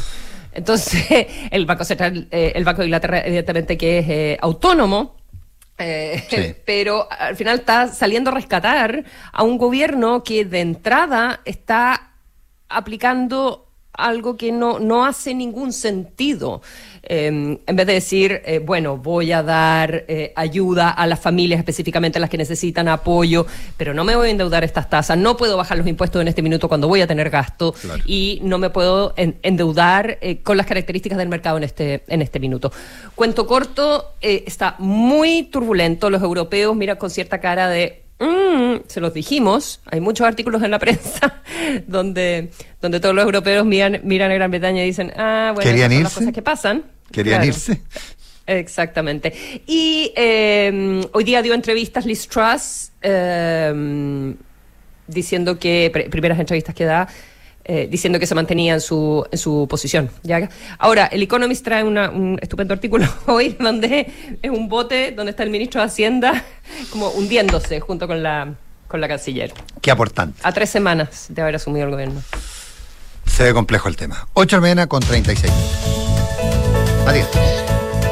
Entonces 0.54 1.28
el 1.52 1.66
Banco 1.66 1.86
Central, 1.86 2.28
eh, 2.32 2.54
el 2.56 2.64
Banco 2.64 2.82
de 2.82 2.88
Inglaterra, 2.88 3.22
evidentemente 3.24 3.78
que 3.78 4.00
es 4.00 4.10
eh, 4.10 4.38
autónomo, 4.42 5.18
eh, 5.78 6.62
pero 6.66 7.08
al 7.12 7.36
final 7.36 7.60
está 7.60 7.88
saliendo 7.88 8.32
a 8.32 8.34
rescatar 8.34 9.04
a 9.32 9.44
un 9.44 9.58
gobierno 9.58 10.24
que 10.24 10.46
de 10.46 10.62
entrada 10.62 11.42
está 11.46 12.14
aplicando 12.68 13.71
algo 14.06 14.38
que 14.38 14.52
no, 14.52 14.80
no 14.80 15.06
hace 15.06 15.34
ningún 15.34 15.74
sentido. 15.74 16.62
Eh, 17.04 17.26
en 17.28 17.76
vez 17.76 17.88
de 17.88 17.94
decir, 17.94 18.42
eh, 18.46 18.60
bueno, 18.60 18.98
voy 18.98 19.32
a 19.32 19.42
dar 19.44 20.06
eh, 20.08 20.34
ayuda 20.36 20.90
a 20.90 21.08
las 21.08 21.20
familias, 21.20 21.58
específicamente 21.60 22.20
a 22.20 22.22
las 22.22 22.30
que 22.30 22.38
necesitan 22.38 22.88
apoyo, 22.88 23.46
pero 23.78 23.94
no 23.94 24.04
me 24.04 24.16
voy 24.16 24.28
a 24.28 24.32
endeudar 24.32 24.64
estas 24.64 24.90
tasas, 24.90 25.18
no 25.18 25.36
puedo 25.36 25.58
bajar 25.58 25.78
los 25.78 25.88
impuestos 25.88 26.22
en 26.22 26.28
este 26.28 26.42
minuto 26.42 26.68
cuando 26.70 26.88
voy 26.88 27.02
a 27.02 27.08
tener 27.08 27.30
gasto 27.30 27.74
Claro. 27.74 28.04
y 28.06 28.40
no 28.44 28.58
me 28.60 28.70
puedo 28.70 29.14
en- 29.18 29.38
endeudar 29.42 30.20
eh, 30.22 30.42
con 30.44 30.58
las 30.58 30.68
características 30.68 31.18
del 31.18 31.28
mercado 31.30 31.58
en 31.58 31.64
este, 31.64 32.04
en 32.08 32.22
este 32.22 32.40
minuto. 32.40 32.72
Cuento 33.16 33.48
corto, 33.48 34.14
está 34.22 34.76
muy 34.78 35.44
turbulento. 35.44 36.10
Los 36.10 36.22
europeos 36.22 36.76
miran 36.76 36.98
con 36.98 37.10
cierta 37.10 37.40
cara 37.40 37.68
de 37.68 38.04
"Mm", 38.22 38.84
se 38.88 39.02
los 39.02 39.14
dijimos, 39.14 39.82
hay 39.86 40.00
muchos 40.00 40.26
artículos 40.28 40.62
en 40.64 40.72
la 40.72 40.80
prensa 40.86 41.42
donde, 41.88 42.52
donde 42.82 43.00
todos 43.00 43.14
los 43.16 43.26
europeos 43.26 43.66
miran, 43.66 44.00
miran 44.04 44.32
a 44.32 44.36
Gran 44.36 44.52
Bretaña 44.52 44.84
y 44.84 44.88
dicen, 44.88 45.12
ah, 45.18 45.52
bueno, 45.56 45.70
¿Querían 45.70 45.92
esas 45.92 45.98
son 46.00 46.04
las 46.04 46.14
cosas 46.14 46.34
que 46.34 46.42
pasan. 46.42 46.84
¿Querían 47.12 47.38
Claro. 47.42 47.48
irse? 47.48 47.82
Exactamente. 48.48 49.34
Y 49.68 50.12
eh, 50.16 51.02
hoy 51.14 51.24
día 51.24 51.42
dio 51.42 51.54
entrevistas 51.54 52.06
Liz 52.06 52.28
Truss 52.28 52.92
eh, 53.02 54.34
diciendo 55.08 55.58
que, 55.60 55.92
pr- 55.94 56.10
primeras 56.10 56.40
entrevistas 56.40 56.74
que 56.76 56.86
da, 56.86 57.08
eh, 57.64 57.88
diciendo 57.90 58.20
que 58.20 58.26
se 58.26 58.36
mantenía 58.36 58.74
en 58.74 58.82
su, 58.82 59.26
en 59.32 59.38
su 59.38 59.68
posición. 59.70 60.10
¿ya? 60.24 60.50
Ahora, 60.80 61.06
el 61.06 61.22
Economist 61.24 61.64
trae 61.64 61.84
una- 61.84 62.10
un 62.10 62.38
estupendo 62.42 62.74
artículo 62.74 63.08
hoy 63.28 63.56
donde 63.60 64.12
es 64.42 64.50
un 64.52 64.68
bote 64.70 65.12
donde 65.12 65.32
está 65.32 65.44
el 65.44 65.50
ministro 65.50 65.82
de 65.82 65.88
Hacienda 65.88 66.44
como 66.92 67.10
hundiéndose 67.10 67.80
junto 67.80 68.08
con 68.08 68.24
la, 68.24 68.54
con 68.88 69.00
la 69.02 69.08
canciller. 69.08 69.54
Qué 69.82 69.92
aportante. 69.92 70.40
A 70.44 70.52
tres 70.52 70.70
semanas 70.70 71.28
de 71.30 71.42
haber 71.42 71.56
asumido 71.56 71.86
el 71.86 71.92
gobierno. 71.92 72.22
Se 73.28 73.44
ve 73.44 73.54
complejo 73.54 73.88
el 73.88 73.96
tema. 73.96 74.28
8 74.34 74.56
de 74.56 74.58
la 74.58 74.62
mañana 74.62 74.88
con 74.88 75.02
36. 75.02 75.52
Matías. 77.06 77.28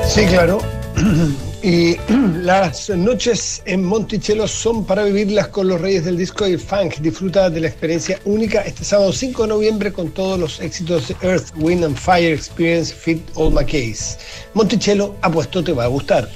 Sí, 0.07 0.25
claro. 0.25 0.59
Y 1.69 1.99
las 2.41 2.89
noches 2.89 3.62
en 3.65 3.84
Monticello 3.84 4.47
son 4.47 4.86
para 4.86 5.03
vivirlas 5.03 5.49
con 5.49 5.67
los 5.67 5.79
reyes 5.79 6.03
del 6.03 6.17
disco 6.17 6.47
y 6.47 6.58
funk. 6.58 6.95
Disfruta 6.95 7.47
de 7.47 7.62
la 7.62 7.67
experiencia 7.67 8.19
única 8.25 8.62
este 8.62 8.84
sábado 8.84 9.13
5 9.13 9.43
de 9.43 9.49
noviembre 9.49 9.93
con 9.93 10.10
todos 10.10 10.39
los 10.39 10.60
éxitos 10.62 11.10
de 11.10 11.15
Earth, 11.21 11.51
Wind 11.58 11.84
and 11.84 11.95
Fire 11.95 12.34
Experience 12.34 12.91
Fit 12.91 13.21
All 13.36 13.53
My 13.53 13.63
Case. 13.63 14.17
Monticello, 14.55 15.13
apuesto 15.21 15.63
te 15.63 15.71
va 15.71 15.84
a 15.84 15.88
gustar. 15.88 16.27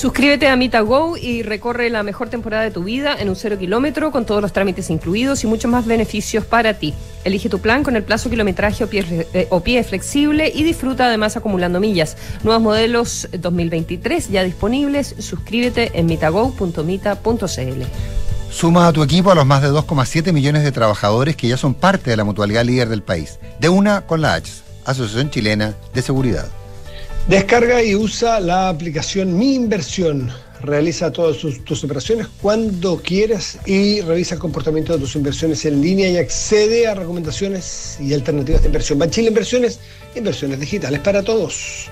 Suscríbete 0.00 0.48
a 0.48 0.56
MitaGo 0.56 1.18
y 1.18 1.42
recorre 1.42 1.90
la 1.90 2.02
mejor 2.02 2.30
temporada 2.30 2.62
de 2.62 2.70
tu 2.70 2.84
vida 2.84 3.14
en 3.18 3.28
un 3.28 3.36
cero 3.36 3.58
kilómetro 3.58 4.10
con 4.10 4.24
todos 4.24 4.40
los 4.40 4.50
trámites 4.50 4.88
incluidos 4.88 5.44
y 5.44 5.46
muchos 5.46 5.70
más 5.70 5.84
beneficios 5.84 6.42
para 6.42 6.72
ti. 6.72 6.94
Elige 7.22 7.50
tu 7.50 7.58
plan 7.58 7.84
con 7.84 7.96
el 7.96 8.02
plazo 8.02 8.30
kilometraje 8.30 8.82
o 8.82 8.88
pie, 8.88 9.04
eh, 9.34 9.84
flexible 9.84 10.50
y 10.54 10.62
disfruta 10.62 11.04
además 11.04 11.36
acumulando 11.36 11.80
millas. 11.80 12.16
Nuevos 12.42 12.62
modelos 12.62 13.28
2023 13.30 14.30
ya 14.30 14.42
disponibles. 14.42 15.16
Suscríbete 15.18 15.90
en 15.92 16.06
mitago.mita.cl. 16.06 17.82
Suma 18.50 18.86
a 18.86 18.92
tu 18.94 19.02
equipo 19.02 19.30
a 19.30 19.34
los 19.34 19.44
más 19.44 19.60
de 19.60 19.68
2,7 19.68 20.32
millones 20.32 20.62
de 20.62 20.72
trabajadores 20.72 21.36
que 21.36 21.46
ya 21.46 21.58
son 21.58 21.74
parte 21.74 22.08
de 22.08 22.16
la 22.16 22.24
mutualidad 22.24 22.64
líder 22.64 22.88
del 22.88 23.02
país. 23.02 23.38
De 23.58 23.68
una 23.68 24.06
con 24.06 24.22
la 24.22 24.32
H, 24.32 24.50
Asociación 24.86 25.28
Chilena 25.28 25.74
de 25.92 26.00
Seguridad. 26.00 26.48
Descarga 27.30 27.80
y 27.80 27.94
usa 27.94 28.40
la 28.40 28.68
aplicación 28.68 29.38
Mi 29.38 29.54
Inversión. 29.54 30.32
Realiza 30.62 31.12
todas 31.12 31.38
tus, 31.38 31.84
operaciones 31.84 32.26
cuando 32.42 33.00
quieras 33.00 33.56
y 33.66 34.00
revisa 34.00 34.34
el 34.34 34.40
comportamiento 34.40 34.94
de 34.94 34.98
tus 34.98 35.14
inversiones 35.14 35.64
en 35.64 35.80
línea 35.80 36.08
y 36.08 36.16
accede 36.16 36.88
a 36.88 36.96
recomendaciones 36.96 37.98
y 38.00 38.14
alternativas 38.14 38.62
de 38.62 38.66
inversión. 38.66 38.98
Banchile 38.98 39.28
Inversiones, 39.28 39.78
inversiones 40.16 40.58
digitales 40.58 40.98
para 40.98 41.22
todos. 41.22 41.88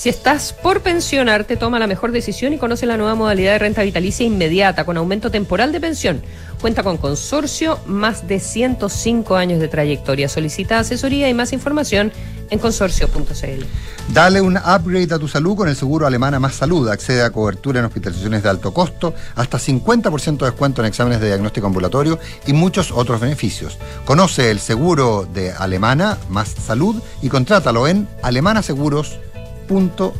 Si 0.00 0.08
estás 0.08 0.54
por 0.54 0.80
pensionarte, 0.80 1.58
toma 1.58 1.78
la 1.78 1.86
mejor 1.86 2.10
decisión 2.10 2.54
y 2.54 2.58
conoce 2.58 2.86
la 2.86 2.96
nueva 2.96 3.14
modalidad 3.14 3.52
de 3.52 3.58
renta 3.58 3.82
vitalicia 3.82 4.24
inmediata 4.24 4.86
con 4.86 4.96
aumento 4.96 5.30
temporal 5.30 5.72
de 5.72 5.80
pensión. 5.80 6.22
Cuenta 6.58 6.82
con 6.82 6.96
consorcio, 6.96 7.78
más 7.84 8.26
de 8.26 8.40
105 8.40 9.36
años 9.36 9.60
de 9.60 9.68
trayectoria. 9.68 10.30
Solicita 10.30 10.78
asesoría 10.78 11.28
y 11.28 11.34
más 11.34 11.52
información 11.52 12.12
en 12.48 12.58
consorcio.cl. 12.58 13.64
Dale 14.14 14.40
un 14.40 14.56
upgrade 14.56 15.14
a 15.14 15.18
tu 15.18 15.28
salud 15.28 15.54
con 15.54 15.68
el 15.68 15.76
seguro 15.76 16.06
Alemana 16.06 16.40
Más 16.40 16.54
Salud. 16.54 16.88
Accede 16.88 17.22
a 17.22 17.30
cobertura 17.30 17.80
en 17.80 17.84
hospitalizaciones 17.84 18.42
de 18.42 18.48
alto 18.48 18.72
costo, 18.72 19.12
hasta 19.34 19.58
50% 19.58 20.38
de 20.38 20.46
descuento 20.46 20.80
en 20.80 20.88
exámenes 20.88 21.20
de 21.20 21.26
diagnóstico 21.26 21.66
ambulatorio 21.66 22.18
y 22.46 22.54
muchos 22.54 22.90
otros 22.90 23.20
beneficios. 23.20 23.76
Conoce 24.06 24.50
el 24.50 24.60
seguro 24.60 25.28
de 25.30 25.52
Alemana 25.52 26.16
Más 26.30 26.48
Salud 26.48 27.02
y 27.20 27.28
contrátalo 27.28 27.86
en 27.86 28.08
alemanaseguros.cl. 28.22 29.29
¿Tu 29.70 30.12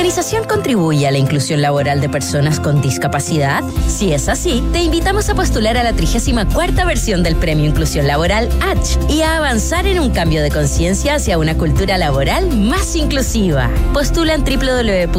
organización 0.00 0.44
contribuye 0.44 1.06
a 1.06 1.10
la 1.10 1.18
inclusión 1.18 1.60
laboral 1.60 2.00
de 2.00 2.08
personas 2.08 2.58
con 2.58 2.80
discapacidad? 2.80 3.62
Si 3.86 4.14
es 4.14 4.30
así, 4.30 4.64
te 4.72 4.82
invitamos 4.82 5.28
a 5.28 5.34
postular 5.34 5.76
a 5.76 5.82
la 5.82 5.92
34 5.92 6.86
versión 6.86 7.22
del 7.22 7.36
Premio 7.36 7.66
Inclusión 7.66 8.06
Laboral 8.06 8.48
H 8.62 8.98
y 9.10 9.20
a 9.20 9.36
avanzar 9.36 9.86
en 9.86 10.00
un 10.00 10.08
cambio 10.08 10.42
de 10.42 10.50
conciencia 10.50 11.16
hacia 11.16 11.36
una 11.36 11.54
cultura 11.58 11.98
laboral 11.98 12.50
más 12.56 12.96
inclusiva. 12.96 13.68
Postula 13.92 14.32
en 14.32 14.42
www.h.cl 14.42 15.18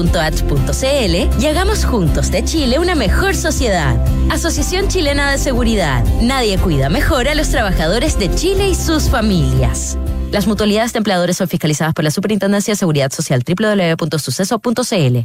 y 1.40 1.46
hagamos 1.46 1.86
juntos 1.86 2.32
de 2.32 2.44
Chile 2.44 2.80
una 2.80 2.96
mejor 2.96 3.36
sociedad. 3.36 4.04
Asociación 4.32 4.88
Chilena 4.88 5.32
de 5.32 5.38
Seguridad. 5.38 6.04
Nadie 6.24 6.58
cuida 6.58 6.90
mejor 6.90 7.28
a 7.28 7.36
los 7.36 7.50
trabajadores 7.50 8.18
de 8.18 8.34
Chile 8.34 8.70
y 8.70 8.74
sus 8.74 9.12
familias. 9.12 9.96
Las 10.32 10.48
mutualidades 10.48 10.94
de 10.94 11.00
empleadores 11.00 11.38
son 11.38 11.50
fiscalizadas 11.50 11.94
por 11.94 12.06
la 12.06 12.12
Superintendencia 12.12 12.74
de 12.74 12.78
Seguridad 12.78 13.12
Social 13.12 13.44
www.suceso.cl. 13.46 15.18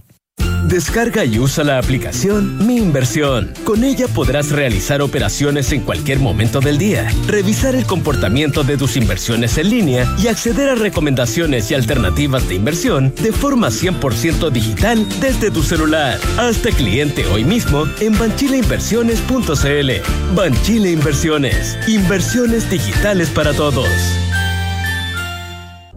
Descarga 0.64 1.24
y 1.24 1.38
usa 1.38 1.62
la 1.62 1.78
aplicación 1.78 2.66
Mi 2.66 2.78
Inversión. 2.78 3.54
Con 3.62 3.84
ella 3.84 4.08
podrás 4.08 4.50
realizar 4.50 5.00
operaciones 5.00 5.70
en 5.70 5.82
cualquier 5.82 6.18
momento 6.18 6.58
del 6.58 6.76
día, 6.76 7.08
revisar 7.28 7.76
el 7.76 7.86
comportamiento 7.86 8.64
de 8.64 8.76
tus 8.76 8.96
inversiones 8.96 9.58
en 9.58 9.70
línea 9.70 10.12
y 10.18 10.26
acceder 10.26 10.70
a 10.70 10.74
recomendaciones 10.74 11.70
y 11.70 11.74
alternativas 11.74 12.48
de 12.48 12.56
inversión 12.56 13.14
de 13.14 13.30
forma 13.30 13.68
100% 13.68 14.50
digital 14.50 15.06
desde 15.20 15.52
tu 15.52 15.62
celular. 15.62 16.18
Hazte 16.36 16.72
cliente 16.72 17.24
hoy 17.26 17.44
mismo 17.44 17.84
en 18.00 18.18
banchileinversiones.cl. 18.18 20.34
Banchile 20.34 20.90
Inversiones. 20.90 21.78
Inversiones 21.86 22.68
digitales 22.68 23.30
para 23.30 23.52
todos. 23.52 23.86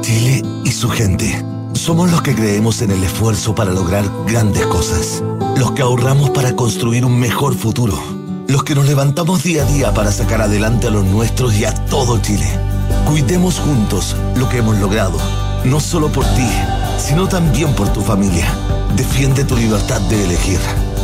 Chile 0.00 0.42
y 0.64 0.70
su 0.70 0.88
gente. 0.88 1.44
Somos 1.74 2.10
los 2.10 2.22
que 2.22 2.34
creemos 2.34 2.80
en 2.80 2.90
el 2.90 3.04
esfuerzo 3.04 3.54
para 3.54 3.70
lograr 3.70 4.04
grandes 4.26 4.64
cosas. 4.66 5.22
Los 5.56 5.72
que 5.72 5.82
ahorramos 5.82 6.30
para 6.30 6.56
construir 6.56 7.04
un 7.04 7.20
mejor 7.20 7.54
futuro. 7.54 7.98
Los 8.48 8.64
que 8.64 8.74
nos 8.74 8.86
levantamos 8.86 9.42
día 9.42 9.62
a 9.62 9.66
día 9.66 9.92
para 9.92 10.10
sacar 10.10 10.40
adelante 10.40 10.86
a 10.86 10.90
los 10.90 11.04
nuestros 11.04 11.54
y 11.54 11.66
a 11.66 11.74
todo 11.86 12.18
Chile. 12.22 12.48
Cuidemos 13.06 13.58
juntos 13.58 14.16
lo 14.36 14.48
que 14.48 14.58
hemos 14.58 14.78
logrado. 14.78 15.18
No 15.64 15.78
solo 15.78 16.10
por 16.10 16.24
ti, 16.24 16.48
sino 16.98 17.28
también 17.28 17.74
por 17.74 17.92
tu 17.92 18.00
familia. 18.00 18.48
Defiende 18.96 19.44
tu 19.44 19.54
libertad 19.56 20.00
de 20.02 20.24
elegir. 20.24 20.60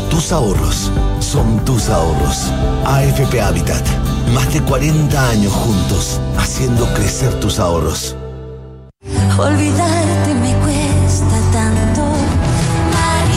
Tus 0.08 0.32
ahorros 0.32 0.90
son 1.20 1.62
tus 1.66 1.90
ahorros. 1.90 2.50
AFP 2.86 3.42
Habitat. 3.42 4.01
Más 4.34 4.52
de 4.54 4.62
40 4.62 5.28
años 5.30 5.52
juntos, 5.52 6.20
haciendo 6.38 6.86
crecer 6.94 7.34
tus 7.40 7.58
ahorros. 7.58 8.16
Olvidarte 9.38 10.34
me 10.34 10.54
cuesta 10.56 11.36
tanto. 11.52 12.02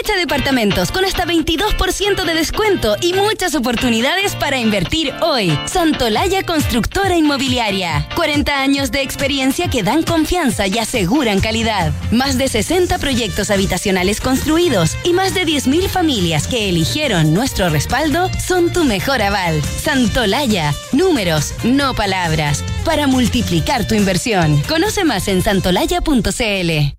Aprovecha 0.10 0.28
departamentos 0.28 0.92
con 0.92 1.06
hasta 1.06 1.26
22% 1.26 2.26
de 2.26 2.34
descuento 2.34 2.96
y 3.02 3.14
muchas 3.14 3.54
oportunidades 3.54 4.36
para 4.36 4.58
invertir 4.58 5.14
hoy. 5.22 5.58
Santolaya 5.66 6.44
Constructora 6.44 7.16
Inmobiliaria. 7.16 8.08
40 8.16 8.60
años 8.60 8.92
de 8.92 9.02
experiencia 9.02 9.70
que 9.70 9.84
dan 9.84 10.02
confianza 10.04 10.66
y 10.66 10.80
aseguran 10.80 11.42
calidad. 11.42 11.92
Más 12.12 12.38
de 12.38 12.48
60 12.48 12.98
proyectos 12.98 13.52
habitacionales 13.52 14.20
construidos 14.20 14.98
y 15.04 15.14
más 15.14 15.34
de 15.36 15.46
10.000 15.46 15.90
familias 15.90 16.48
que 16.48 16.70
eligieron 16.70 17.34
nuestro 17.34 17.70
respaldo 17.70 18.32
son 18.40 18.74
tu 18.74 18.86
mejor 18.86 19.22
aval. 19.22 19.62
Santolaya. 19.64 20.74
Números, 20.92 21.54
no 21.64 21.94
palabras. 21.94 22.64
Para 22.84 23.06
multiplicar 23.06 23.88
tu 23.88 23.94
inversión. 23.94 24.60
Conoce 24.68 25.04
más 25.04 25.28
en 25.28 25.44
santolaya.cl. 25.44 26.99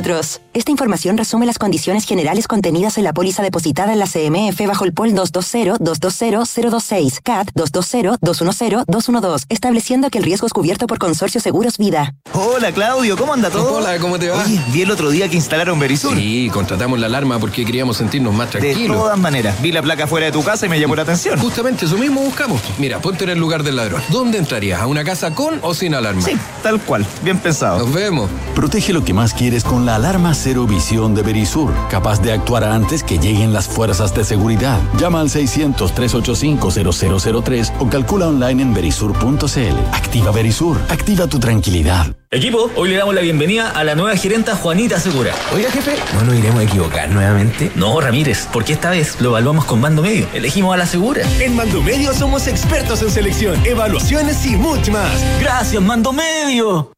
Esta 0.53 0.71
información 0.71 1.15
resume 1.15 1.45
las 1.45 1.59
condiciones 1.59 2.05
generales 2.05 2.47
contenidas 2.47 2.97
en 2.97 3.03
la 3.03 3.13
póliza 3.13 3.43
depositada 3.43 3.93
en 3.93 3.99
la 3.99 4.07
CMF 4.07 4.59
bajo 4.65 4.83
el 4.83 4.93
POL 4.93 5.13
220-220-026, 5.13 7.19
CAT 7.21 7.51
220-210-212, 7.53 9.45
estableciendo 9.49 10.09
que 10.09 10.17
el 10.17 10.23
riesgo 10.23 10.47
es 10.47 10.53
cubierto 10.53 10.87
por 10.87 10.97
Consorcio 10.97 11.39
Seguros 11.39 11.77
Vida. 11.77 12.15
Hola 12.33 12.71
Claudio, 12.71 13.15
¿cómo 13.15 13.33
anda 13.33 13.51
todo? 13.51 13.77
Hola, 13.77 13.99
¿cómo 13.99 14.17
te 14.17 14.29
va? 14.29 14.43
Oye, 14.43 14.59
vi 14.73 14.81
el 14.81 14.89
otro 14.89 15.11
día 15.11 15.29
que 15.29 15.35
instalaron 15.35 15.79
Verisur. 15.79 16.15
Sí, 16.15 16.49
contratamos 16.51 16.97
la 16.97 17.05
alarma 17.05 17.37
porque 17.37 17.63
queríamos 17.63 17.97
sentirnos 17.97 18.33
más 18.33 18.49
tranquilos. 18.49 18.97
De 18.97 18.97
todas 19.03 19.19
maneras, 19.19 19.61
vi 19.61 19.71
la 19.71 19.83
placa 19.83 20.07
fuera 20.07 20.25
de 20.25 20.31
tu 20.31 20.43
casa 20.43 20.65
y 20.65 20.69
me 20.69 20.79
llamó 20.79 20.95
la 20.95 21.03
atención. 21.03 21.39
Justamente 21.39 21.85
eso 21.85 21.97
mismo 21.97 22.21
buscamos. 22.21 22.59
Mira, 22.79 22.99
ponte 22.99 23.25
en 23.25 23.29
el 23.29 23.37
lugar 23.37 23.61
del 23.61 23.75
ladrón. 23.75 24.01
¿Dónde 24.09 24.39
entrarías? 24.39 24.81
¿A 24.81 24.87
una 24.87 25.03
casa 25.03 25.35
con 25.35 25.59
o 25.61 25.75
sin 25.75 25.93
alarma? 25.93 26.23
Sí, 26.23 26.31
tal 26.63 26.81
cual. 26.81 27.05
Bien 27.23 27.37
pensado. 27.37 27.77
Nos 27.77 27.93
vemos. 27.93 28.31
Protege 28.55 28.93
lo 28.93 29.05
que 29.05 29.13
más 29.13 29.35
quieres 29.35 29.63
con 29.63 29.85
la 29.85 29.90
alarma 29.95 30.33
Cero 30.33 30.65
Visión 30.67 31.13
de 31.15 31.23
Verisur, 31.23 31.73
capaz 31.89 32.21
de 32.21 32.31
actuar 32.31 32.63
antes 32.63 33.03
que 33.03 33.17
lleguen 33.17 33.51
las 33.53 33.67
fuerzas 33.67 34.15
de 34.15 34.23
seguridad. 34.23 34.79
Llama 34.97 35.19
al 35.21 35.29
600-385-0003 35.29 37.73
o 37.79 37.89
calcula 37.89 38.27
online 38.27 38.61
en 38.63 38.73
verisur.cl. 38.73 39.77
Activa 39.91 40.31
Verisur, 40.31 40.77
activa 40.89 41.27
tu 41.27 41.39
tranquilidad. 41.39 42.15
Equipo, 42.33 42.71
hoy 42.77 42.89
le 42.89 42.95
damos 42.95 43.13
la 43.13 43.19
bienvenida 43.21 43.71
a 43.71 43.83
la 43.83 43.93
nueva 43.93 44.15
gerenta 44.15 44.55
Juanita 44.55 44.99
Segura. 44.99 45.33
Oiga, 45.53 45.69
jefe, 45.69 45.95
¿no 46.13 46.23
nos 46.23 46.35
iremos 46.35 46.61
a 46.61 46.63
equivocar 46.63 47.09
nuevamente? 47.09 47.71
No, 47.75 47.99
Ramírez, 47.99 48.47
porque 48.53 48.71
esta 48.71 48.89
vez 48.89 49.19
lo 49.19 49.31
evaluamos 49.31 49.65
con 49.65 49.81
Mando 49.81 50.01
Medio. 50.01 50.27
Elegimos 50.33 50.73
a 50.73 50.77
la 50.77 50.85
Segura. 50.85 51.23
En 51.39 51.55
Mando 51.55 51.81
Medio 51.81 52.13
somos 52.13 52.47
expertos 52.47 53.01
en 53.01 53.11
selección, 53.11 53.65
evaluaciones 53.65 54.45
y 54.45 54.55
mucho 54.55 54.93
más. 54.93 55.11
Gracias, 55.41 55.81
Mando 55.81 56.13
Medio. 56.13 56.93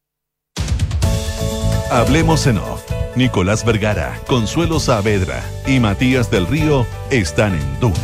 Hablemos 1.91 2.47
en 2.47 2.57
off. 2.57 2.83
Nicolás 3.15 3.63
Vergara, 3.63 4.19
Consuelo 4.27 4.79
Saavedra 4.79 5.43
y 5.67 5.79
Matías 5.79 6.31
del 6.31 6.47
Río 6.47 6.87
están 7.11 7.53
en 7.53 7.79
Duna. 7.79 7.95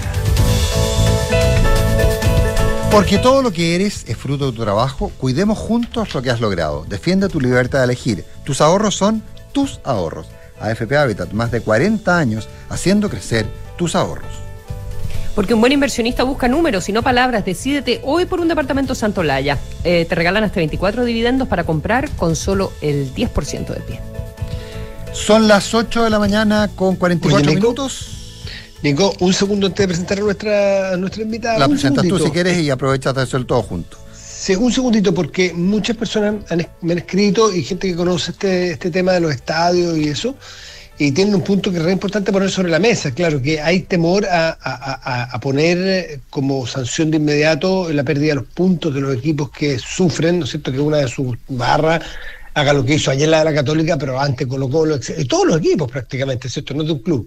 Porque 2.92 3.18
todo 3.18 3.42
lo 3.42 3.52
que 3.52 3.76
eres 3.76 4.04
es 4.08 4.18
fruto 4.18 4.48
de 4.48 4.58
tu 4.58 4.64
trabajo, 4.64 5.12
cuidemos 5.18 5.58
juntos 5.58 6.14
lo 6.14 6.22
que 6.22 6.30
has 6.30 6.42
logrado. 6.42 6.86
Defiende 6.88 7.30
tu 7.30 7.40
libertad 7.40 7.80
de 7.80 7.86
elegir. 7.86 8.26
Tus 8.44 8.62
ahorros 8.62 8.96
son 8.96 9.24
tus 9.52 9.80
ahorros. 9.84 10.28
AFP 10.60 10.98
Habitat, 10.98 11.32
más 11.32 11.52
de 11.52 11.62
40 11.62 12.18
años 12.18 12.50
haciendo 12.70 13.10
crecer 13.10 13.48
tus 13.78 13.96
ahorros. 13.96 14.49
Porque 15.36 15.54
un 15.54 15.62
buen 15.62 15.72
inversionista 15.72 16.24
busca 16.24 16.48
números 16.48 16.90
y 16.90 16.92
no 16.92 17.02
palabras. 17.04 17.46
Decídete 17.46 18.02
hoy 18.04 18.26
por 18.26 18.40
un 18.40 18.48
departamento 18.48 18.96
Santolaya. 18.96 19.58
Eh, 19.84 20.06
te 20.08 20.16
regalan 20.16 20.44
hasta 20.44 20.58
24 20.58 21.06
dividendos 21.06 21.48
para 21.48 21.64
comprar 21.64 22.10
con 22.12 22.36
solo 22.36 22.74
el 22.82 23.14
10% 23.14 23.68
del 23.68 23.84
pie. 23.84 24.00
Son 25.14 25.48
las 25.48 25.74
8 25.74 26.04
de 26.04 26.10
la 26.10 26.20
mañana 26.20 26.70
con 26.76 26.96
44 26.96 27.38
Oye, 27.38 27.56
Nico, 27.56 27.68
minutos. 27.68 28.20
Nico, 28.82 29.14
un 29.20 29.34
segundo 29.34 29.68
antes 29.68 29.84
de 29.84 29.88
presentar 29.88 30.18
a 30.20 30.22
nuestra, 30.22 30.94
a 30.94 30.98
nuestra 30.98 31.24
invitada. 31.24 31.60
La 31.60 31.68
presentas 31.68 32.08
tú 32.08 32.20
si 32.20 32.32
quieres 32.32 32.58
y 32.60 32.70
aprovechas 32.70 33.14
de 33.14 33.22
hacer 33.22 33.46
todo 33.46 33.62
junto. 33.62 33.98
Sí, 34.14 34.56
un 34.56 34.72
segundito, 34.72 35.14
porque 35.14 35.54
muchas 35.54 35.98
personas 35.98 36.36
han 36.50 36.66
me 36.80 36.94
han 36.94 37.00
escrito 37.00 37.54
y 37.54 37.64
gente 37.64 37.90
que 37.90 37.96
conoce 37.96 38.32
este, 38.32 38.72
este 38.72 38.90
tema 38.90 39.12
de 39.12 39.20
los 39.20 39.34
estadios 39.34 39.98
y 39.98 40.08
eso, 40.08 40.34
y 41.02 41.14
tienen 41.14 41.34
un 41.34 41.42
punto 41.44 41.72
que 41.72 41.78
es 41.78 41.84
re 41.84 41.94
importante 41.94 42.32
poner 42.32 42.52
sobre 42.52 42.70
la 42.70 42.78
mesa. 42.78 43.12
Claro, 43.12 43.42
que 43.42 43.62
hay 43.62 43.84
temor 43.84 44.26
a, 44.26 44.50
a- 44.62 45.24
a- 45.34 45.40
poner 45.40 45.78
eh, 45.78 46.20
como 46.30 46.68
sanción 46.68 47.10
de 47.10 47.18
inmediato 47.18 47.92
la 47.94 48.04
pérdida 48.04 48.32
de 48.32 48.42
los 48.42 48.48
puntos 48.48 48.94
de 48.94 49.00
los 49.00 49.16
equipos 49.16 49.50
que 49.50 49.80
sufren, 49.80 50.40
¿no 50.40 50.44
es 50.46 50.52
cierto?, 50.52 50.74
que 50.74 50.80
una 50.80 50.98
de 50.98 51.08
sus 51.08 51.38
barras 51.48 52.04
haga 52.54 52.74
lo 52.74 52.84
que 52.84 52.96
hizo 52.96 53.12
ayer 53.12 53.30
la 53.30 53.40
de 53.40 53.46
la 53.46 53.54
Católica, 53.54 53.98
pero 53.98 54.20
antes 54.20 54.46
Colo 54.46 54.70
Colo, 54.70 54.96
etc. 54.96 55.12
y 55.20 55.26
todos 55.26 55.48
los 55.48 55.58
equipos 55.60 55.90
prácticamente, 55.90 56.50
¿cierto?, 56.50 56.74
no 56.74 56.84
de 56.84 56.92
un 56.92 57.00
club. 57.00 57.26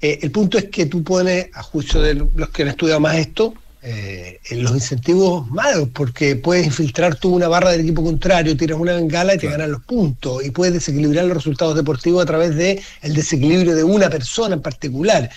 Eh, 0.00 0.20
el 0.22 0.30
punto 0.30 0.56
es 0.56 0.66
que 0.66 0.86
tú 0.86 1.02
pones, 1.02 1.48
a 1.52 1.64
juicio 1.64 2.00
de 2.00 2.14
los 2.14 2.48
que 2.50 2.62
han 2.62 2.68
estudiado 2.68 3.00
más 3.00 3.16
esto, 3.16 3.52
eh, 3.82 4.40
en 4.50 4.62
los 4.62 4.72
incentivos 4.72 5.48
malos, 5.50 5.88
porque 5.94 6.36
puedes 6.36 6.66
infiltrar 6.66 7.14
tú 7.16 7.34
una 7.34 7.48
barra 7.48 7.70
del 7.70 7.80
equipo 7.80 8.04
contrario, 8.04 8.56
tiras 8.56 8.78
una 8.78 8.94
bengala 8.94 9.34
y 9.34 9.38
te 9.38 9.48
ganan 9.48 9.72
los 9.72 9.82
puntos, 9.82 10.44
y 10.44 10.50
puedes 10.50 10.74
desequilibrar 10.74 11.24
los 11.24 11.36
resultados 11.36 11.74
deportivos 11.74 12.22
a 12.22 12.26
través 12.26 12.54
de 12.56 12.82
el 13.02 13.14
desequilibrio 13.14 13.74
de 13.74 13.84
una 13.84 14.10
persona 14.10 14.54
en 14.54 14.62
particular. 14.62 15.30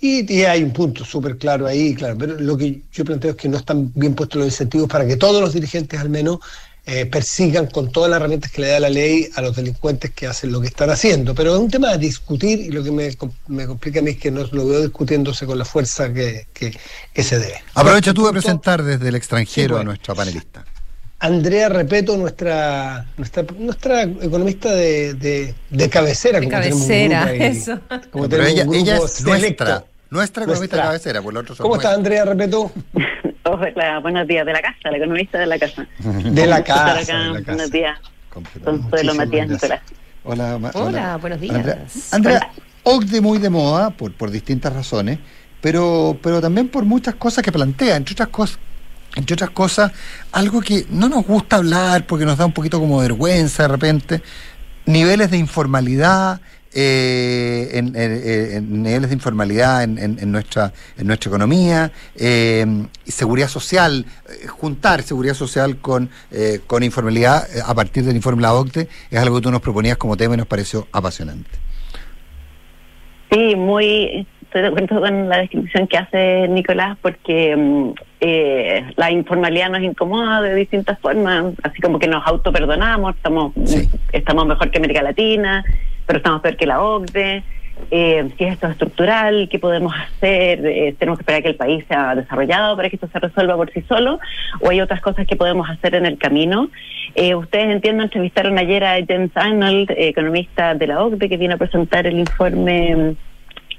Y, 0.00 0.32
y 0.32 0.44
hay 0.44 0.62
un 0.62 0.72
punto 0.72 1.04
súper 1.04 1.36
claro 1.36 1.66
ahí, 1.66 1.94
claro, 1.94 2.16
pero 2.16 2.40
lo 2.40 2.56
que 2.56 2.80
yo 2.90 3.04
planteo 3.04 3.32
es 3.32 3.36
que 3.36 3.50
no 3.50 3.58
están 3.58 3.92
bien 3.94 4.14
puestos 4.14 4.38
los 4.38 4.48
incentivos 4.48 4.88
para 4.88 5.06
que 5.06 5.16
todos 5.16 5.42
los 5.42 5.52
dirigentes 5.52 6.00
al 6.00 6.08
menos 6.08 6.38
eh, 6.86 7.06
persigan 7.06 7.66
con 7.66 7.92
todas 7.92 8.10
las 8.10 8.18
herramientas 8.18 8.50
que 8.50 8.62
le 8.62 8.68
da 8.68 8.80
la 8.80 8.88
ley 8.88 9.28
a 9.36 9.42
los 9.42 9.54
delincuentes 9.54 10.10
que 10.12 10.26
hacen 10.26 10.50
lo 10.50 10.60
que 10.60 10.66
están 10.68 10.90
haciendo. 10.90 11.34
Pero 11.34 11.54
es 11.54 11.60
un 11.60 11.70
tema 11.70 11.90
a 11.90 11.96
discutir 11.98 12.58
y 12.60 12.70
lo 12.70 12.82
que 12.82 12.90
me, 12.90 13.10
me 13.48 13.66
complica 13.66 14.00
a 14.00 14.02
mí 14.02 14.12
es 14.12 14.18
que 14.18 14.30
no 14.30 14.44
lo 14.50 14.66
veo 14.66 14.80
discutiéndose 14.80 15.46
con 15.46 15.58
la 15.58 15.64
fuerza 15.64 16.12
que, 16.12 16.46
que- 16.52 16.76
que 17.12 17.22
se 17.22 17.38
debe. 17.38 17.62
Aprovecha 17.74 18.12
tú 18.14 18.26
de 18.26 18.32
presentar 18.32 18.82
desde 18.82 19.08
el 19.08 19.14
extranjero 19.14 19.76
Sí, 19.76 19.80
a 19.80 19.84
nuestra 19.84 20.14
panelista. 20.14 20.64
Andrea 21.22 21.68
Repeto, 21.68 22.16
nuestra, 22.16 23.06
nuestra, 23.18 23.44
nuestra 23.58 24.02
economista 24.04 24.72
de, 24.74 25.12
de, 25.14 25.54
de 25.68 25.88
cabecera. 25.90 26.40
De 26.40 26.46
como 26.48 26.60
tenemos 26.60 26.80
un 26.82 26.88
cabecera, 26.88 27.20
grupo 27.26 27.44
ahí. 27.44 27.50
eso. 27.50 27.80
Como 28.10 28.28
Pero 28.28 28.42
tenemos 28.44 28.48
ella, 28.52 28.64
un 28.68 28.74
ella 28.74 28.96
es 28.96 29.00
nuestra, 29.00 29.26
economista 29.28 29.84
Nuestra. 30.10 30.46
de 30.46 30.68
cabecera, 30.68 31.22
por 31.22 31.34
lo 31.34 31.40
otro 31.40 31.54
son 31.54 31.64
¿Cómo 31.64 31.76
está 31.76 31.92
Andrea 31.92 32.24
Repeto? 32.24 32.72
Hola, 33.44 34.00
buenos 34.00 34.28
días 34.28 34.44
de 34.44 34.52
la 34.52 34.60
casa, 34.60 34.90
la 34.90 34.96
economista 34.98 35.38
de 35.38 35.46
la 35.46 35.58
casa. 35.58 35.86
De 35.98 36.46
la 36.46 36.62
casa, 36.62 36.98
acá, 36.98 37.18
de 37.18 37.28
la 37.28 37.38
casa. 37.38 37.42
Buenos 37.46 37.70
días, 37.70 37.98
Consuelo, 38.64 39.14
Matías. 39.14 39.48
Nicolás. 39.48 39.80
Hola, 40.24 40.58
Hola, 40.74 41.16
buenos 41.16 41.40
días. 41.40 41.56
Andrea, 41.56 41.86
Andrea, 42.12 42.52
OCDE 42.82 43.20
muy 43.22 43.38
de 43.38 43.48
moda 43.48 43.90
por, 43.90 44.12
por 44.12 44.30
distintas 44.30 44.72
razones, 44.72 45.18
pero, 45.62 46.18
pero 46.22 46.40
también 46.40 46.68
por 46.68 46.84
muchas 46.84 47.14
cosas 47.14 47.42
que 47.42 47.50
plantea, 47.50 47.96
entre 47.96 48.12
otras 48.12 48.28
cosas. 48.28 48.58
Entre 49.16 49.34
otras 49.34 49.50
cosas, 49.50 49.90
algo 50.30 50.60
que 50.60 50.86
no 50.88 51.08
nos 51.08 51.26
gusta 51.26 51.56
hablar 51.56 52.06
porque 52.06 52.24
nos 52.24 52.38
da 52.38 52.46
un 52.46 52.52
poquito 52.52 52.78
como 52.78 52.98
vergüenza 52.98 53.64
de 53.64 53.68
repente, 53.68 54.22
niveles 54.86 55.32
de 55.32 55.38
informalidad, 55.38 56.40
eh, 56.74 57.68
en, 57.72 57.96
en- 57.96 58.52
en 58.56 58.82
niveles 58.82 59.10
de 59.10 59.14
informalidad 59.14 59.82
en, 59.82 59.98
en- 59.98 60.18
en 60.20 60.30
nuestra 60.32 60.72
en 60.98 61.06
nuestra 61.06 61.28
economía, 61.30 61.90
eh, 62.16 62.64
y 63.04 63.10
seguridad 63.10 63.48
social, 63.48 64.04
eh, 64.28 64.46
juntar 64.46 65.02
seguridad 65.02 65.34
social 65.34 65.78
con, 65.78 66.10
eh, 66.30 66.60
con 66.66 66.82
informalidad 66.82 67.44
a 67.66 67.74
partir 67.74 68.04
del 68.04 68.16
informe 68.16 68.38
de 68.38 68.42
la 68.42 68.54
OCDE 68.54 68.88
es 69.10 69.18
algo 69.18 69.36
que 69.36 69.42
tú 69.42 69.50
nos 69.50 69.60
proponías 69.62 69.96
como 69.96 70.16
tema 70.16 70.34
y 70.34 70.38
nos 70.38 70.46
pareció 70.46 70.86
apasionante. 70.92 71.50
Sí, 73.32 73.54
muy, 73.54 74.26
estoy 74.42 74.62
de 74.62 74.68
acuerdo 74.68 75.00
con 75.00 75.28
la 75.28 75.38
descripción 75.38 75.86
que 75.86 75.96
hace 75.96 76.48
Nicolás 76.48 76.98
porque 77.00 77.54
mm, 77.56 77.90
eh, 78.20 78.92
la 78.96 79.10
informalidad 79.12 79.70
nos 79.70 79.82
incomoda 79.82 80.42
de 80.42 80.54
distintas 80.56 80.98
formas, 80.98 81.44
así 81.62 81.80
como 81.80 81.98
que 82.00 82.08
nos 82.08 82.26
autoperdonamos, 82.26 83.14
estamos, 83.14 83.52
estamos 84.12 84.46
mejor 84.46 84.70
que 84.72 84.78
América 84.78 85.02
Latina, 85.02 85.64
pero 86.10 86.18
estamos 86.18 86.40
peor 86.40 86.56
que 86.56 86.66
la 86.66 86.82
OCDE. 86.82 87.44
eh, 87.92 88.28
si 88.36 88.44
esto 88.44 88.66
es 88.66 88.72
estructural, 88.72 89.48
qué 89.48 89.60
podemos 89.60 89.94
hacer, 89.94 90.66
eh, 90.66 90.92
tenemos 90.98 91.18
que 91.18 91.22
esperar 91.22 91.40
que 91.40 91.50
el 91.50 91.54
país 91.54 91.84
sea 91.86 92.16
desarrollado 92.16 92.74
para 92.74 92.90
que 92.90 92.96
esto 92.96 93.06
se 93.12 93.20
resuelva 93.20 93.54
por 93.54 93.70
sí 93.70 93.82
solo, 93.88 94.18
o 94.60 94.70
hay 94.70 94.80
otras 94.80 95.00
cosas 95.00 95.24
que 95.24 95.36
podemos 95.36 95.70
hacer 95.70 95.94
en 95.94 96.06
el 96.06 96.18
camino. 96.18 96.68
Eh, 97.14 97.36
ustedes 97.36 97.70
entiendo, 97.70 98.02
entrevistaron 98.02 98.58
ayer 98.58 98.82
a 98.82 98.98
James 99.06 99.30
Arnold, 99.36 99.92
economista 99.96 100.74
de 100.74 100.88
la 100.88 101.00
OCDE, 101.00 101.28
que 101.28 101.36
viene 101.36 101.54
a 101.54 101.58
presentar 101.58 102.08
el 102.08 102.18
informe 102.18 103.14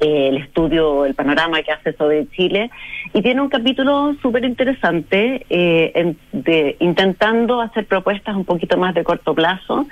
eh, 0.02 0.30
el 0.30 0.38
estudio, 0.38 1.06
el 1.06 1.14
panorama 1.14 1.62
que 1.62 1.72
hace 1.72 1.94
sobre 1.94 2.28
Chile, 2.32 2.70
y 3.14 3.22
tiene 3.22 3.40
un 3.40 3.50
capítulo 3.50 4.16
súper 4.22 4.44
interesante 4.44 5.46
eh, 5.50 6.16
de, 6.32 6.76
intentando 6.80 7.62
hacer 7.62 7.86
propuestas 7.86 8.36
un 8.36 8.46
poquito 8.46 8.78
más 8.78 8.94
de 8.96 9.04
corto 9.04 9.34
plazo, 9.34 9.88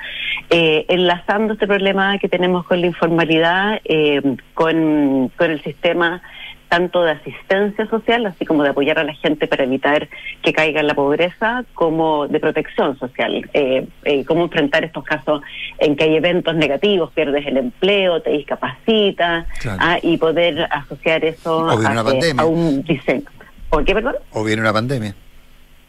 eh, 0.50 0.86
enlazando 0.90 1.54
este 1.54 1.68
problema 1.68 2.18
que 2.18 2.28
tenemos 2.28 2.66
con 2.66 2.82
la 2.82 2.88
informalidad, 2.88 3.80
eh, 3.86 4.22
con, 4.56 5.32
con 5.38 5.52
el 5.52 5.62
sistema 5.64 6.22
tanto 6.70 7.02
de 7.04 7.12
asistencia 7.12 7.88
social, 7.88 8.26
así 8.28 8.46
como 8.46 8.64
de 8.64 8.70
apoyar 8.70 9.00
a 9.00 9.04
la 9.04 9.14
gente 9.16 9.48
para 9.48 9.64
evitar 9.64 10.08
que 10.44 10.54
caiga 10.54 10.80
en 10.82 10.88
la 10.88 10.94
pobreza, 10.94 11.66
como 11.74 12.28
de 12.28 12.40
protección 12.40 12.98
social. 13.00 13.50
Eh, 13.54 13.88
eh, 14.06 14.24
cómo 14.26 14.44
enfrentar 14.44 14.84
estos 14.84 15.04
casos 15.04 15.42
en 15.80 15.96
que 15.96 16.04
hay 16.06 16.16
eventos 16.16 16.56
negativos, 16.56 17.12
pierdes 17.12 17.46
el 17.48 17.58
empleo, 17.58 18.22
te 18.22 18.30
discapacitas, 18.32 19.48
Claro. 19.60 19.80
ah, 19.82 19.98
y 20.02 20.18
poder 20.18 20.68
asociar 20.72 21.26
eso 21.26 21.68
a, 21.70 21.78
que- 21.78 21.84
pandemia. 22.04 22.42
a 22.44 22.46
un 22.46 22.84
diseño. 22.84 23.24
¿Por 23.70 23.84
qué, 23.84 23.94
perdón? 23.94 24.16
O 24.32 24.44
viene 24.44 24.62
una 24.62 24.74
pandemia. 24.74 25.16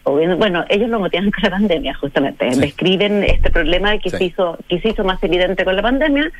O 0.04 0.16
bien, 0.16 0.38
bueno, 0.38 0.64
ellos 0.70 0.88
lo 0.88 0.98
motivan 0.98 1.30
con 1.30 1.42
la 1.42 1.50
pandemia, 1.50 1.94
justamente. 1.94 2.46
Describen 2.56 3.22
este 3.22 3.50
problema 3.50 3.98
que, 3.98 4.08
Sí. 4.10 4.16
se 4.16 4.24
hizo, 4.24 4.58
que 4.66 4.80
se 4.80 4.88
hizo 4.88 5.04
más 5.04 5.22
evidente 5.22 5.62
con 5.64 5.76
la 5.76 5.82
pandemia, 5.82 6.30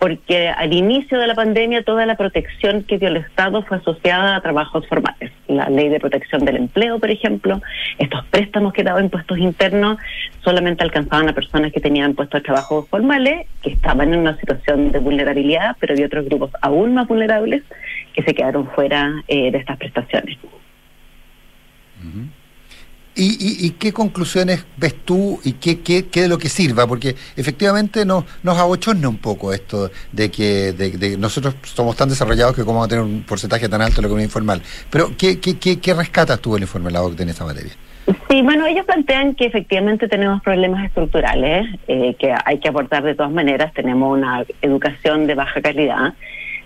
porque 0.00 0.48
al 0.48 0.72
inicio 0.72 1.18
de 1.18 1.26
la 1.26 1.34
pandemia 1.34 1.84
toda 1.84 2.06
la 2.06 2.16
protección 2.16 2.84
que 2.84 2.98
dio 2.98 3.08
el 3.08 3.18
Estado 3.18 3.62
fue 3.62 3.76
asociada 3.76 4.34
a 4.34 4.40
trabajos 4.40 4.88
formales. 4.88 5.30
La 5.46 5.68
ley 5.68 5.90
de 5.90 6.00
protección 6.00 6.42
del 6.46 6.56
empleo, 6.56 6.98
por 6.98 7.10
ejemplo, 7.10 7.60
estos 7.98 8.24
préstamos 8.30 8.72
que 8.72 8.82
daban 8.82 9.04
impuestos 9.04 9.36
internos 9.36 9.98
solamente 10.42 10.82
alcanzaban 10.82 11.28
a 11.28 11.34
personas 11.34 11.70
que 11.70 11.80
tenían 11.80 12.14
puestos 12.14 12.40
de 12.40 12.46
trabajo 12.46 12.86
formales, 12.88 13.46
que 13.62 13.72
estaban 13.72 14.14
en 14.14 14.20
una 14.20 14.38
situación 14.38 14.90
de 14.90 15.00
vulnerabilidad, 15.00 15.76
pero 15.78 15.92
había 15.92 16.06
otros 16.06 16.24
grupos 16.24 16.50
aún 16.62 16.94
más 16.94 17.06
vulnerables 17.06 17.62
que 18.14 18.22
se 18.22 18.34
quedaron 18.34 18.70
fuera 18.70 19.22
eh, 19.28 19.50
de 19.50 19.58
estas 19.58 19.76
prestaciones. 19.76 20.38
¿Y, 23.16 23.24
y, 23.24 23.66
y 23.66 23.70
qué 23.70 23.92
conclusiones 23.92 24.64
ves 24.76 24.94
tú 25.04 25.40
y 25.44 25.54
qué, 25.54 25.80
qué, 25.80 26.06
qué 26.06 26.22
de 26.22 26.28
lo 26.28 26.38
que 26.38 26.48
sirva? 26.48 26.86
Porque 26.86 27.16
efectivamente 27.36 28.06
nos, 28.06 28.24
nos 28.44 28.56
abochorna 28.56 29.08
un 29.08 29.18
poco 29.18 29.52
esto 29.52 29.90
de 30.12 30.30
que 30.30 30.72
de, 30.72 30.90
de- 30.92 31.16
nosotros 31.18 31.54
somos 31.64 31.96
tan 31.96 32.08
desarrollados 32.08 32.54
que 32.54 32.62
cómo 32.62 32.74
vamos 32.78 32.86
a 32.86 32.88
tener 32.90 33.04
un 33.04 33.22
porcentaje 33.24 33.68
tan 33.68 33.82
alto 33.82 33.96
de 33.96 34.02
la 34.02 34.06
economía 34.06 34.26
informal. 34.26 34.62
Pero 34.90 35.10
¿qué, 35.18 35.40
qué, 35.40 35.58
qué, 35.58 35.80
qué 35.80 35.92
rescatas 35.92 36.40
tú 36.40 36.54
del 36.54 36.62
informe 36.62 36.86
de 36.86 36.92
la 36.92 37.02
OCDE 37.02 37.24
en 37.24 37.28
esa 37.30 37.44
materia? 37.44 37.72
Sí, 38.28 38.42
bueno, 38.42 38.64
ellos 38.66 38.86
plantean 38.86 39.34
que 39.34 39.46
efectivamente 39.46 40.08
tenemos 40.08 40.40
problemas 40.42 40.84
estructurales 40.84 41.66
eh, 41.88 42.14
que 42.18 42.32
hay 42.44 42.58
que 42.58 42.68
abordar 42.68 43.02
de 43.02 43.14
todas 43.14 43.30
maneras. 43.32 43.72
Tenemos 43.74 44.16
una 44.16 44.44
educación 44.62 45.26
de 45.26 45.34
baja 45.34 45.60
calidad, 45.60 46.14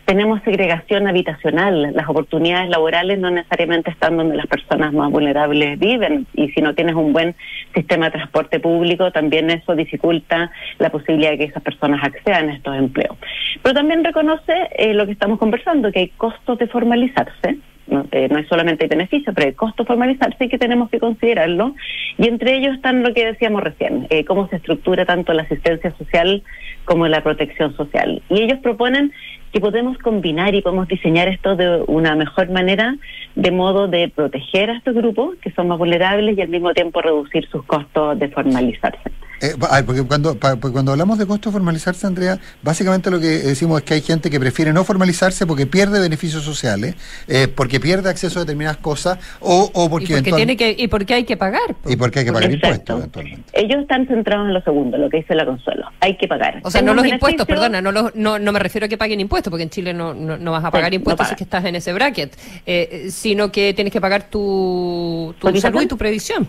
tenemos 0.05 0.43
segregación 0.43 1.07
habitacional, 1.07 1.93
las 1.95 2.09
oportunidades 2.09 2.69
laborales 2.69 3.19
no 3.19 3.31
necesariamente 3.31 3.91
están 3.91 4.17
donde 4.17 4.37
las 4.37 4.47
personas 4.47 4.93
más 4.93 5.11
vulnerables 5.11 5.79
viven 5.79 6.27
y 6.35 6.49
si 6.51 6.61
no 6.61 6.75
tienes 6.75 6.95
un 6.95 7.13
buen 7.13 7.35
sistema 7.75 8.07
de 8.07 8.13
transporte 8.13 8.61
público, 8.61 9.11
también 9.13 9.51
eso 9.51 9.75
dificulta 9.75 10.51
la 10.79 10.91
posibilidad 10.91 11.31
de 11.31 11.39
que 11.39 11.45
esas 11.45 11.63
personas 11.63 12.03
accedan 12.05 12.51
a 12.51 12.55
estos 12.55 12.77
empleos. 12.77 13.17
Pero 13.63 13.75
también 13.75 14.05
reconoce 14.05 14.53
eh, 14.77 14.95
lo 14.95 15.07
que 15.07 15.13
estamos 15.13 15.39
conversando, 15.39 15.91
que 15.91 16.01
hay 16.01 16.09
costos 16.09 16.59
de 16.59 16.67
formalizarse. 16.67 17.59
No, 17.87 18.07
Eh, 18.13 18.29
no 18.31 18.39
es 18.39 18.49
solamente 18.49 18.87
beneficio, 18.87 19.35
pero 19.35 19.49
hay 19.49 19.53
costo 19.53 19.85
formalizarse 19.85 20.47
y 20.47 20.49
que 20.49 20.57
tenemos 20.57 20.89
que 20.89 20.99
considerarlo. 20.99 21.75
Y 22.17 22.29
entre 22.29 22.57
ellos 22.57 22.77
están 22.77 23.03
lo 23.03 23.13
que 23.13 23.27
decíamos 23.27 23.63
recién, 23.63 24.07
eh, 24.09 24.25
cómo 24.25 24.49
se 24.49 24.57
estructura 24.57 25.05
tanto 25.05 25.35
la 25.35 25.43
asistencia 25.43 25.91
social 25.99 26.43
como 26.87 27.07
la 27.09 27.23
protección 27.23 27.77
social. 27.77 28.23
Y 28.31 28.43
ellos 28.43 28.59
proponen 28.61 29.13
que 29.55 29.61
podemos 29.61 29.97
combinar 29.99 30.53
y 30.57 30.63
podemos 30.63 30.89
diseñar 30.89 31.29
esto 31.29 31.55
de 31.55 31.85
una 31.87 32.17
mejor 32.17 32.51
manera, 32.51 32.97
de 33.37 33.53
modo 33.53 33.87
de 33.87 34.09
proteger 34.09 34.69
a 34.69 34.77
estos 34.77 34.97
grupos 34.97 35.37
que 35.41 35.53
son 35.53 35.69
más 35.69 35.79
vulnerables 35.79 36.37
y 36.37 36.41
al 36.41 36.49
mismo 36.49 36.75
tiempo 36.75 37.01
reducir 37.01 37.47
sus 37.47 37.65
costos 37.65 38.19
de 38.19 38.29
formalizarse. 38.31 39.13
Eh, 39.51 39.83
porque 39.85 40.03
cuando, 40.05 40.37
porque 40.39 40.71
cuando 40.73 40.93
hablamos 40.93 41.19
de 41.19 41.27
costo 41.27 41.51
de 41.51 41.53
formalizarse, 41.53 42.07
Andrea, 42.07 42.39
básicamente 42.63 43.11
lo 43.11 43.21
que 43.21 43.27
decimos 43.27 43.79
es 43.81 43.85
que 43.85 43.95
hay 43.95 44.01
gente 44.01 44.31
que 44.31 44.41
prefiere 44.41 44.73
no 44.73 44.85
formalizarse 44.85 45.47
porque 45.47 45.67
pierde 45.67 46.01
beneficios 46.01 46.43
sociales, 46.43 46.95
eh, 47.29 47.49
porque 47.49 47.81
pierde 47.81 48.09
acceso 48.11 48.39
a 48.39 48.43
determinadas 48.43 48.79
cosas 48.79 49.19
o, 49.41 49.71
o 49.75 49.91
porque, 49.91 50.05
y 50.05 50.09
porque 50.09 50.31
eventual- 50.31 50.37
tiene 50.37 50.57
que 50.57 50.75
y 50.83 50.89
porque 50.89 51.15
hay 51.15 51.25
que 51.25 51.37
pagar. 51.37 51.75
po. 51.83 51.91
y 51.91 51.97
porque 51.97 52.21
hay 52.21 52.25
que 52.25 52.33
pagar 52.33 52.51
Exacto. 52.53 52.67
impuestos 52.69 52.99
eventualmente. 52.99 53.51
Ellos 53.61 53.83
están 53.83 54.07
centrados 54.07 54.47
en 54.49 54.55
lo 54.55 54.63
segundo, 54.63 54.97
lo 54.99 55.11
que 55.11 55.19
dice 55.19 55.35
la 55.35 55.45
Consuelo. 55.45 55.87
Hay 56.01 56.17
que 56.17 56.27
pagar. 56.29 56.61
O 56.63 56.71
sea, 56.71 56.83
no 56.83 56.95
los 56.95 57.07
impuestos, 57.07 57.47
perdona, 57.47 57.83
no, 57.83 57.93
los, 57.93 58.15
no, 58.15 58.39
no 58.39 58.53
me 58.53 58.59
refiero 58.59 58.87
a 58.87 58.89
que 58.89 58.97
paguen 58.97 59.21
impuestos, 59.21 59.51
porque 59.51 59.65
en 59.65 59.71
Chile 59.71 59.93
no, 59.93 60.15
no, 60.15 60.37
no 60.37 60.53
vas 60.53 60.65
a 60.65 60.71
pagar 60.71 60.91
Sí, 60.91 60.97
no 60.97 61.01
impuestos 61.01 61.27
si 61.29 61.33
es 61.35 61.37
que 61.39 61.45
estás 61.45 61.65
en 61.65 61.75
ese 61.77 61.93
bracket, 61.93 62.35
eh, 62.67 62.89
eh, 63.07 63.11
sino 63.11 63.51
que 63.53 63.75
tienes 63.75 63.93
que 63.93 64.01
pagar 64.01 64.29
tu, 64.31 65.35
tu 65.39 65.57
salud 65.61 65.83
y 65.83 65.87
tu 65.87 65.97
previsión. 65.99 66.49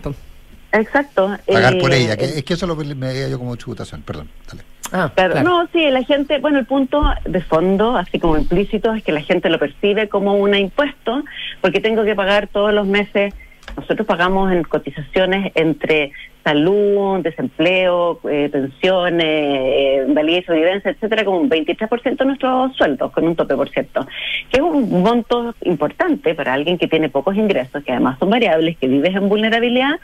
Exacto. 0.72 1.36
Pagar 1.46 1.78
por 1.78 1.92
eh, 1.92 2.02
ella, 2.02 2.16
que, 2.16 2.24
es 2.24 2.44
que 2.44 2.54
eso 2.54 2.66
lo 2.66 2.76
me 2.76 2.94
veía 2.94 3.28
yo 3.28 3.38
como 3.38 3.56
tributación, 3.56 4.02
perdón. 4.02 4.28
Dale. 4.48 4.62
Ah, 4.92 5.10
Claro, 5.14 5.42
no, 5.42 5.68
sí, 5.72 5.90
la 5.90 6.02
gente, 6.04 6.38
bueno, 6.38 6.58
el 6.58 6.66
punto 6.66 7.02
de 7.24 7.40
fondo, 7.42 7.96
así 7.96 8.18
como 8.18 8.36
implícito, 8.36 8.94
es 8.94 9.02
que 9.02 9.12
la 9.12 9.20
gente 9.20 9.48
lo 9.48 9.58
percibe 9.58 10.08
como 10.08 10.34
un 10.34 10.54
impuesto, 10.54 11.24
porque 11.60 11.80
tengo 11.80 12.04
que 12.04 12.14
pagar 12.14 12.46
todos 12.48 12.72
los 12.72 12.86
meses. 12.86 13.34
Nosotros 13.76 14.06
pagamos 14.06 14.50
en 14.52 14.62
cotizaciones 14.64 15.52
entre 15.54 16.12
salud, 16.42 17.20
desempleo, 17.22 18.20
eh, 18.30 18.48
pensiones, 18.50 19.24
eh, 19.26 20.04
validez 20.08 20.44
y 20.44 20.46
sobrevivencia, 20.46 20.90
etcétera, 20.92 21.24
como 21.24 21.38
un 21.40 21.48
23% 21.50 22.16
de 22.16 22.24
nuestros 22.24 22.74
sueldos, 22.76 23.10
con 23.12 23.26
un 23.26 23.34
tope, 23.36 23.54
por 23.56 23.68
cierto, 23.68 24.06
que 24.50 24.58
es 24.58 24.62
un 24.62 25.02
monto 25.02 25.54
importante 25.64 26.34
para 26.34 26.54
alguien 26.54 26.78
que 26.78 26.86
tiene 26.88 27.08
pocos 27.08 27.36
ingresos, 27.36 27.82
que 27.84 27.92
además 27.92 28.18
son 28.18 28.30
variables, 28.30 28.76
que 28.78 28.86
vives 28.88 29.14
en 29.14 29.28
vulnerabilidad 29.28 29.98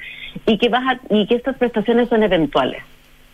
y 0.47 0.59
que 0.59 0.69
vas 0.69 0.99
y 1.11 1.27
que 1.27 1.37
estas 1.37 1.57
prestaciones 1.57 2.09
son 2.09 2.23
eventuales 2.25 2.83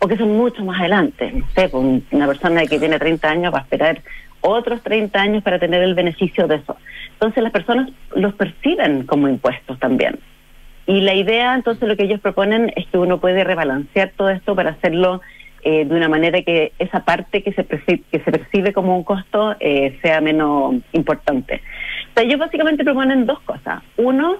o 0.01 0.07
que 0.07 0.15
son 0.15 0.37
mucho 0.37 0.63
más 0.63 0.79
adelante. 0.79 1.31
No 1.33 1.45
sé, 1.55 1.67
pues, 1.67 1.73
un- 1.83 2.05
una 2.11 2.27
persona 2.27 2.65
que 2.65 2.79
tiene 2.79 2.97
30 2.99 3.29
años 3.29 3.53
va 3.53 3.57
a 3.59 3.61
esperar 3.63 3.99
otros 4.41 4.81
30 4.83 5.19
años 5.19 5.43
para 5.43 5.59
tener 5.59 5.81
el 5.83 5.95
beneficio 5.95 6.47
de 6.47 6.55
eso. 6.55 6.77
Entonces 7.13 7.43
las 7.43 7.51
personas 7.51 7.89
los 8.15 8.33
perciben 8.33 9.05
como 9.05 9.27
impuestos 9.27 9.77
también. 9.79 10.19
Y 10.87 11.01
la 11.01 11.13
idea, 11.13 11.53
entonces, 11.53 11.87
lo 11.87 11.95
que 11.95 12.05
ellos 12.05 12.19
proponen 12.19 12.73
es 12.75 12.87
que 12.87 12.97
uno 12.97 13.19
puede 13.19 13.43
rebalancear 13.43 14.11
todo 14.17 14.29
esto 14.29 14.55
para 14.55 14.71
hacerlo 14.71 15.21
eh, 15.61 15.85
de 15.85 15.95
una 15.95 16.09
manera 16.09 16.41
que 16.41 16.71
esa 16.79 17.05
parte 17.05 17.43
que 17.43 17.53
se 17.53 17.63
percibe, 17.63 18.01
que 18.11 18.19
se 18.21 18.31
percibe 18.31 18.73
como 18.73 18.97
un 18.97 19.03
costo 19.03 19.55
eh, 19.59 19.99
sea 20.01 20.19
menos 20.19 20.77
importante. 20.93 21.61
O 22.09 22.13
sea, 22.15 22.23
ellos 22.23 22.39
básicamente 22.39 22.83
proponen 22.83 23.27
dos 23.27 23.39
cosas. 23.41 23.83
Uno, 23.97 24.37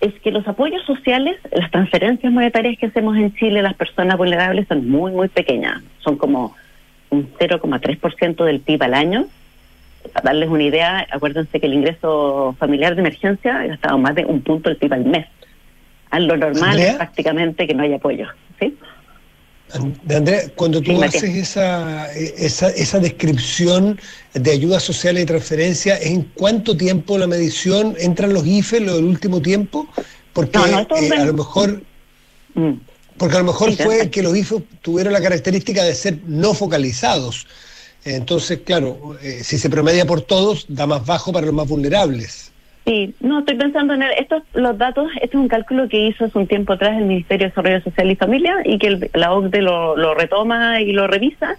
es 0.00 0.12
que 0.20 0.30
los 0.30 0.46
apoyos 0.46 0.84
sociales, 0.84 1.36
las 1.52 1.70
transferencias 1.70 2.32
monetarias 2.32 2.76
que 2.78 2.86
hacemos 2.86 3.16
en 3.16 3.34
Chile 3.34 3.60
a 3.60 3.62
las 3.62 3.74
personas 3.74 4.16
vulnerables 4.16 4.68
son 4.68 4.88
muy, 4.88 5.12
muy 5.12 5.28
pequeñas. 5.28 5.82
Son 6.00 6.16
como 6.16 6.54
un 7.10 7.30
0,3% 7.38 8.44
del 8.44 8.60
PIB 8.60 8.82
al 8.82 8.94
año. 8.94 9.26
Para 10.12 10.24
darles 10.26 10.48
una 10.48 10.62
idea, 10.62 11.06
acuérdense 11.10 11.60
que 11.60 11.66
el 11.66 11.74
ingreso 11.74 12.54
familiar 12.58 12.94
de 12.94 13.00
emergencia 13.00 13.60
ha 13.60 13.66
gastado 13.66 13.98
más 13.98 14.14
de 14.14 14.24
un 14.24 14.40
punto 14.42 14.68
del 14.70 14.78
PIB 14.78 14.92
al 14.92 15.04
mes. 15.04 15.26
A 16.10 16.18
lo 16.20 16.36
normal 16.36 16.70
Andrea. 16.70 16.90
es 16.90 16.96
prácticamente 16.96 17.66
que 17.66 17.74
no 17.74 17.82
hay 17.82 17.92
apoyo. 17.94 18.26
¿sí? 18.58 18.76
Andrea, 20.08 20.40
cuando 20.54 20.80
tú 20.80 20.92
Sí, 20.96 21.02
haces 21.02 21.24
esa, 21.36 22.10
esa, 22.14 22.68
esa 22.70 22.98
descripción 23.00 23.98
de 24.32 24.50
ayuda 24.50 24.80
social 24.80 25.18
y 25.18 25.26
transferencia, 25.26 25.98
¿en 26.00 26.22
cuánto 26.34 26.74
tiempo 26.76 27.18
la 27.18 27.26
medición 27.26 27.94
entran 28.00 28.32
los 28.32 28.46
IFE, 28.46 28.80
lo 28.80 28.96
del 28.96 29.04
último 29.04 29.42
tiempo? 29.42 29.86
Porque 30.32 30.58
No, 30.58 30.66
no, 30.68 30.96
eh, 30.96 31.10
a 31.18 31.24
lo 31.26 31.34
mejor, 31.34 31.82
Mm. 32.54 32.72
Porque 33.18 33.36
a 33.36 33.40
lo 33.40 33.44
mejor 33.46 33.72
fue 33.72 34.10
que 34.10 34.22
los 34.22 34.36
IFE 34.36 34.62
tuvieron 34.82 35.12
la 35.12 35.20
característica 35.20 35.82
de 35.82 35.94
ser 35.94 36.18
no 36.26 36.54
focalizados. 36.54 37.46
Entonces, 38.04 38.60
claro, 38.64 39.16
eh, 39.22 39.40
si 39.42 39.58
se 39.58 39.68
promedia 39.68 40.06
por 40.06 40.20
todos, 40.22 40.66
da 40.68 40.86
más 40.86 41.04
bajo 41.04 41.32
para 41.32 41.46
los 41.46 41.54
más 41.54 41.68
vulnerables. 41.68 42.52
Sí, 42.86 43.14
no, 43.20 43.40
estoy 43.40 43.56
pensando 43.56 43.92
en 43.92 44.02
el- 44.02 44.12
estos 44.18 44.42
los 44.54 44.78
datos, 44.78 45.10
este 45.16 45.36
es 45.36 45.40
un 45.42 45.48
cálculo 45.48 45.88
que 45.90 46.06
hizo 46.06 46.24
hace 46.24 46.38
un 46.38 46.46
tiempo 46.46 46.72
atrás 46.72 46.96
el 46.96 47.04
Ministerio 47.04 47.46
de 47.46 47.50
Desarrollo 47.50 47.82
Social 47.82 48.10
y 48.10 48.16
Familia 48.16 48.54
y 48.64 48.78
que 48.78 48.86
el- 48.86 49.10
la 49.12 49.32
OCDE 49.34 49.60
lo, 49.60 49.94
lo 49.96 50.14
retoma 50.14 50.80
y 50.80 50.92
lo 50.92 51.06
revisa. 51.06 51.56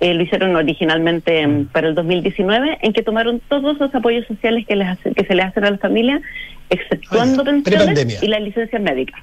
Eh, 0.00 0.14
lo 0.14 0.22
hicieron 0.22 0.56
originalmente 0.56 1.46
para 1.72 1.88
el 1.88 1.94
2019, 1.94 2.78
en 2.80 2.94
que 2.94 3.02
tomaron 3.02 3.42
todos 3.50 3.78
los 3.78 3.94
apoyos 3.94 4.26
sociales 4.26 4.64
que, 4.66 4.74
les 4.74 4.88
hace- 4.88 5.12
que 5.12 5.26
se 5.26 5.34
le 5.34 5.42
hacen 5.42 5.62
a 5.64 5.70
las 5.72 5.80
familias, 5.80 6.22
exceptuando 6.70 7.44
pensiones 7.44 7.62
prepandemia. 7.84 8.18
y 8.22 8.26
las 8.28 8.40
licencias 8.40 8.80
médicas. 8.80 9.20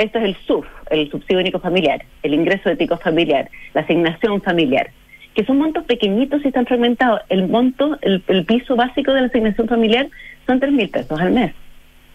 Esto 0.00 0.18
es 0.18 0.24
el 0.24 0.36
SUF, 0.46 0.66
el 0.90 1.10
subsidio 1.10 1.40
único 1.40 1.60
familiar, 1.60 2.02
el 2.22 2.32
ingreso 2.32 2.70
ético 2.70 2.96
familiar, 2.96 3.50
la 3.74 3.82
asignación 3.82 4.40
familiar. 4.42 4.90
que 5.34 5.44
son 5.44 5.58
montos 5.58 5.84
pequeñitos 5.84 6.44
y 6.44 6.48
están 6.48 6.66
fragmentados. 6.66 7.20
El 7.28 7.46
monto, 7.46 7.96
el, 8.02 8.20
piso 8.46 8.74
básico 8.74 9.12
de 9.12 9.20
la 9.20 9.26
asignación 9.28 9.68
familiar 9.68 10.08
son 10.46 10.58
tres 10.58 10.72
mil 10.72 10.88
pesos 10.88 11.20
al 11.20 11.30
mes. 11.30 11.52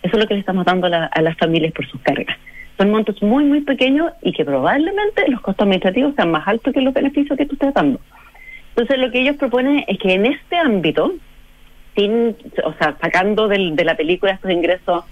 Eso 0.03 0.17
es 0.17 0.21
lo 0.21 0.27
que 0.27 0.33
le 0.33 0.41
estamos 0.41 0.65
dando 0.65 0.89
la- 0.89 1.05
a 1.05 1.21
las 1.21 1.37
familias 1.37 1.71
por 1.71 1.87
sus 1.87 2.01
cargas. 2.01 2.35
Son 2.77 2.91
montos 2.91 3.21
muy, 3.23 3.45
muy 3.45 3.61
pequeños 3.61 4.11
y 4.21 4.33
que 4.33 4.43
probablemente 4.43 5.29
los 5.29 5.39
costos 5.39 5.63
administrativos 5.63 6.13
sean 6.15 6.29
más 6.31 6.45
altos 6.45 6.73
que 6.73 6.81
los 6.81 6.93
beneficios 6.93 7.37
que 7.37 7.45
tú 7.45 7.53
estás 7.53 7.73
dando. 7.73 8.01
Entonces, 8.71 8.97
lo 8.99 9.09
que 9.11 9.21
ellos 9.21 9.37
proponen 9.37 9.85
es 9.87 9.97
que 9.97 10.11
en 10.13 10.25
este 10.25 10.57
ámbito, 10.57 11.13
sin, 11.95 12.35
o 12.65 12.73
sea, 12.73 12.97
sacando 12.99 13.47
del- 13.47 13.77
de 13.77 13.85
la 13.85 13.95
película 13.95 14.33
estos 14.33 14.51
ingresos 14.51 15.05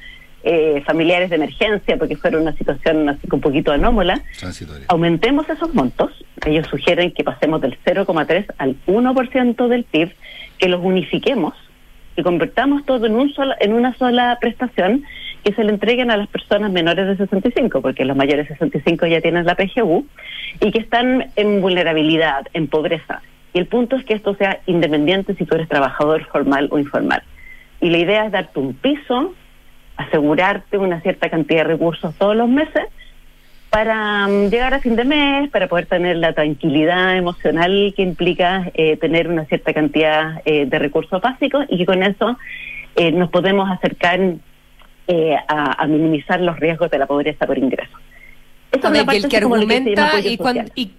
eh, 0.44 0.84
familiares 0.86 1.30
de 1.30 1.38
emergencia, 1.38 1.98
porque 1.98 2.18
fueron 2.18 2.42
una 2.42 2.54
situación 2.58 3.08
así 3.08 3.28
un 3.32 3.40
poquito 3.40 3.72
anómala, 3.72 4.22
aumentemos 4.88 5.50
esos 5.50 5.74
montos. 5.74 6.12
Ellos 6.46 6.68
sugieren 6.68 7.12
que 7.12 7.24
pasemos 7.24 7.62
del 7.62 7.78
0,3 7.86 8.46
al 8.58 8.76
1% 8.86 9.68
del 9.68 9.84
PIB, 9.86 10.12
que 10.58 10.68
los 10.68 10.84
unifiquemos, 10.84 11.54
que 12.16 12.24
convertamos 12.24 12.86
todo 12.86 13.06
en, 13.06 13.16
un 13.16 13.34
solo, 13.34 13.54
en 13.60 13.74
una 13.74 13.96
sola 13.96 14.38
prestación, 14.42 15.04
que 15.46 15.54
se 15.54 15.64
le 15.64 15.72
entreguen 15.72 16.12
a 16.12 16.18
las 16.18 16.28
personas 16.28 16.72
menores 16.72 17.08
de 17.08 17.18
65, 17.18 17.82
porque 17.82 18.06
los 18.06 18.16
mayores 18.18 18.50
de 18.50 18.56
65 18.56 19.08
ya 19.08 19.22
tienen 19.22 19.46
la 19.46 19.56
PGU, 19.56 20.06
y 20.60 20.72
que 20.72 20.80
están 20.80 21.32
en 21.36 21.62
vulnerabilidad, 21.62 22.48
en 22.54 22.68
pobreza. 22.68 23.22
Y 23.54 23.60
el 23.60 23.68
punto 23.68 23.96
es 23.96 24.04
que 24.04 24.14
esto 24.14 24.36
sea 24.36 24.60
independiente 24.66 25.36
si 25.36 25.46
tú 25.46 25.56
eres 25.56 25.70
trabajador 25.70 26.26
formal 26.26 26.68
o 26.72 26.80
informal. 26.80 27.24
Y 27.80 27.90
la 27.90 27.98
idea 27.98 28.26
es 28.26 28.32
darte 28.32 28.60
un 28.60 28.74
piso, 28.74 29.34
asegurarte 29.98 30.78
una 30.78 31.02
cierta 31.02 31.30
cantidad 31.30 31.60
de 31.64 31.70
recursos 31.74 32.14
todos 32.16 32.36
los 32.36 32.50
meses 32.50 32.84
para 33.70 34.28
mm, 34.28 34.50
llegar 34.50 34.74
a 34.74 34.80
fin 34.80 34.96
de 34.96 35.04
mes, 35.06 35.50
para 35.50 35.68
poder 35.68 35.86
tener 35.88 36.18
la 36.18 36.34
tranquilidad 36.34 37.18
emocional 37.18 37.94
que 37.96 38.04
implica 38.04 38.72
eh, 38.76 38.98
tener 38.98 39.28
una 39.28 39.46
cierta 39.46 39.74
cantidad 39.74 40.42
eh, 40.46 40.66
de 40.66 40.80
recursos 40.80 41.22
básicos 41.22 41.66
y 41.70 41.78
que 41.78 41.86
con 41.86 42.04
eso 42.04 42.38
eh, 42.96 43.12
nos 43.12 43.30
podemos 43.32 43.70
acercar 43.72 44.20
eh, 45.08 45.36
a, 45.48 45.82
a 45.84 45.88
minimizar 45.88 46.40
los 46.40 46.60
riesgos 46.60 46.90
de 46.92 46.98
la 47.00 47.08
pobreza 47.08 47.46
por 47.48 47.58
ingreso. 47.58 47.98
Esa 48.72 48.88
A 48.88 48.92
es 48.92 48.98
la 49.00 49.06
parte 49.06 49.20
el 49.22 49.30
que 49.30 49.42
como 49.42 49.56
argumenta 49.56 50.20
y, 50.24 50.38
cuan- 50.38 50.56
social. 50.68 50.72
y, 50.76 50.92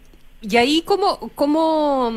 y 0.43 0.57
ahí 0.57 0.83
cómo, 0.85 1.31
cómo, 1.35 2.13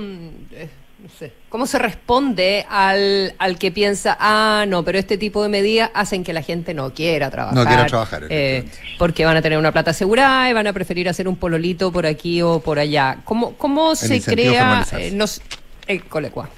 cómo 1.50 1.66
se 1.68 1.80
responde 1.80 2.66
al, 2.70 3.34
al 3.40 3.58
que 3.58 3.72
piensa, 3.72 4.18
ah, 4.20 4.66
no, 4.68 4.84
pero 4.84 4.98
este 5.00 5.18
tipo 5.18 5.42
de 5.44 5.50
medidas 5.50 5.90
hacen 5.94 6.24
que 6.24 6.34
la 6.34 6.42
gente 6.42 6.74
no 6.74 6.94
quiera 6.94 7.30
trabajar. 7.32 7.56
No 7.58 7.66
quiera 7.66 7.86
trabajar, 7.86 8.24
eh, 8.30 8.66
porque 8.98 9.26
van 9.26 9.38
a 9.38 9.42
tener 9.42 9.58
una 9.58 9.72
plata 9.72 9.92
asegurada 9.92 10.50
y 10.50 10.54
van 10.54 10.68
a 10.68 10.74
preferir 10.74 11.08
hacer 11.10 11.28
un 11.28 11.36
pololito 11.36 11.92
por 11.92 12.06
aquí 12.06 12.42
o 12.42 12.60
por 12.60 12.80
allá. 12.80 13.18
¿Cómo, 13.24 13.54
cómo 13.58 13.96
se 13.96 14.22
crea? 14.22 14.86
eh, 15.00 15.12
nos- 15.12 15.42
eh, 15.88 16.00
colecua. 16.02 16.50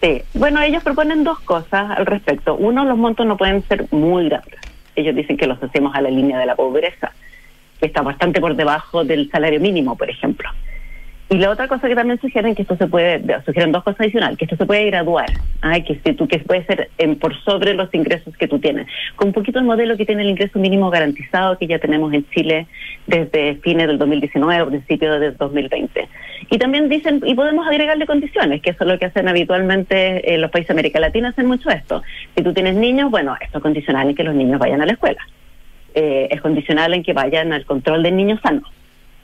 Sí, 0.00 0.22
bueno, 0.34 0.60
ellos 0.62 0.82
proponen 0.84 1.24
dos 1.24 1.40
cosas 1.40 1.90
al 1.96 2.06
respecto. 2.06 2.54
Uno, 2.54 2.84
los 2.84 2.96
montos 2.96 3.26
no 3.26 3.36
pueden 3.36 3.66
ser 3.68 3.86
muy 3.90 4.28
grandes. 4.28 4.58
Ellos 4.94 5.14
dicen 5.14 5.36
que 5.36 5.46
los 5.46 5.62
hacemos 5.62 5.94
a 5.94 6.00
la 6.00 6.08
línea 6.10 6.38
de 6.38 6.46
la 6.46 6.54
pobreza, 6.56 7.12
que 7.80 7.86
está 7.86 8.02
bastante 8.02 8.40
por 8.40 8.54
debajo 8.56 9.04
del 9.04 9.30
salario 9.30 9.60
mínimo, 9.60 9.96
por 9.96 10.08
ejemplo. 10.10 10.48
Y 11.30 11.36
la 11.36 11.50
otra 11.50 11.68
cosa 11.68 11.86
que 11.88 11.94
también 11.94 12.18
sugieren 12.20 12.54
que 12.54 12.62
esto 12.62 12.76
se 12.76 12.86
puede, 12.86 13.22
sugieren 13.44 13.70
dos 13.70 13.84
cosas 13.84 14.00
adicionales, 14.00 14.38
que 14.38 14.46
esto 14.46 14.56
se 14.56 14.64
puede 14.64 14.86
graduar, 14.86 15.26
que 15.86 16.00
si 16.02 16.12
puede 16.38 16.64
ser 16.64 16.88
en- 16.96 17.16
por 17.18 17.38
sobre 17.42 17.74
los 17.74 17.92
ingresos 17.94 18.34
que 18.38 18.48
tú 18.48 18.58
tienes, 18.58 18.86
con 19.14 19.28
un 19.28 19.34
poquito 19.34 19.58
el 19.58 19.66
modelo 19.66 19.96
que 19.98 20.06
tiene 20.06 20.22
el 20.22 20.30
ingreso 20.30 20.58
mínimo 20.58 20.88
garantizado 20.88 21.58
que 21.58 21.66
ya 21.66 21.78
tenemos 21.78 22.14
en 22.14 22.26
Chile 22.30 22.66
desde 23.06 23.56
fines 23.56 23.88
del 23.88 23.98
2019 23.98 24.62
o 24.62 24.68
principios 24.68 25.20
del 25.20 25.36
2020. 25.36 26.08
Y 26.50 26.56
también 26.58 26.88
dicen, 26.88 27.20
y 27.26 27.34
podemos 27.34 27.66
agregarle 27.68 28.06
condiciones, 28.06 28.62
que 28.62 28.70
eso 28.70 28.84
es 28.84 28.90
lo 28.90 28.98
que 28.98 29.04
hacen 29.06 29.28
habitualmente 29.28 30.34
eh, 30.34 30.38
los 30.38 30.50
países 30.50 30.68
de 30.68 30.72
América 30.74 30.98
Latina, 30.98 31.28
hacen 31.28 31.44
mucho 31.46 31.68
esto. 31.68 32.02
Si 32.34 32.42
tú 32.42 32.54
tienes 32.54 32.74
niños, 32.74 33.10
bueno, 33.10 33.36
esto 33.38 33.58
es 33.58 33.62
condicional 33.62 34.08
en 34.08 34.14
que 34.14 34.24
los 34.24 34.34
niños 34.34 34.58
vayan 34.58 34.80
a 34.80 34.86
la 34.86 34.92
escuela. 34.92 35.20
Eh, 35.94 36.28
es 36.30 36.40
condicional 36.40 36.94
en 36.94 37.02
que 37.02 37.12
vayan 37.12 37.52
al 37.52 37.66
control 37.66 38.02
del 38.02 38.16
niño 38.16 38.38
sano. 38.42 38.62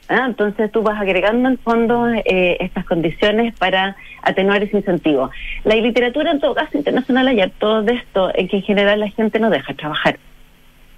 Ah, 0.07 0.25
Entonces 0.27 0.71
tú 0.71 0.83
vas 0.83 0.99
agregando 1.01 1.49
en 1.49 1.57
fondo 1.57 2.07
eh, 2.07 2.57
estas 2.59 2.85
condiciones 2.85 3.55
para 3.57 3.95
atenuar 4.21 4.61
ese 4.61 4.77
incentivo. 4.77 5.31
La 5.63 5.75
literatura 5.75 6.31
en 6.31 6.39
todo 6.39 6.53
caso 6.53 6.77
internacional 6.77 7.27
hay 7.27 7.41
todo 7.57 7.81
de 7.81 7.93
esto 7.95 8.31
en 8.35 8.47
que 8.47 8.57
en 8.57 8.63
general 8.63 8.99
la 8.99 9.09
gente 9.09 9.39
no 9.39 9.49
deja 9.49 9.73
de 9.73 9.77
trabajar. 9.77 10.19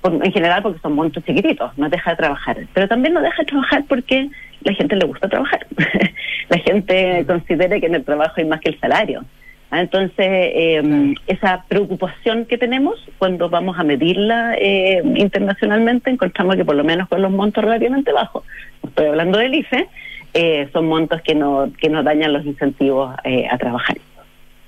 Por- 0.01 0.13
en 0.25 0.31
general 0.31 0.61
porque 0.61 0.79
son 0.79 0.93
montos 0.93 1.23
chiquititos, 1.23 1.77
no 1.77 1.89
deja 1.89 2.11
de 2.11 2.17
trabajar. 2.17 2.57
Pero 2.73 2.87
también 2.87 3.13
no 3.13 3.21
deja 3.21 3.37
de 3.43 3.45
trabajar 3.45 3.83
porque 3.87 4.29
la 4.61 4.73
gente 4.73 4.95
le 4.97 5.05
gusta 5.05 5.29
trabajar. 5.29 5.65
la 6.49 6.57
gente 6.59 7.25
considera 7.25 7.79
que 7.79 7.85
en 7.85 7.95
el 7.95 8.03
trabajo 8.03 8.33
hay 8.37 8.45
más 8.45 8.59
que 8.59 8.69
el 8.71 8.79
salario. 8.79 9.23
Ah, 9.69 9.81
Entonces, 9.81 10.15
eh, 10.19 11.13
esa 11.27 11.65
preocupación 11.67 12.45
que 12.45 12.57
tenemos 12.57 12.95
cuando 13.17 13.49
vamos 13.49 13.77
a 13.77 13.83
medirla 13.83 14.55
eh, 14.57 15.01
internacionalmente, 15.15 16.09
encontramos 16.09 16.55
que 16.55 16.63
por 16.63 16.75
lo 16.75 16.85
menos 16.85 17.09
con 17.09 17.21
los 17.21 17.31
montos 17.31 17.63
relativamente 17.63 18.13
bajos, 18.13 18.43
estoy 18.81 19.07
hablando 19.07 19.39
del 19.39 19.55
IFE, 19.55 19.87
eh, 20.33 20.69
son 20.71 20.87
montos 20.87 21.21
que 21.21 21.35
no, 21.35 21.71
que 21.79 21.89
no 21.89 22.01
dañan 22.03 22.31
los 22.31 22.45
incentivos 22.45 23.13
eh, 23.25 23.47
a 23.49 23.57
trabajar. 23.57 23.97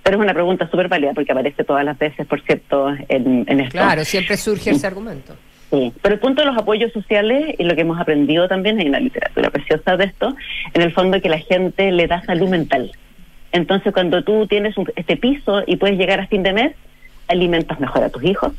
Pero 0.04 0.18
es 0.18 0.24
una 0.24 0.34
pregunta 0.34 0.70
súper 0.70 0.88
válida 0.89 1.14
porque 1.14 1.32
aparece 1.32 1.64
todas 1.64 1.86
las 1.86 1.97
veces, 1.97 2.26
por 2.28 2.41
cierto, 2.41 2.89
en, 3.08 3.45
en 3.47 3.60
esto. 3.60 3.74
Claro, 3.74 4.04
siempre 4.04 4.36
surge 4.36 4.72
ese 4.72 4.88
argumento. 4.88 5.36
Sí, 5.70 5.93
pero 6.02 6.16
el 6.16 6.20
punto 6.20 6.41
de 6.41 6.47
los 6.47 6.58
apoyos 6.58 6.91
sociales 6.91 7.56
y 7.58 7.64
lo 7.64 7.76
que 7.76 7.82
hemos 7.82 8.00
aprendido 8.00 8.47
también, 8.47 8.80
hay 8.80 8.89
una 8.89 9.00
literatura 9.00 9.52
preciosa 9.52 9.97
de 9.97 10.06
esto, 10.06 10.36
en 10.74 10.82
el 10.82 10.91
fondo 10.91 11.22
que 11.22 11.30
la 11.30 11.38
gente 11.38 11.91
le 11.91 12.08
da 12.08 12.24
salud 12.24 12.50
mental. 12.50 12.91
Entonces, 13.52 13.93
cuando 13.93 14.24
tú 14.24 14.45
tienes 14.47 14.78
un- 14.78 14.91
este 14.95 15.18
piso 15.18 15.64
y 15.66 15.78
puedes 15.78 15.97
llegar 15.97 16.20
a 16.20 16.28
fin 16.28 16.43
de 16.43 16.54
mes, 16.54 16.76
alimentas 17.28 17.80
mejor 17.80 18.04
a 18.04 18.10
tus 18.10 18.24
hijos, 18.24 18.54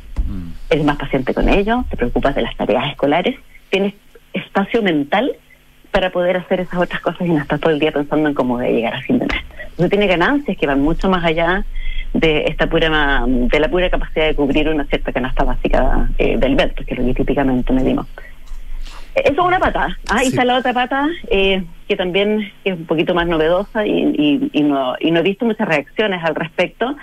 eres 0.69 0.85
más 0.85 0.97
paciente 0.97 1.35
con 1.35 1.49
ellos, 1.49 1.85
te 1.91 1.97
preocupas 1.97 2.35
de 2.35 2.43
las 2.43 2.57
tareas 2.57 2.91
escolares, 2.91 3.37
tienes 3.71 3.95
espacio 4.33 4.83
mental 4.83 5.33
para 5.91 6.11
poder 6.11 6.37
hacer 6.37 6.61
esas 6.61 6.79
otras 6.81 7.01
cosas 7.01 7.27
y 7.27 7.31
no 7.31 7.41
estás 7.41 7.59
todo 7.61 7.73
el 7.73 7.81
día 7.81 7.91
pensando 7.91 8.29
en 8.29 8.35
cómo 8.35 8.55
voy 8.57 8.67
a 8.67 8.71
llegar 8.71 8.95
a 8.95 9.03
fin 9.03 9.19
de 9.19 9.27
mes. 9.27 9.43
Entonces 9.71 9.91
tiene 9.91 10.07
ganancias 10.07 10.57
que 10.57 10.67
van 10.67 10.81
mucho 10.81 11.09
más 11.11 11.25
allá 11.25 11.65
de 12.13 12.45
esta 12.47 12.69
pura 12.69 13.25
de 13.27 13.61
la 13.61 13.69
pura 13.69 13.91
capacidad 13.91 14.27
de 14.27 14.35
cubrir 14.35 14.69
una 14.69 14.85
cierta 14.85 15.13
canasta 15.13 15.43
básica 15.45 16.09
eh, 16.19 16.37
del 16.39 16.55
BELT, 16.55 16.75
que 16.85 16.95
es 16.95 16.99
lo 17.01 17.07
que 17.07 17.15
típicamente 17.15 17.73
medimos. 17.73 18.07
Eh, 19.15 19.23
Eso 19.25 19.33
es 19.33 19.39
una 19.47 19.59
pata. 19.59 19.97
Ah, 20.09 20.23
y 20.25 20.29
está 20.29 20.45
la 20.45 20.57
otra 20.59 20.73
pata 20.73 21.09
eh, 21.31 21.65
que 21.89 21.97
también 21.97 22.53
es 22.65 22.75
un 22.75 22.87
poquito 22.87 23.15
más 23.15 23.27
novedosa 23.27 23.85
y, 23.87 23.91
y- 24.17 24.51
y 24.53 24.63
no, 24.63 24.95
y 25.01 25.11
no 25.11 25.21
he 25.21 25.23
visto 25.23 25.45
muchas 25.45 25.67
reacciones 25.67 26.23
al 26.23 26.35
respecto, 26.37 26.97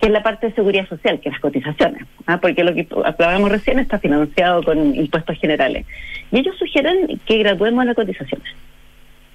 que 0.00 0.06
es 0.06 0.12
la 0.12 0.22
parte 0.22 0.48
de 0.48 0.54
seguridad 0.54 0.88
social, 0.88 1.20
que 1.20 1.28
es 1.28 1.34
las 1.34 1.40
cotizaciones. 1.40 2.04
Ah, 2.26 2.38
porque 2.40 2.64
lo 2.64 2.74
que 2.74 2.86
hablábamos 3.04 3.50
recién 3.50 3.78
está 3.78 3.98
financiado 3.98 4.62
con 4.62 4.94
impuestos 4.94 5.38
generales. 5.38 5.86
Y 6.32 6.38
ellos 6.38 6.56
sugieren 6.58 7.20
que 7.26 7.38
graduemos 7.38 7.84
las 7.84 7.94
cotizaciones. 7.96 8.48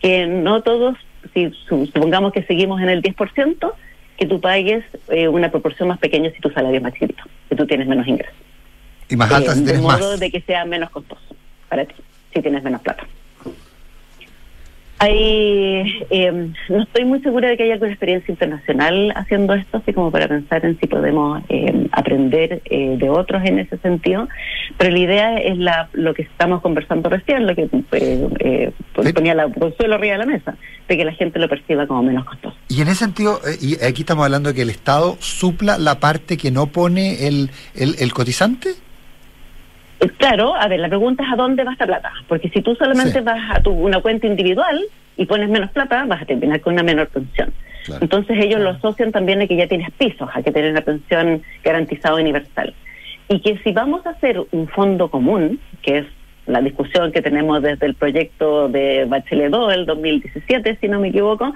Que 0.02 0.26
no 0.28 0.62
todos, 0.64 0.98
si 1.34 1.52
su- 1.68 1.86
supongamos 1.88 2.34
que 2.34 2.44
seguimos 2.44 2.82
en 2.82 2.90
el 2.90 3.02
10%, 3.02 3.74
que 4.18 4.26
tú 4.26 4.40
pagues 4.42 4.84
eh, 5.10 5.28
una 5.28 5.52
proporción 5.52 5.90
más 5.90 6.00
pequeña 6.00 6.32
si 6.32 6.40
tu 6.40 6.50
salario 6.50 6.78
es 6.78 6.84
más 6.84 6.94
chiquito, 6.94 7.24
si 7.50 7.56
tú 7.56 7.68
tienes 7.68 7.86
menos 7.88 8.08
ingresos. 8.08 8.34
Y 9.10 9.16
más 9.18 9.30
Eh, 9.32 9.36
altas 9.36 9.54
si 9.56 9.60
de 9.60 9.66
tienes 9.66 9.82
modo 9.84 10.12
más. 10.12 10.20
de 10.20 10.32
que 10.32 10.42
sea 10.42 10.66
menos 10.66 10.90
costoso 10.90 11.22
para 11.70 11.86
ti, 11.86 11.94
si 12.36 12.42
tienes 12.42 12.64
menos 12.64 12.82
plata. 12.82 13.08
Hay, 14.98 16.06
eh, 16.10 16.52
no 16.70 16.84
estoy 16.84 17.04
muy 17.04 17.20
segura 17.20 17.50
de 17.50 17.58
que 17.58 17.64
haya 17.64 17.74
alguna 17.74 17.92
experiencia 17.92 18.32
internacional 18.32 19.12
haciendo 19.18 19.54
esto, 19.54 19.78
así 19.78 19.92
como 19.92 20.10
para 20.10 20.30
pensar 20.30 20.66
en 20.66 20.80
si 20.80 20.88
podemos 20.88 21.44
eh, 21.50 21.88
aprender 21.92 22.62
eh, 22.64 22.96
de 22.98 23.10
otros 23.10 23.44
en 23.44 23.60
ese 23.60 23.78
sentido, 23.80 24.30
pero 24.78 24.92
la 24.92 24.98
idea 24.98 25.38
es 25.38 25.58
la, 25.58 25.90
lo 25.92 26.14
que 26.14 26.22
estamos 26.22 26.62
conversando 26.62 27.10
recién, 27.10 27.46
lo 27.46 27.56
que 27.56 27.64
eh, 27.92 28.30
eh, 28.40 28.72
ponía 29.14 29.36
la 29.36 29.50
consuelo 29.50 29.96
arriba 29.96 30.14
de 30.14 30.20
la 30.20 30.26
mesa, 30.26 30.56
de 30.88 30.98
que 30.98 31.04
la 31.04 31.14
gente 31.14 31.40
lo 31.40 31.50
perciba 31.50 31.86
como 31.88 32.02
menos 32.02 32.24
costoso. 32.24 32.56
Y 32.70 32.82
en 32.82 32.88
ese 32.88 33.00
sentido, 33.00 33.42
eh, 33.46 33.58
y 33.62 33.84
aquí 33.84 34.04
estamos 34.04 34.24
hablando 34.24 34.50
de 34.50 34.56
que 34.56 34.62
el 34.62 34.70
Estado 34.70 35.18
supla 35.20 35.78
la 35.78 36.00
parte 36.00 36.38
que 36.38 36.52
no 36.52 36.68
pone 36.68 37.28
el, 37.28 37.52
el, 37.76 37.96
el 38.00 38.14
cotizante. 38.14 38.70
Eh, 40.06 40.12
Claro, 40.18 40.56
a 40.56 40.68
ver, 40.68 40.80
la 40.80 40.90
pregunta 40.90 41.24
es 41.24 41.32
a 41.32 41.36
dónde 41.36 41.64
va 41.64 41.74
esta 41.74 41.86
plata, 41.86 42.12
porque 42.28 42.50
si 42.50 42.62
tú 42.62 42.76
solamente 42.76 43.22
vas 43.22 43.58
a 43.58 43.62
tu, 43.62 43.72
una 43.72 44.02
cuenta 44.02 44.28
individual 44.28 44.80
y 45.18 45.26
pones 45.26 45.50
menos 45.50 45.72
plata, 45.72 46.06
vas 46.06 46.22
a 46.22 46.26
terminar 46.26 46.62
con 46.62 46.74
una 46.74 46.84
menor 46.84 47.08
pensión. 47.08 47.54
Entonces 48.02 48.38
ellos 48.40 48.62
lo 48.62 48.72
asocian 48.72 49.12
también 49.12 49.42
a 49.42 49.48
que 49.48 49.56
ya 49.56 49.68
tienes 49.68 49.92
pisos, 49.92 50.28
a 50.34 50.42
que 50.42 50.52
tienes 50.52 50.72
una 50.72 50.82
pensión 50.82 51.44
garantizada 51.64 52.16
universal. 52.16 52.74
Y 53.28 53.40
que 53.42 53.60
si 53.64 53.72
vamos 53.72 54.06
a 54.06 54.12
hacer 54.12 54.42
un 54.52 54.68
fondo 54.68 55.10
común, 55.10 55.60
que 55.82 56.00
es 56.00 56.06
la 56.48 56.62
discusión 56.62 57.12
que 57.12 57.22
tenemos 57.22 57.62
desde 57.62 57.86
el 57.86 57.96
proyecto 57.96 58.70
de 58.70 59.06
Bachelet 59.06 59.52
2 59.52 59.70
del 59.70 59.86
2017, 59.86 60.78
si 60.80 60.88
no 60.88 61.00
me 61.00 61.10
equivoco, 61.10 61.54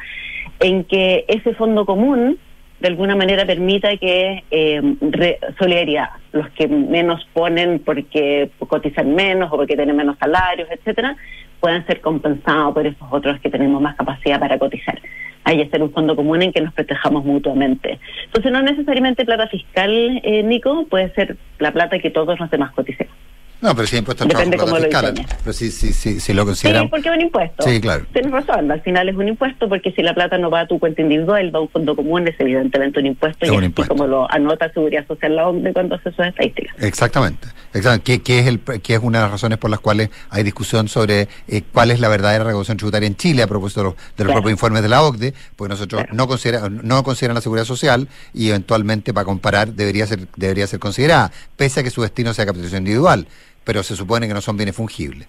en 0.59 0.83
que 0.83 1.25
ese 1.27 1.53
fondo 1.53 1.85
común 1.85 2.37
de 2.79 2.87
alguna 2.87 3.15
manera 3.15 3.45
permita 3.45 3.95
que 3.97 4.43
eh, 4.51 4.81
re- 5.01 5.39
solidaridad, 5.57 6.09
los 6.31 6.49
que 6.51 6.67
menos 6.67 7.27
ponen 7.33 7.79
porque 7.79 8.49
cotizan 8.67 9.13
menos 9.15 9.51
o 9.51 9.57
porque 9.57 9.75
tienen 9.75 9.95
menos 9.95 10.17
salarios, 10.17 10.69
etcétera, 10.71 11.15
puedan 11.59 11.85
ser 11.87 11.99
compensados 12.01 12.73
por 12.73 12.87
esos 12.87 13.07
otros 13.11 13.39
que 13.41 13.49
tenemos 13.49 13.81
más 13.81 13.95
capacidad 13.95 14.39
para 14.39 14.57
cotizar. 14.57 14.99
hay 15.45 15.57
que 15.57 15.69
ser 15.69 15.81
un 15.81 15.91
fondo 15.91 16.15
común 16.15 16.41
en 16.41 16.51
que 16.53 16.61
nos 16.61 16.73
protejamos 16.73 17.25
mutuamente. 17.25 17.99
Entonces 18.25 18.51
no 18.51 18.61
necesariamente 18.61 19.25
plata 19.25 19.47
fiscal, 19.47 20.21
eh, 20.23 20.43
Nico, 20.43 20.85
puede 20.89 21.11
ser 21.15 21.37
la 21.57 21.71
plata 21.71 21.97
que 21.99 22.11
todos 22.11 22.39
los 22.39 22.49
demás 22.51 22.71
coticemos. 22.73 23.13
No, 23.61 23.75
pero 23.75 23.87
si 23.87 23.95
hay 23.95 23.99
impuesto 23.99 24.23
al 24.23 24.29
Depende 24.29 24.55
trabajo, 24.57 24.77
cómo 24.77 24.85
lo 24.85 24.89
fiscal. 24.91 25.37
Pero 25.43 25.53
sí, 25.53 25.69
sí, 25.71 25.91
sí, 25.91 26.19
sí 26.21 26.33
lo 26.33 26.43
Sí, 26.43 26.45
consideran. 26.47 26.89
porque 26.89 27.09
es 27.09 27.15
un 27.15 27.21
impuesto. 27.21 27.63
Sí, 27.63 27.81
claro. 27.81 28.05
Tienes 28.13 28.31
razón, 28.31 28.71
al 28.71 28.81
final 28.81 29.09
es 29.09 29.15
un 29.15 29.27
impuesto 29.27 29.67
porque 29.67 29.91
si 29.91 30.01
la 30.01 30.13
plata 30.13 30.37
no 30.37 30.49
va 30.49 30.61
a 30.61 30.67
tu 30.67 30.79
cuenta 30.79 31.01
individual, 31.01 31.53
va 31.53 31.59
a 31.59 31.61
un 31.63 31.69
fondo 31.69 31.95
común, 31.95 32.27
es 32.27 32.35
evidentemente 32.39 32.99
un 32.99 33.07
impuesto 33.07 33.45
Es 33.45 33.49
y 33.49 33.51
un 33.51 33.57
así 33.57 33.65
impuesto. 33.65 33.93
como 33.93 34.07
lo 34.07 34.31
anota 34.31 34.71
Seguridad 34.71 35.05
Social 35.07 35.35
la 35.35 35.47
OCDE 35.49 35.73
cuando 35.73 35.95
hace 35.95 36.09
sus 36.11 36.25
estadísticas. 36.25 36.73
Exactamente, 36.79 37.47
exactamente. 37.73 38.03
Que, 38.05 38.21
que 38.23 38.39
es 38.39 38.47
el, 38.47 38.59
que 38.61 38.93
es 38.93 38.99
una 39.03 39.17
de 39.19 39.23
las 39.25 39.31
razones 39.31 39.57
por 39.57 39.69
las 39.69 39.79
cuales 39.81 40.09
hay 40.29 40.43
discusión 40.43 40.87
sobre 40.87 41.27
eh, 41.47 41.61
cuál 41.73 41.91
es 41.91 41.99
la 41.99 42.07
verdadera 42.07 42.45
recaudación 42.45 42.77
tributaria 42.77 43.07
en 43.07 43.15
Chile 43.17 43.43
a 43.43 43.47
propósito 43.47 43.81
de 43.81 43.83
los, 43.87 43.95
de 43.95 44.01
los 44.01 44.15
Claro. 44.29 44.33
propios 44.33 44.51
informes 44.51 44.81
de 44.83 44.89
la 44.89 45.01
OCDE, 45.03 45.33
porque 45.55 45.69
nosotros 45.73 46.03
no 46.13 46.27
considera, 46.27 46.69
no 46.69 47.03
consideran 47.03 47.35
la 47.35 47.41
seguridad 47.41 47.65
social 47.65 48.07
y 48.33 48.49
eventualmente 48.49 49.13
para 49.13 49.25
comparar 49.25 49.73
debería 49.73 50.07
ser 50.07 50.27
debería 50.37 50.65
ser 50.67 50.79
considerada, 50.79 51.31
pese 51.57 51.81
a 51.81 51.83
que 51.83 51.89
su 51.89 52.01
destino 52.01 52.33
sea 52.33 52.45
capitalización 52.45 52.83
individual, 52.83 53.27
pero 53.69 53.83
se 53.83 53.95
supone 53.95 54.27
que 54.27 54.33
no 54.33 54.41
son 54.41 54.57
bienes 54.57 54.75
fungibles. 54.75 55.27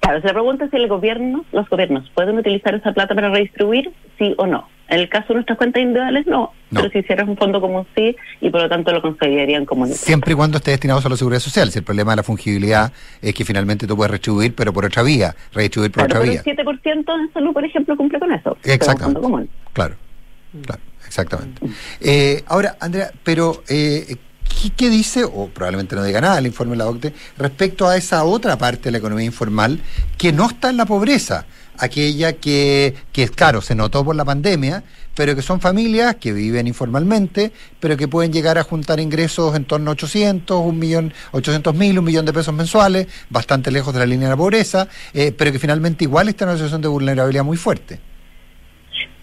Claro, 0.00 0.20
se 0.20 0.28
pregunta 0.28 0.68
si 0.68 0.76
el 0.76 0.86
gobierno, 0.86 1.46
los 1.50 1.66
gobiernos 1.66 2.10
pueden 2.14 2.36
utilizar 2.36 2.74
esa 2.74 2.92
plata 2.92 3.14
para 3.14 3.30
redistribuir, 3.30 3.90
sí 4.18 4.34
o 4.36 4.46
no. 4.46 4.68
En 4.88 5.00
el 5.00 5.08
caso 5.08 5.28
de 5.28 5.36
nuestras 5.36 5.56
cuentas 5.56 5.82
individuales, 5.82 6.26
no. 6.26 6.52
No. 6.70 6.80
Pero 6.82 6.90
si 6.90 6.98
hicieras 6.98 7.26
un 7.26 7.38
fondo 7.38 7.58
común, 7.58 7.86
sí, 7.96 8.14
y 8.42 8.50
por 8.50 8.60
lo 8.60 8.68
tanto 8.68 8.92
lo 8.92 9.00
considerarían 9.00 9.64
como 9.64 9.86
Siempre 9.86 10.34
y 10.34 10.36
cuando 10.36 10.58
esté 10.58 10.72
destinado 10.72 11.00
a 11.02 11.08
la 11.08 11.16
seguridad 11.16 11.40
social. 11.40 11.70
Si 11.70 11.78
el 11.78 11.84
problema 11.86 12.12
de 12.12 12.16
la 12.16 12.22
fungibilidad 12.22 12.92
es 13.22 13.32
que 13.32 13.46
finalmente 13.46 13.86
tú 13.86 13.96
puedes 13.96 14.10
redistribuir, 14.10 14.54
pero 14.54 14.74
por 14.74 14.84
otra 14.84 15.02
vía, 15.02 15.34
redistribuir 15.54 15.90
por 15.90 16.04
Claro, 16.04 16.20
otra 16.20 16.42
pero 16.44 16.64
vía. 16.66 16.74
el 16.74 16.80
7% 17.02 17.18
en 17.18 17.32
salud, 17.32 17.54
por 17.54 17.64
ejemplo, 17.64 17.96
cumple 17.96 18.18
con 18.20 18.30
eso. 18.30 18.58
Exactamente. 18.62 19.04
fondo 19.04 19.20
común. 19.22 19.48
Claro, 19.72 19.94
claro, 20.66 20.82
exactamente. 21.06 21.62
Eh, 21.98 22.42
ahora, 22.48 22.76
Andrea, 22.78 23.10
pero 23.24 23.62
eh, 23.70 24.16
¿qué, 24.76 24.90
dice, 24.90 25.24
o 25.24 25.48
probablemente 25.48 25.96
no 25.96 26.04
diga 26.04 26.20
nada 26.20 26.38
el 26.38 26.46
informe 26.46 26.72
de 26.72 26.78
la 26.78 26.88
OCDE, 26.88 27.14
respecto 27.38 27.88
a 27.88 27.96
esa 27.96 28.24
otra 28.24 28.56
parte 28.58 28.84
de 28.84 28.92
la 28.92 28.98
economía 28.98 29.24
informal 29.24 29.80
que 30.18 30.32
no 30.32 30.48
está 30.48 30.70
en 30.70 30.76
la 30.76 30.86
pobreza? 30.86 31.46
Aquella 31.78 32.34
que, 32.34 32.94
que, 33.12 33.28
claro, 33.28 33.62
se 33.62 33.74
notó 33.74 34.04
por 34.04 34.14
la 34.14 34.24
pandemia, 34.24 34.84
pero 35.14 35.34
que 35.34 35.42
son 35.42 35.60
familias 35.60 36.16
que 36.16 36.32
viven 36.32 36.66
informalmente, 36.66 37.52
pero 37.80 37.96
que 37.96 38.08
pueden 38.08 38.32
llegar 38.32 38.58
a 38.58 38.62
juntar 38.62 39.00
ingresos 39.00 39.54
en 39.56 39.64
torno 39.64 39.90
a 39.90 39.92
800, 39.92 40.60
un 40.60 40.78
millón, 40.78 41.12
800 41.32 41.74
mil, 41.74 41.98
un 41.98 42.04
millón 42.04 42.26
de 42.26 42.32
pesos 42.32 42.54
mensuales, 42.54 43.06
bastante 43.30 43.70
lejos 43.70 43.92
de 43.92 44.00
la 44.00 44.06
línea 44.06 44.28
de 44.28 44.34
la 44.34 44.36
pobreza, 44.36 44.88
eh, 45.12 45.32
pero 45.36 45.52
que 45.52 45.58
finalmente 45.58 46.04
igual 46.04 46.28
está 46.28 46.44
en 46.44 46.50
una 46.50 46.58
situación 46.58 46.82
de 46.82 46.88
vulnerabilidad 46.88 47.44
muy 47.44 47.56
fuerte. 47.56 48.11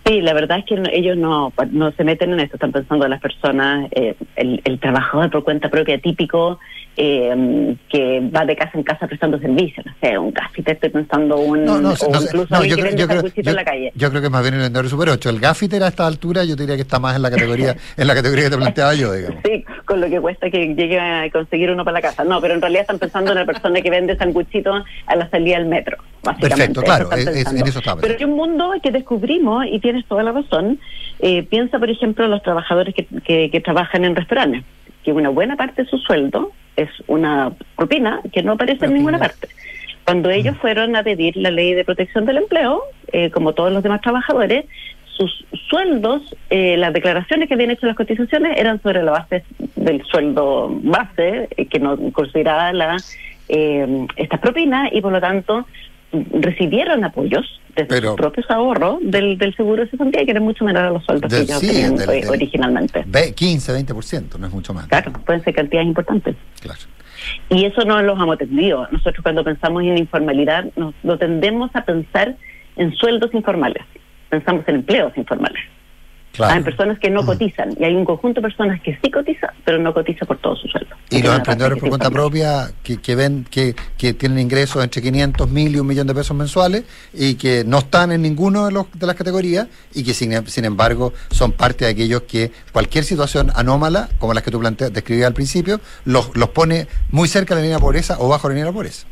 Sí, 0.10 0.22
la 0.22 0.34
verdad 0.34 0.58
es 0.58 0.66
que 0.66 0.76
no- 0.76 0.90
ellos 0.92 1.16
no, 1.18 1.54
no 1.72 1.92
se 1.92 2.04
meten 2.04 2.34
en 2.34 2.40
esto, 2.40 2.56
están 2.56 2.72
pensando 2.72 3.06
en 3.06 3.12
las 3.12 3.22
personas, 3.22 3.88
eh, 3.92 4.16
el, 4.38 4.60
el 4.64 4.80
trabajador 4.80 5.30
por 5.30 5.44
cuenta 5.44 5.70
propia 5.70 6.00
típico 6.00 6.58
eh, 6.98 7.76
que 7.90 8.20
va 8.36 8.44
de 8.44 8.56
casa 8.56 8.72
en 8.74 8.84
casa 8.84 9.06
prestando 9.08 9.38
servicios, 9.40 9.86
no 9.86 9.94
sé, 10.02 10.18
un 10.18 10.32
gaffiter, 10.34 10.74
estoy 10.74 10.90
pensando 10.90 11.38
un, 11.38 11.64
No, 11.64 11.80
no, 11.80 11.92
o 11.92 12.12
no 12.12 12.22
incluso 12.24 12.48
no, 12.56 12.66
yo 12.66 12.76
creo, 12.76 12.96
yo, 12.96 13.08
creo, 13.08 13.22
yo- 13.28 13.50
en 13.52 13.56
la 13.56 13.64
calle. 13.64 13.92
yo 13.96 14.10
creo 14.10 14.22
que 14.24 14.30
más 14.30 14.42
bien 14.42 14.56
el 14.56 14.62
vendedor 14.62 14.86
de 14.86 14.90
Super 14.90 15.10
8. 15.10 15.30
El 15.30 15.40
gaffiter 15.40 15.84
a 15.84 15.88
esta 15.90 16.08
altura 16.08 16.44
yo 16.44 16.56
diría 16.56 16.76
que 16.76 16.82
está 16.82 17.00
más 17.00 17.16
en 17.16 17.22
la 17.22 17.30
categoría 17.30 17.76
en 17.98 18.08
la 18.08 18.16
categoría 18.16 18.46
que 18.46 18.50
te 18.50 18.58
planteaba 18.58 18.96
yo, 18.96 19.14
digamos. 19.14 19.38
Sí, 19.46 19.64
con 19.86 20.02
lo 20.02 20.10
que 20.10 20.20
cuesta 20.20 20.50
que 20.50 20.74
llegue 20.76 21.00
a 21.00 21.30
conseguir 21.32 21.70
uno 21.72 21.86
para 21.86 21.94
la 21.96 22.02
casa. 22.02 22.24
No, 22.24 22.42
pero 22.42 22.56
en 22.56 22.62
realidad 22.62 22.82
están 22.82 23.00
pensando 23.00 23.32
en 23.32 23.38
la 23.38 23.46
persona 23.46 23.80
que 23.82 23.90
vende 23.92 24.18
sanguchitos 24.18 24.84
a 25.06 25.16
la 25.16 25.30
salida 25.30 25.58
del 25.60 25.68
metro. 25.68 25.98
Básicamente. 26.22 26.58
Perfecto, 26.58 26.82
claro, 26.82 27.04
están 27.14 27.34
es- 27.38 27.62
en 27.62 27.68
eso 27.68 27.80
estaba 27.80 28.02
Pero 28.02 28.16
hay 28.18 28.26
un 28.26 28.36
mundo 28.36 28.74
que 28.84 28.92
descubrimos, 28.92 29.66
y 29.72 29.80
tienes 30.00 30.08
toda 30.08 30.24
la 30.24 30.32
razón, 30.32 30.80
eh, 31.20 31.44
piensa, 31.44 31.80
por 31.80 31.90
ejemplo, 31.90 32.26
en 32.26 32.32
los 32.32 32.44
trabajadores 32.44 32.96
que, 32.96 33.06
que, 33.24 33.50
que 33.52 33.62
trabajan 33.62 34.06
en 34.06 34.16
restaurantes, 34.16 34.64
que 35.04 35.12
una 35.12 35.30
buena 35.30 35.56
parte 35.56 35.84
de 35.84 35.90
su 35.90 35.98
sueldo 35.98 36.52
es 36.76 36.90
una 37.08 37.52
propina 37.76 38.22
que 38.32 38.44
no 38.44 38.54
aparece 38.54 38.86
en 38.86 38.94
ninguna 38.94 39.20
parte. 39.20 39.48
Cuando 40.06 40.30
ellos 40.30 40.56
fueron 40.58 40.96
a 40.96 41.04
pedir 41.04 41.36
la 41.38 41.52
ley 41.52 41.74
de 41.74 41.84
protección 41.84 42.26
del 42.26 42.38
empleo, 42.38 42.82
eh, 43.12 43.30
como 43.30 43.54
todos 43.54 43.72
los 43.72 43.84
demás 43.84 44.02
trabajadores, 44.02 44.66
sus 45.06 45.46
sueldos, 45.70 46.36
eh, 46.50 46.78
las 46.78 46.94
declaraciones 46.94 47.48
que 47.48 47.54
habían 47.54 47.72
hecho 47.72 47.86
las 47.86 47.98
cotizaciones 47.98 48.58
eran 48.58 48.82
sobre 48.82 49.04
la 49.04 49.12
base 49.12 49.44
del 49.76 50.02
sueldo 50.06 50.70
base, 50.82 51.50
eh, 51.58 51.66
que 51.66 51.80
no 51.80 51.98
consideraba 52.14 52.72
la, 52.72 52.98
eh, 53.50 54.08
estas 54.16 54.40
propinas 54.40 54.90
y 54.94 55.02
por 55.02 55.12
lo 55.12 55.20
tanto 55.20 55.68
recibieron 56.12 57.04
apoyos 57.04 57.60
de 57.84 57.86
Pero- 57.86 58.10
sus 58.10 58.16
propios 58.18 58.50
ahorros 58.50 58.98
del, 59.02 59.38
del 59.38 59.56
seguro 59.56 59.84
de 59.84 59.90
cesantía 59.90 60.24
que 60.26 60.32
eran 60.32 60.44
mucho 60.44 60.64
menor 60.66 60.84
a 60.86 60.90
los 60.92 61.04
sueldos 61.06 61.30
Del- 61.32 61.46
que 61.46 61.52
ellos 61.52 61.60
sí, 61.60 61.68
tenían 61.68 61.96
del- 61.96 62.10
eh, 62.10 62.28
originalmente. 62.30 63.04
Ve- 63.08 63.34
15, 63.34 63.74
20%, 63.74 64.38
no 64.38 64.48
es 64.48 64.54
mucho 64.54 64.74
más. 64.74 64.88
Claro, 64.88 65.12
pueden 65.26 65.44
ser 65.44 65.54
cantidades 65.56 65.88
importantes. 65.88 66.36
Claro. 66.62 66.80
Y 67.50 67.66
eso 67.66 67.84
no 67.86 68.02
los 68.02 68.18
hemos 68.18 68.36
atendido. 68.36 68.88
Nosotros 68.92 69.22
cuando 69.24 69.44
pensamos 69.44 69.84
en 69.84 69.98
informalidad, 69.98 70.66
nos, 70.78 70.94
lo 71.04 71.18
tendemos 71.18 71.70
a 71.74 71.84
pensar 71.84 72.36
en 72.78 72.94
sueldos 72.96 73.34
informales. 73.34 73.84
Pensamos 74.30 74.64
en 74.68 74.76
empleos 74.76 75.12
informales. 75.18 75.62
Claro. 76.34 76.54
Hay 76.54 76.64
personas 76.64 77.00
que 77.00 77.10
no 77.10 77.26
cotizan 77.26 77.76
y 77.80 77.84
hay 77.84 77.96
un 77.96 78.06
conjunto 78.06 78.40
de 78.40 78.48
personas 78.48 78.80
que 78.82 78.98
sí 79.02 79.12
cotizan, 79.12 79.50
pero 79.66 79.80
no 79.80 79.94
cotiza 79.94 80.26
por 80.26 80.38
todo 80.38 80.56
su 80.56 80.68
sueldo. 80.68 80.96
Y 81.10 81.22
los 81.22 81.36
emprendedores 81.36 81.80
por 81.80 81.90
cuenta 81.90 82.10
propia 82.10 82.72
que, 82.84 82.98
que 82.98 83.16
ven 83.16 83.46
que, 83.50 83.76
que 83.98 84.14
tienen 84.14 84.40
ingresos 84.40 84.84
entre 84.84 85.02
500 85.02 85.50
mil 85.50 85.76
y 85.76 85.80
un 85.80 85.88
millón 85.88 86.08
de 86.08 86.14
pesos 86.14 86.38
mensuales 86.38 86.84
y 87.14 87.36
que 87.36 87.64
no 87.66 87.80
están 87.80 88.12
en 88.12 88.22
ninguno 88.22 88.68
de, 88.68 88.72
los, 88.72 88.86
de 88.94 89.08
las 89.08 89.16
categorías 89.16 89.68
y 89.94 90.04
que 90.04 90.14
sin, 90.14 90.48
sin 90.48 90.66
embargo 90.66 91.14
son 91.32 91.52
parte 91.52 91.86
de 91.86 91.92
aquellos 91.92 92.22
que 92.24 92.52
cualquier 92.72 93.04
situación 93.04 93.52
anómala, 93.56 94.10
como 94.20 94.34
las 94.34 94.44
que 94.44 94.52
tú 94.52 94.60
planteas, 94.60 94.94
describías 94.94 95.28
al 95.28 95.34
principio, 95.34 95.82
los, 96.06 96.36
los 96.36 96.50
pone 96.50 96.88
muy 97.12 97.28
cerca 97.28 97.56
de 97.56 97.62
la 97.62 97.64
línea 97.64 97.78
de 97.78 97.82
pobreza 97.82 98.18
o 98.20 98.30
bajo 98.30 98.48
la 98.48 98.56
línea 98.56 98.68
de 98.68 98.74
pobreza. 98.74 99.08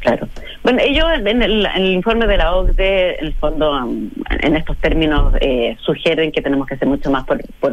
Claro. 0.00 0.28
Bueno, 0.62 0.80
ellos 0.82 1.06
en 1.24 1.42
el, 1.42 1.66
informe 1.92 2.26
de 2.26 2.36
la 2.36 2.54
OCDE, 2.54 3.18
en 3.18 3.26
el 3.26 3.34
fondo, 3.34 3.72
um, 3.72 4.10
en 4.40 4.56
estos 4.56 4.76
términos, 4.78 5.34
eh, 5.40 5.76
sugieren 5.80 6.30
que 6.30 6.40
tenemos 6.40 6.66
que 6.66 6.74
hacer 6.74 6.86
mucho 6.86 7.10
más 7.10 7.24
por, 7.24 7.40
por 7.58 7.72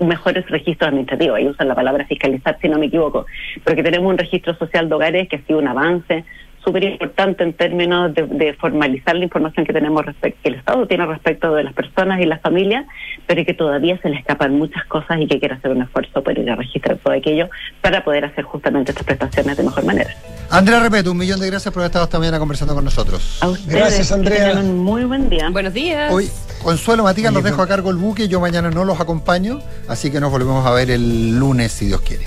mejores 0.00 0.48
registros 0.50 0.88
administrativos. 0.88 1.38
Ellos 1.38 1.54
usan 1.54 1.68
la 1.68 1.74
palabra 1.74 2.04
fiscalizar, 2.06 2.58
si 2.60 2.68
no 2.68 2.78
me 2.78 2.86
equivoco, 2.86 3.26
porque 3.64 3.82
tenemos 3.82 4.10
un 4.10 4.18
registro 4.18 4.54
social 4.56 4.88
de 4.88 4.94
hogares 4.94 5.28
que 5.28 5.36
ha 5.36 5.42
sido 5.42 5.58
un 5.58 5.68
avance 5.68 6.24
súper 6.64 6.84
importante 6.84 7.44
en 7.44 7.52
términos 7.52 8.14
de, 8.14 8.26
de 8.26 8.54
formalizar 8.54 9.16
la 9.16 9.24
información 9.24 9.64
que 9.64 9.72
tenemos 9.72 10.04
respecto, 10.04 10.38
que 10.42 10.48
el 10.48 10.54
Estado 10.56 10.86
tiene 10.86 11.06
respecto 11.06 11.54
de 11.54 11.64
las 11.64 11.72
personas 11.72 12.20
y 12.20 12.26
las 12.26 12.40
familias, 12.40 12.86
pero 13.26 13.44
que 13.44 13.54
todavía 13.54 13.98
se 14.00 14.08
le 14.08 14.16
escapan 14.16 14.54
muchas 14.54 14.84
cosas 14.86 15.20
y 15.20 15.26
que 15.26 15.38
quiere 15.38 15.54
hacer 15.54 15.70
un 15.70 15.82
esfuerzo 15.82 16.22
por 16.22 16.38
ir 16.38 16.50
a 16.50 16.56
registrar 16.56 16.98
todo 16.98 17.14
aquello 17.14 17.48
para 17.80 18.04
poder 18.04 18.24
hacer 18.24 18.44
justamente 18.44 18.92
estas 18.92 19.04
prestaciones 19.04 19.56
de 19.56 19.62
mejor 19.62 19.84
manera. 19.84 20.10
Andrea 20.50 20.80
Repeto, 20.80 21.12
un 21.12 21.18
millón 21.18 21.40
de 21.40 21.46
gracias 21.46 21.72
por 21.72 21.82
haber 21.82 21.90
estado 21.90 22.04
esta 22.04 22.18
mañana 22.18 22.38
conversando 22.38 22.74
con 22.74 22.84
nosotros. 22.84 23.38
A 23.40 23.48
ustedes, 23.48 24.10
que 24.10 24.30
tengan 24.30 24.58
un 24.58 24.78
muy 24.78 25.04
buen 25.04 25.28
día. 25.28 25.50
Buenos 25.50 25.74
días. 25.74 26.12
Hoy, 26.12 26.30
Consuelo 26.62 27.04
Matías, 27.04 27.32
los 27.32 27.44
dejo 27.44 27.62
a 27.62 27.66
cargo 27.66 27.90
el 27.90 27.96
buque, 27.96 28.28
yo 28.28 28.40
mañana 28.40 28.70
no 28.70 28.84
los 28.84 29.00
acompaño, 29.00 29.60
así 29.88 30.10
que 30.10 30.20
nos 30.20 30.30
volvemos 30.30 30.66
a 30.66 30.72
ver 30.72 30.90
el 30.90 31.38
lunes 31.38 31.72
si 31.72 31.86
Dios 31.86 32.00
quiere. 32.00 32.24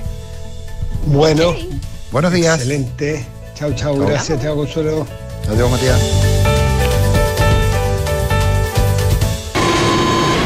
Bueno. 1.08 1.56
Buenos 2.12 2.34
días. 2.34 2.56
Excelente. 2.58 3.26
Chao, 3.62 3.72
chao. 3.76 3.96
Gracias, 3.96 4.42
chao, 4.42 4.56
Consuelo. 4.56 5.06
Adiós, 5.48 5.70
Matías. 5.70 6.02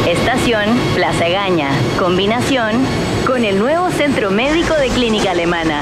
Estación 0.05 0.77
Plaza 0.95 1.29
Gaña. 1.29 1.69
Combinación 1.97 2.85
con 3.25 3.45
el 3.45 3.57
nuevo 3.57 3.89
Centro 3.91 4.31
Médico 4.31 4.73
de 4.73 4.89
Clínica 4.89 5.31
Alemana. 5.31 5.81